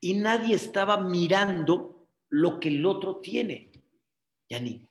y 0.00 0.14
nadie 0.14 0.56
estaba 0.56 0.98
mirando 0.98 2.08
lo 2.30 2.58
que 2.58 2.68
el 2.68 2.84
otro 2.84 3.16
tiene. 3.16 3.70
Ya 4.48 4.58
ni. 4.58 4.88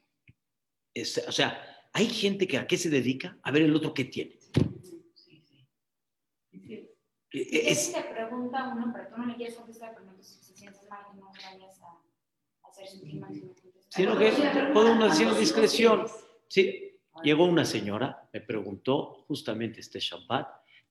es- 0.93 1.25
o 1.27 1.31
sea, 1.31 1.70
hay 1.93 2.07
gente 2.07 2.47
que 2.47 2.57
a 2.57 2.67
qué 2.67 2.77
se 2.77 2.89
dedica 2.89 3.37
a 3.43 3.51
ver 3.51 3.63
el 3.63 3.75
otro 3.75 3.93
qué 3.93 4.05
tiene. 4.05 4.37
Eh, 6.53 6.89
Y 7.33 7.59
Es, 7.67 7.87
si 7.87 7.93
te 7.93 8.03
pregunta 8.03 8.73
uno, 8.75 8.91
pero 8.93 9.07
tú 9.09 9.17
no 9.17 9.27
le 9.27 9.35
quieres 9.35 9.55
contestar, 9.55 9.93
pero 9.93 10.05
no 10.05 10.21
se 10.21 10.53
sientes 10.53 10.81
mal, 10.89 11.05
que 11.11 11.17
no 11.17 11.31
vayas 11.31 11.79
a 11.81 12.67
hacer 12.67 12.87
sentir 12.87 13.19
mal 13.19 13.31
sino 13.91 14.17
que 14.17 14.31
puede 14.73 14.91
uno 14.91 15.09
decir 15.09 15.33
discreción. 15.35 16.07
Sí, 16.47 16.97
llegó 17.23 17.45
una 17.45 17.65
señora, 17.65 18.29
me 18.31 18.39
preguntó 18.39 19.25
justamente 19.27 19.81
este 19.81 19.99
Shabbat, 19.99 20.47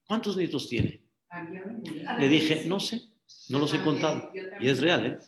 ¿cuántos 0.07 0.37
nietos 0.37 0.69
tiene? 0.69 1.03
Le 2.19 2.29
dije, 2.29 2.65
no 2.67 2.79
sé, 2.79 3.01
no 3.49 3.59
los 3.59 3.73
he 3.73 3.83
contado. 3.83 4.31
Yo 4.35 4.51
también. 4.51 4.63
Y 4.63 4.69
es 4.69 4.81
real, 4.81 5.07
¿eh? 5.07 5.19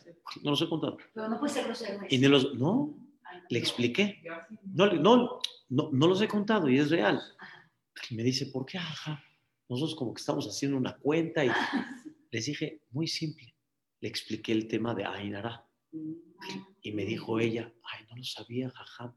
No 0.43 0.51
los 0.51 0.61
he 0.61 0.69
contado. 0.69 0.97
Pero 1.13 1.29
no 1.29 1.39
puede 1.39 1.53
ser 1.53 1.65
grosero. 1.65 2.05
Y 2.07 2.17
ni 2.19 2.27
los, 2.27 2.53
no, 2.53 2.93
le 3.49 3.57
expliqué. 3.59 4.21
Sí. 4.21 4.55
No, 4.73 4.93
no, 4.93 5.39
no, 5.73 5.89
no 5.91 6.07
los 6.07 6.21
he 6.21 6.27
contado 6.27 6.69
y 6.69 6.77
es 6.77 6.91
real. 6.91 7.19
Y 8.09 8.15
me 8.15 8.23
dice, 8.23 8.45
¿por 8.45 8.65
qué? 8.65 8.77
Ajá. 8.77 9.23
Nosotros 9.67 9.95
como 9.95 10.13
que 10.13 10.19
estamos 10.19 10.45
haciendo 10.45 10.77
una 10.77 10.95
cuenta 10.97 11.43
y 11.43 11.49
les 12.31 12.45
dije, 12.45 12.81
muy 12.91 13.07
simple. 13.07 13.55
Le 13.99 14.07
expliqué 14.07 14.51
el 14.51 14.67
tema 14.67 14.93
de 14.93 15.05
Ainara. 15.05 15.65
Y 16.81 16.91
me 16.91 17.05
dijo 17.05 17.39
ella, 17.39 17.73
ay, 17.83 18.05
no 18.09 18.17
lo 18.17 18.23
sabía, 18.23 18.69
jaja, 18.69 19.15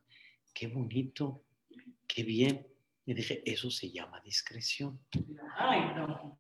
qué 0.55 0.69
bonito, 0.69 1.45
qué 2.07 2.23
bien. 2.23 2.67
Y 3.05 3.15
dije, 3.15 3.43
eso 3.45 3.71
se 3.71 3.91
llama 3.91 4.21
discreción. 4.21 4.99
Ay, 5.59 5.81
no. 5.95 6.39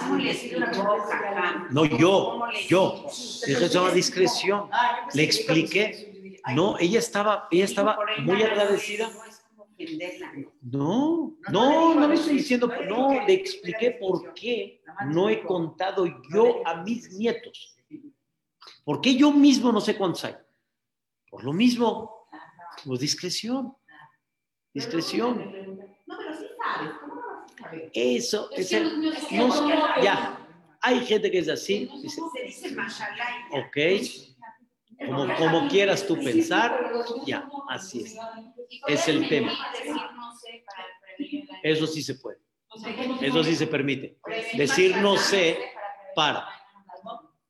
¿Cómo 0.00 0.16
le 0.16 0.30
explicó, 0.30 0.98
Jajam? 0.98 1.68
No, 1.72 1.84
yo, 1.84 2.30
¿Cómo 2.30 2.46
le 2.46 2.66
yo. 2.66 3.04
Dije, 3.46 3.54
se 3.54 3.68
llama 3.68 3.92
discreción. 3.92 4.70
Le 5.14 5.22
expliqué. 5.22 6.40
No, 6.54 6.78
ella 6.78 6.98
estaba, 6.98 7.48
ella 7.50 7.64
estaba 7.64 7.98
muy 8.22 8.42
agradecida. 8.42 9.10
Ofenderla, 9.80 10.32
¿no? 10.62 11.36
No, 11.50 11.94
No, 11.94 12.08
le 12.08 12.14
estoy 12.14 12.34
diciendo, 12.38 12.70
no 12.88 13.12
le 13.26 13.32
expliqué 13.34 13.92
por 13.92 14.34
qué 14.34 14.82
no 15.06 15.28
he 15.28 15.42
contado 15.44 16.04
yo 16.32 16.66
a 16.66 16.82
mis 16.82 17.10
nietos. 17.12 17.76
¿Por 18.84 19.00
qué 19.00 19.14
yo 19.14 19.30
mismo 19.32 19.70
no 19.72 19.80
sé 19.80 19.96
cuántos 19.96 20.24
hay? 20.24 20.34
Por 21.30 21.44
lo 21.44 21.52
mismo, 21.52 22.26
pues 22.84 23.00
discreción. 23.00 23.74
Discreción. 24.74 25.36
No, 26.06 26.16
pero 26.18 26.34
sí 26.36 26.46
sabes. 26.58 27.90
Eso, 27.92 28.50
Es 28.52 28.72
el- 28.72 29.12
ya, 30.02 30.38
hay 30.80 31.00
gente 31.00 31.30
que 31.30 31.38
es 31.38 31.48
así, 31.48 31.90
dice, 32.02 32.20
ok, 33.52 33.76
como, 35.06 35.36
como 35.36 35.68
quieras 35.68 36.06
tú 36.06 36.14
pensar, 36.16 36.92
ya, 37.26 37.48
así 37.68 38.02
es. 38.02 38.16
Es 38.86 39.08
el 39.08 39.28
tema. 39.28 39.52
Eso 41.62 41.86
sí 41.86 42.02
se 42.02 42.14
puede, 42.16 42.38
eso 43.20 43.42
sí 43.44 43.56
se 43.56 43.66
permite. 43.66 44.18
Decir 44.54 44.96
no 44.98 45.16
sé 45.16 45.58
para. 46.14 46.46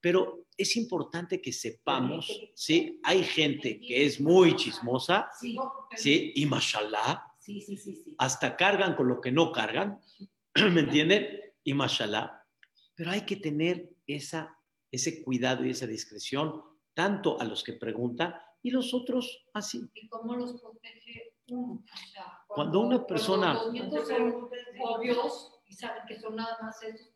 Pero 0.01 0.47
es 0.57 0.77
importante 0.77 1.41
que 1.41 1.53
sepamos, 1.53 2.31
¿sí? 2.55 3.01
Hay 3.05 3.23
gente 3.23 3.81
que 3.81 4.05
es 4.05 4.21
muy 4.21 4.57
chismosa, 4.57 5.31
¿sí? 5.95 6.33
Y 6.35 6.47
mashallah, 6.47 7.25
hasta 8.19 8.57
cargan 8.57 8.95
con 8.95 9.09
lo 9.09 9.21
que 9.21 9.33
no 9.33 9.53
cargan, 9.53 10.01
¿me 10.73 10.81
entienden? 10.81 11.29
Y 11.63 11.75
mashallah. 11.75 12.45
Pero 12.95 13.11
hay 13.11 13.23
que 13.23 13.37
tener 13.37 13.91
esa, 14.07 14.59
ese 14.91 15.23
cuidado 15.23 15.65
y 15.65 15.71
esa 15.71 15.87
discreción, 15.87 16.63
tanto 16.95 17.41
a 17.41 17.45
los 17.45 17.63
que 17.63 17.75
preguntan 17.75 18.35
y 18.63 18.71
los 18.71 18.93
otros 18.95 19.47
así. 19.53 19.83
¿Y 19.95 20.09
cómo 20.09 20.37
los 20.37 20.61
protege 20.61 21.35
uno? 21.51 21.83
O 21.85 22.13
sea, 22.13 22.41
Cuando 22.49 22.81
una 22.81 23.07
persona- 23.07 23.55
Cuando 23.55 23.65
los 23.65 23.73
nietos 23.73 24.09
son 24.09 24.51
obvios 24.81 25.61
y 25.67 25.73
saben 25.75 26.03
que 26.07 26.19
son 26.19 26.37
nada 26.37 26.57
más 26.63 26.83
esos, 26.83 27.11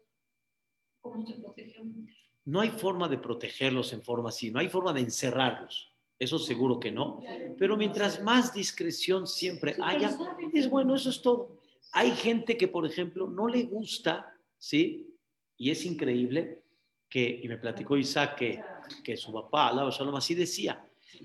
¿cómo 1.01 1.27
se 1.27 1.35
protege 1.35 1.81
uno? 1.81 2.07
No 2.45 2.61
hay 2.61 2.71
forma 2.71 3.09
de 3.09 3.19
protegerlos 3.19 3.93
en 3.93 4.03
forma 4.03 4.31
así, 4.31 4.51
no 4.51 4.59
hay 4.59 4.69
forma 4.69 4.93
de 4.93 5.01
encerrarlos. 5.01 5.89
Eso 6.19 6.39
seguro 6.39 6.79
que 6.79 6.93
no. 6.93 7.21
Pero 7.59 7.77
mientras 7.77 8.23
más 8.23 8.53
discreción 8.55 9.27
siempre 9.27 9.77
haya, 9.83 10.17
es 10.53 10.69
bueno, 10.71 10.95
eso 10.95 11.11
es 11.11 11.21
todo. 11.21 11.59
Hay 11.93 12.13
gente 12.13 12.57
que, 12.57 12.69
por 12.69 12.87
ejemplo, 12.87 13.27
no 13.29 13.49
le 13.49 13.65
gusta, 13.65 14.33
¿sí? 14.57 15.17
Y 15.57 15.71
es 15.71 15.85
increíble 15.85 16.63
que, 17.09 17.41
y 17.43 17.49
me 17.49 17.59
platicó 17.59 17.97
Isaac 17.97 18.37
que, 18.37 18.63
que 19.05 19.17
su 19.17 19.33
papá, 19.33 19.69
Alaba 19.69 19.91
Shalom, 19.91 20.15
así 20.17 20.35
decía, 20.35 20.85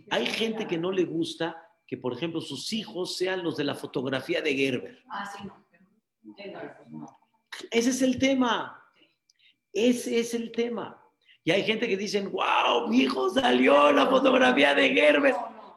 hay 0.09 0.25
gente 0.25 0.67
que 0.67 0.77
no 0.77 0.91
le 0.91 1.05
gusta 1.05 1.63
que, 1.85 1.97
por 1.97 2.13
ejemplo, 2.13 2.41
sus 2.41 2.73
hijos 2.73 3.15
sean 3.15 3.43
los 3.43 3.55
de 3.55 3.63
la 3.63 3.75
fotografía 3.75 4.41
de 4.41 4.55
Gerber. 4.55 5.03
Ah, 5.09 5.25
sí, 5.25 5.43
no. 5.45 5.65
Ese 7.71 7.89
es 7.89 8.01
el 8.01 8.19
tema. 8.19 8.83
Ese 9.71 10.19
es 10.19 10.33
el 10.33 10.51
tema. 10.51 11.01
Y 11.43 11.51
hay 11.51 11.63
gente 11.63 11.87
que 11.87 11.95
dicen, 11.95 12.31
wow, 12.31 12.87
mi 12.89 13.03
hijo 13.03 13.29
salió 13.29 13.91
la 13.93 14.07
fotografía 14.07 14.75
de 14.75 14.89
Gerber. 14.89 15.33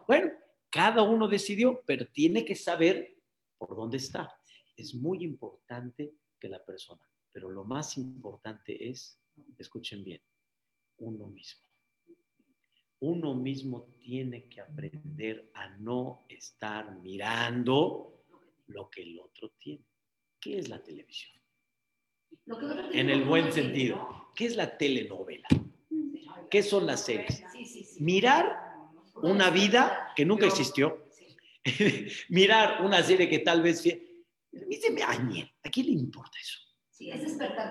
Bueno, 0.06 0.32
cada 0.68 1.02
uno 1.02 1.28
decidió, 1.28 1.80
pero 1.86 2.06
tiene 2.06 2.44
que 2.44 2.56
saber 2.56 3.16
por 3.56 3.76
dónde 3.76 3.98
está. 3.98 4.36
Es 4.76 4.94
muy 4.94 5.22
importante 5.22 6.14
que 6.40 6.48
la 6.48 6.64
persona, 6.64 7.08
pero 7.32 7.50
lo 7.50 7.64
más 7.64 7.96
importante 7.98 8.88
es, 8.88 9.20
escuchen 9.58 10.02
bien, 10.02 10.22
uno 10.98 11.28
mismo. 11.28 11.70
Uno 13.01 13.34
mismo 13.34 13.86
tiene 14.03 14.44
que 14.48 14.61
aprender 14.61 15.51
a 15.55 15.68
no 15.78 16.24
estar 16.28 16.98
mirando 17.01 18.24
lo 18.66 18.90
que 18.90 19.03
el 19.03 19.18
otro 19.18 19.51
tiene. 19.59 19.84
¿Qué 20.38 20.59
es 20.59 20.68
la 20.68 20.82
televisión? 20.82 21.40
Lo 22.46 22.59
que 22.59 22.64
otro 22.66 22.92
En 22.92 23.11
el 23.11 23.24
buen 23.24 23.53
sentido. 23.53 24.30
¿Qué 24.34 24.46
es 24.46 24.57
la 24.57 24.76
telenovela? 24.76 25.48
¿Qué 26.51 26.62
son 26.62 26.86
las 26.86 27.05
series? 27.05 27.42
Sí, 27.53 27.64
sí, 27.64 27.84
sí. 27.84 28.03
Mirar 28.03 28.57
una 29.22 29.51
vida 29.51 30.12
que 30.16 30.24
nunca 30.24 30.46
existió. 30.46 31.07
Mirar 32.28 32.84
una 32.84 33.03
serie 33.03 33.28
que 33.28 33.38
tal 33.40 33.62
vez... 33.62 33.84
fie- 33.84 34.24
A 34.62 34.66
mí 34.66 34.76
se 34.76 34.90
me 34.90 35.03
añe. 35.03 35.55
¿A 35.62 35.70
quién 35.70 35.86
le 35.86 35.92
importa 35.92 36.36
eso? 36.40 36.59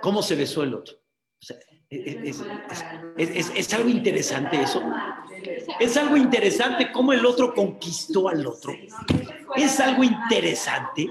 ¿Cómo 0.02 0.22
se 0.24 0.36
besó 0.36 0.64
el 0.64 0.74
otro? 0.74 0.96
O 0.98 1.46
sea, 1.46 1.58
es, 1.90 3.50
es- 3.56 3.74
algo 3.74 3.90
interesante 3.90 4.62
eso. 4.62 4.82
Es 5.80 5.98
algo 5.98 6.18
interesante 6.18 6.92
cómo 6.92 7.14
el 7.14 7.26
otro 7.26 7.54
conquistó 7.54 8.28
al 8.30 8.46
otro. 8.46 8.74
Es 9.56 9.80
algo 9.80 10.04
interesante. 10.04 11.08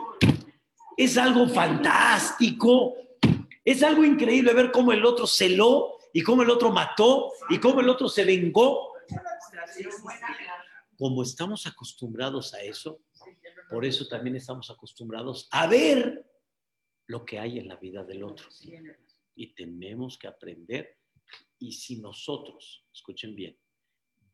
Es 0.96 1.16
algo 1.18 1.48
fantástico. 1.48 2.94
Es 3.64 3.82
algo 3.82 4.04
increíble 4.04 4.52
ver 4.54 4.70
cómo 4.70 4.92
el 4.92 5.04
otro 5.04 5.26
celó 5.26 5.98
y 6.12 6.22
cómo 6.22 6.42
el 6.42 6.50
otro 6.50 6.70
mató 6.70 7.32
y 7.50 7.58
cómo 7.58 7.80
el 7.80 7.88
otro 7.88 8.08
se 8.08 8.24
vengó. 8.24 8.92
Como 10.96 11.22
estamos 11.22 11.66
acostumbrados 11.66 12.54
a 12.54 12.60
eso, 12.62 13.00
por 13.70 13.84
eso 13.84 14.06
también 14.08 14.36
estamos 14.36 14.70
acostumbrados 14.70 15.48
a 15.50 15.66
ver 15.66 16.24
lo 17.06 17.24
que 17.24 17.38
hay 17.38 17.58
en 17.58 17.68
la 17.68 17.76
vida 17.76 18.04
del 18.04 18.22
otro. 18.24 18.46
Y 19.40 19.54
tenemos 19.54 20.18
que 20.18 20.26
aprender. 20.26 20.98
Y 21.60 21.70
si 21.72 22.00
nosotros, 22.00 22.84
escuchen 22.92 23.36
bien, 23.36 23.56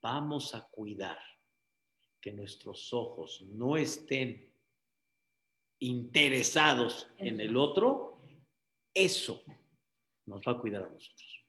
vamos 0.01 0.55
a 0.55 0.67
cuidar 0.71 1.19
que 2.23 2.33
nuestros 2.33 2.91
ojos 2.95 3.43
no 3.49 3.77
estén 3.77 4.51
interesados 5.81 7.07
en 7.19 7.39
el 7.41 7.55
otro, 7.57 8.19
eso 8.95 9.43
nos 10.27 10.41
va 10.41 10.53
a 10.53 10.59
cuidar 10.59 10.85
a 10.85 10.89
nosotros. 10.89 11.45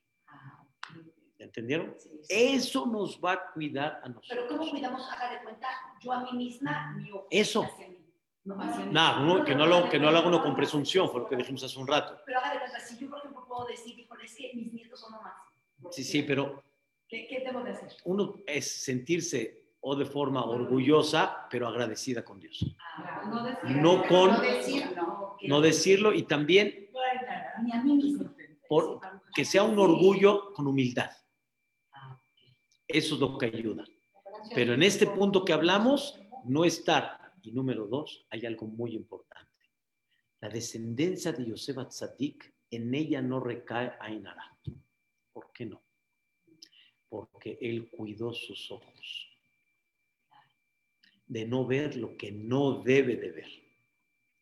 ¿Entendieron? 1.37 1.95
Sí, 1.97 2.09
sí. 2.23 2.25
Eso 2.55 2.85
nos 2.87 3.19
va 3.23 3.33
a 3.33 3.51
cuidar 3.53 3.93
a 3.97 4.01
Pero 4.03 4.13
nosotros. 4.15 4.45
¿cómo 4.49 4.69
cuidamos? 4.69 5.09
Haga 5.11 5.31
de 5.37 5.43
cuenta, 5.43 5.67
yo 6.01 6.11
a 6.11 6.23
mí 6.23 6.37
misma, 6.37 6.93
mi 6.97 7.11
ojo 7.11 7.27
Eso. 7.29 7.63
hacia 7.63 7.87
mí. 7.87 8.01
No, 8.45 8.59
hacia 8.61 8.85
mí. 8.85 8.93
Nada, 8.93 9.21
uno- 9.21 9.43
que, 9.45 9.55
no 9.55 9.65
lo, 9.65 9.89
que 9.89 9.97
no 9.99 10.11
lo 10.11 10.17
haga 10.17 10.27
uno 10.27 10.41
con 10.43 10.55
presunción, 10.55 11.09
fue 11.09 11.21
lo 11.21 11.27
que 11.27 11.35
dijimos 11.35 11.63
hace 11.63 11.77
un 11.79 11.87
rato. 11.87 12.21
Pero 12.25 12.39
haga 12.39 12.53
de 12.53 12.59
cuenta, 12.59 12.79
si 12.79 12.97
yo, 12.97 13.09
puedo 13.55 13.67
decir, 13.69 13.97
híjole, 13.99 14.25
es 14.25 14.35
que 14.35 14.51
mis 14.53 14.73
nietos 14.73 14.99
son 14.99 15.13
lo 15.13 15.21
máximo. 15.21 15.91
Sí, 15.91 16.03
sí, 16.03 16.23
pero 16.23 16.63
¿Qué, 17.07 17.27
¿Qué 17.27 17.39
debo 17.45 17.63
de 17.63 17.71
hacer? 17.71 17.89
uno 18.05 18.35
es 18.47 18.83
sentirse 18.83 19.63
o 19.81 19.95
de 19.95 20.05
forma 20.05 20.43
orgullosa, 20.45 21.47
pero 21.49 21.67
agradecida 21.67 22.23
con 22.25 22.39
Dios. 22.39 22.65
No, 23.29 23.43
decir, 23.45 23.77
No 23.81 24.03
con- 24.07 24.31
no 24.31 24.41
decirlo. 24.41 25.37
No 25.43 25.61
decirlo 25.61 26.13
y 26.13 26.23
también 26.23 26.89
Ni 27.63 27.71
a 27.71 27.83
mí 27.83 27.93
misma. 27.93 28.33
por, 28.67 28.99
que 29.35 29.45
sea 29.45 29.63
un 29.63 29.77
orgullo 29.77 30.51
con 30.53 30.65
humildad. 30.67 31.11
Eso 32.87 33.15
es 33.15 33.21
lo 33.21 33.37
que 33.37 33.45
ayuda. 33.47 33.85
Pero 34.53 34.73
en 34.73 34.81
este 34.83 35.05
punto 35.07 35.45
que 35.45 35.53
hablamos, 35.53 36.19
no 36.45 36.65
estar. 36.65 37.19
Y 37.43 37.51
número 37.51 37.85
dos, 37.87 38.25
hay 38.31 38.45
algo 38.47 38.65
muy 38.67 38.95
importante. 38.95 39.51
La 40.41 40.49
descendencia 40.49 41.31
de 41.31 41.45
Yosef 41.45 41.77
Atzadik, 41.77 42.54
en 42.71 42.93
ella 42.93 43.21
no 43.21 43.39
recae 43.39 43.93
Ainara. 43.99 44.57
¿Por 45.33 45.51
qué 45.53 45.65
no? 45.65 45.81
Porque 47.09 47.57
él 47.61 47.89
cuidó 47.89 48.33
sus 48.33 48.71
ojos 48.71 49.29
de 51.27 51.45
no 51.45 51.65
ver 51.65 51.95
lo 51.95 52.15
que 52.17 52.31
no 52.31 52.81
debe 52.83 53.15
de 53.15 53.31
ver. 53.31 53.49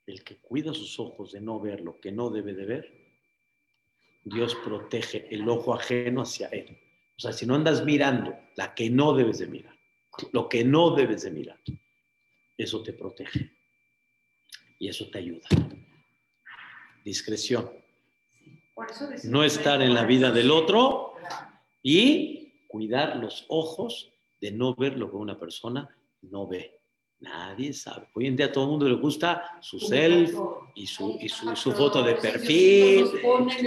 El 0.05 0.23
que 0.23 0.37
cuida 0.37 0.73
sus 0.73 0.99
ojos 0.99 1.31
de 1.31 1.41
no 1.41 1.59
ver 1.59 1.81
lo 1.81 1.99
que 1.99 2.11
no 2.11 2.29
debe 2.29 2.53
de 2.53 2.65
ver, 2.65 3.03
Dios 4.25 4.55
protege 4.55 5.33
el 5.33 5.47
ojo 5.47 5.73
ajeno 5.73 6.21
hacia 6.21 6.47
él. 6.47 6.77
O 7.17 7.19
sea, 7.19 7.31
si 7.31 7.45
no 7.45 7.55
andas 7.55 7.85
mirando 7.85 8.35
la 8.55 8.73
que 8.73 8.89
no 8.89 9.13
debes 9.13 9.39
de 9.39 9.47
mirar, 9.47 9.77
lo 10.31 10.49
que 10.49 10.63
no 10.63 10.95
debes 10.95 11.23
de 11.23 11.31
mirar, 11.31 11.59
eso 12.57 12.83
te 12.83 12.93
protege 12.93 13.51
y 14.79 14.87
eso 14.87 15.09
te 15.09 15.19
ayuda. 15.19 15.47
Discreción. 17.03 17.82
Por 18.73 18.89
eso 18.89 19.07
decimos- 19.07 19.31
No 19.31 19.43
estar 19.43 19.81
en 19.81 19.93
la 19.93 20.03
vida 20.05 20.31
del 20.31 20.51
otro 20.51 21.13
y 21.81 22.65
cuidar 22.67 23.17
los 23.17 23.45
ojos 23.49 24.11
de 24.41 24.51
no 24.51 24.73
ver 24.75 24.97
lo 24.97 25.09
que 25.09 25.15
una 25.17 25.39
persona 25.39 25.87
no 26.21 26.47
ve. 26.47 26.79
Nadie 27.19 27.71
sabe. 27.71 28.09
Hoy 28.15 28.27
en 28.27 28.35
día 28.35 28.47
a 28.47 28.51
todo 28.51 28.65
el 28.65 28.69
mundo 28.71 28.89
le 28.89 28.95
gusta 28.95 29.57
su 29.61 29.79
self 29.79 30.33
y 30.75 30.85
su, 30.87 31.17
y 31.21 31.29
su, 31.29 31.55
su 31.55 31.71
foto 31.71 32.03
de 32.03 32.15
perfil 32.15 33.05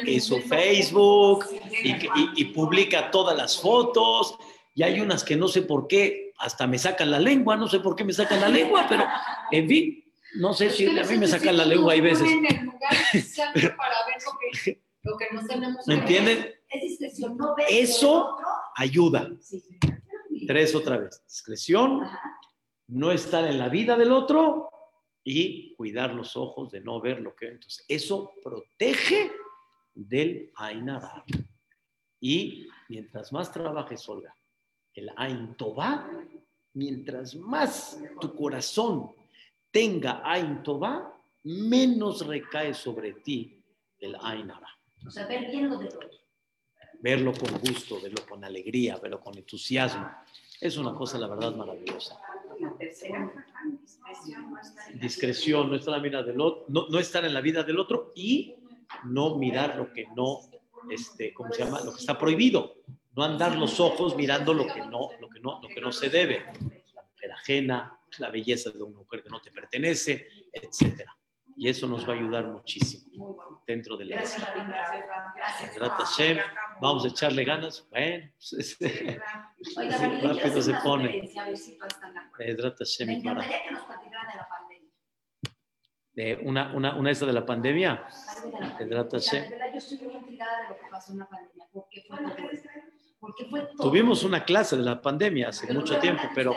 y 0.07 0.21
su 0.21 0.41
Facebook 0.41 1.47
y, 1.83 1.91
y- 1.93 2.31
y 2.37 2.45
publica 2.47 3.11
todas 3.11 3.35
las 3.37 3.59
fotos 3.59 4.37
y 4.75 4.83
hay 4.83 5.01
unas 5.01 5.25
que 5.25 5.37
no 5.37 5.49
sé 5.49 5.63
por 5.63 5.87
qué, 5.89 6.35
hasta 6.37 6.67
me 6.67 6.77
sacan 6.79 7.11
la 7.11 7.19
lengua, 7.19 7.57
no 7.57 7.67
sé 7.67 7.81
por 7.81 7.97
qué 7.97 8.05
me 8.05 8.13
sacan 8.13 8.43
la 8.43 8.49
lengua, 8.51 8.85
pero 8.87 9.05
en 9.51 9.67
fin, 9.67 10.05
no 10.35 10.53
sé 10.53 10.69
si 10.69 10.85
a 10.87 11.05
mí 11.05 11.17
me 11.17 11.27
sacan 11.27 11.57
la 11.57 11.65
lengua 11.65 11.95
hay 11.95 12.03
veces. 12.03 12.29
En 12.31 12.43
lo 15.07 15.17
que, 15.17 15.27
no 15.33 15.47
tenemos 15.47 15.87
¿Me 15.87 15.95
ver. 15.95 16.03
entienden? 16.03 16.55
Es 16.69 16.83
discreción, 16.83 17.37
no 17.37 17.55
ves 17.55 17.67
Eso-. 17.71 18.37
Ayuda. 18.77 19.31
Sí. 19.41 19.63
Tres 20.47 20.75
otra 20.75 20.99
vez. 20.99 21.23
Discreción, 21.25 22.03
Ajá. 22.03 22.21
no 22.89 23.11
estar 23.13 23.45
en 23.47 23.59
la 23.59 23.69
vida 23.69 23.97
del 23.97 24.13
otro 24.13 24.71
y 25.25 25.75
cuidar 25.75 26.15
los 26.15 26.37
ojos 26.37 26.71
de 26.71 26.81
no 26.81 27.01
ver 27.01 27.21
lo 27.21 27.35
que... 27.35 27.49
Entonces, 27.49 27.85
eso 27.89 28.35
protege 28.43 29.33
del 29.95 30.53
Ainara. 30.57 31.25
Y 32.21 32.69
mientras 32.89 33.33
más 33.33 33.51
trabajes, 33.53 34.09
Olga, 34.09 34.35
el 34.95 35.11
Ain 35.17 35.57
Tová, 35.57 36.11
mientras 36.75 37.35
más 37.35 37.99
tu 38.21 38.35
corazón 38.35 39.11
tenga 39.71 40.21
Ain 40.25 40.63
Tová, 40.63 41.13
menos 41.45 42.27
recae 42.27 42.75
sobre 42.75 43.13
ti 43.15 43.63
el 43.99 44.17
Ainara. 44.21 44.69
O 45.05 45.11
sea, 45.11 45.27
ver 45.27 45.51
bien 45.51 45.69
lo 45.69 45.79
de 45.79 45.87
otro. 45.87 46.09
Verlo 47.01 47.33
con 47.35 47.59
gusto, 47.61 48.01
verlo 48.01 48.25
con 48.29 48.45
alegría, 48.45 48.97
verlo 48.97 49.21
con 49.21 49.37
entusiasmo. 49.37 50.09
Es 50.61 50.77
una 50.77 50.95
cosa, 50.95 51.19
la 51.19 51.27
verdad, 51.27 51.55
maravillosa. 51.55 52.19
La 52.59 52.73
tercera, 52.79 53.31
discreción, 53.83 54.51
no 54.51 54.59
estar 54.61 54.89
en 54.91 54.97
la- 54.97 55.03
discreción, 55.03 55.69
no 55.71 55.77
estar 55.77 55.95
en 55.95 56.01
la 56.03 56.09
vida 56.09 56.23
del 56.23 56.41
otro, 56.41 56.65
no, 56.69 56.87
no 56.89 56.99
estar 56.99 57.25
en 57.25 57.35
la 57.35 57.41
vida 57.43 57.63
del 57.63 57.79
otro 57.79 58.13
y 58.17 58.55
no 59.05 59.37
mirar 59.37 59.77
lo 59.77 59.93
que 59.93 60.07
no, 60.17 60.41
este, 60.91 61.35
¿cómo 61.35 61.53
se 61.53 61.65
llama? 61.65 61.81
Lo 61.83 61.93
que 61.93 62.01
está 62.01 62.19
prohibido. 62.19 62.77
No 63.15 63.25
andar 63.25 63.57
los 63.57 63.79
ojos 63.81 64.17
mirando 64.17 64.55
lo 64.55 64.67
que 64.67 64.81
no, 64.81 65.11
lo 65.21 65.29
que 65.29 65.41
no, 65.41 65.61
lo 65.63 65.69
que 65.69 65.81
no 65.81 65.93
se 65.93 66.09
debe. 66.09 66.45
La 66.95 67.03
mujer 67.03 67.33
ajena, 67.33 67.99
la 68.19 68.31
belleza 68.31 68.71
de 68.71 68.83
una 68.83 68.97
mujer 68.99 69.23
que 69.23 69.29
no 69.31 69.41
te 69.41 69.51
pertenece, 69.51 70.29
etcétera. 70.53 71.16
Y 71.59 71.69
eso 71.71 71.87
nos 71.87 72.07
va 72.07 72.13
a 72.13 72.17
ayudar 72.17 72.47
muchísimo 72.47 73.63
dentro 73.67 73.97
de 73.97 74.05
la 74.05 74.17
Gracias, 74.17 74.47
Vamos 76.81 77.05
a 77.05 77.09
echarle 77.09 77.45
ganas. 77.45 77.87
Bueno, 77.91 78.31
pues, 78.51 78.77
Oiga, 79.79 79.97
Sí, 79.99 80.05
rápido 80.23 80.63
se 80.63 80.75
pone. 80.85 81.31
a 81.39 81.45
ver 81.47 81.57
si 81.57 81.73
de 81.73 81.79
acuerdo. 81.79 82.37
Bezrat 82.39 82.79
Hashem, 82.79 83.07
Me 83.09 83.15
Itbaraj. 83.15 83.45
encantaría 83.47 83.65
que 83.69 83.71
nos 83.73 83.85
platicaran 83.87 84.27
de 84.29 84.35
la 84.37 84.49
pandemia. 84.49 86.39
Una, 86.49 86.75
una, 86.75 86.97
una 86.97 87.11
esta 87.11 87.25
de 87.27 87.33
la 87.33 87.47
pandemia. 87.47 87.93
Algo 87.93 88.51
de 88.51 88.61
la 88.61 88.69
pandemia. 88.69 88.97
La 89.41 89.49
verdad, 89.51 89.73
yo 89.73 89.79
estoy 89.79 89.99
muy 89.99 90.15
intrigada 90.15 90.63
de 90.63 90.69
lo 90.69 90.77
que 90.77 90.87
pasó 90.91 91.13
en 91.13 91.19
la 91.21 91.29
pandemia. 91.29 91.67
¿Por 91.73 91.89
qué 91.91 92.03
fue 92.07 92.19
Tuvimos 93.77 94.25
una 94.25 94.45
clase 94.45 94.77
de 94.77 94.83
la 94.83 95.01
pandemia 95.01 95.49
hace 95.49 95.73
mucho 95.73 95.99
tiempo, 95.99 96.23
pero, 96.35 96.55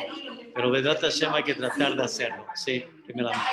pero 0.53 0.71
Vedrat 0.71 1.01
Hashem 1.01 1.33
hay 1.33 1.43
que 1.43 1.55
tratar 1.55 1.95
de 1.95 2.03
hacerlo. 2.03 2.45
Sí, 2.55 2.83
primeramente. 3.05 3.45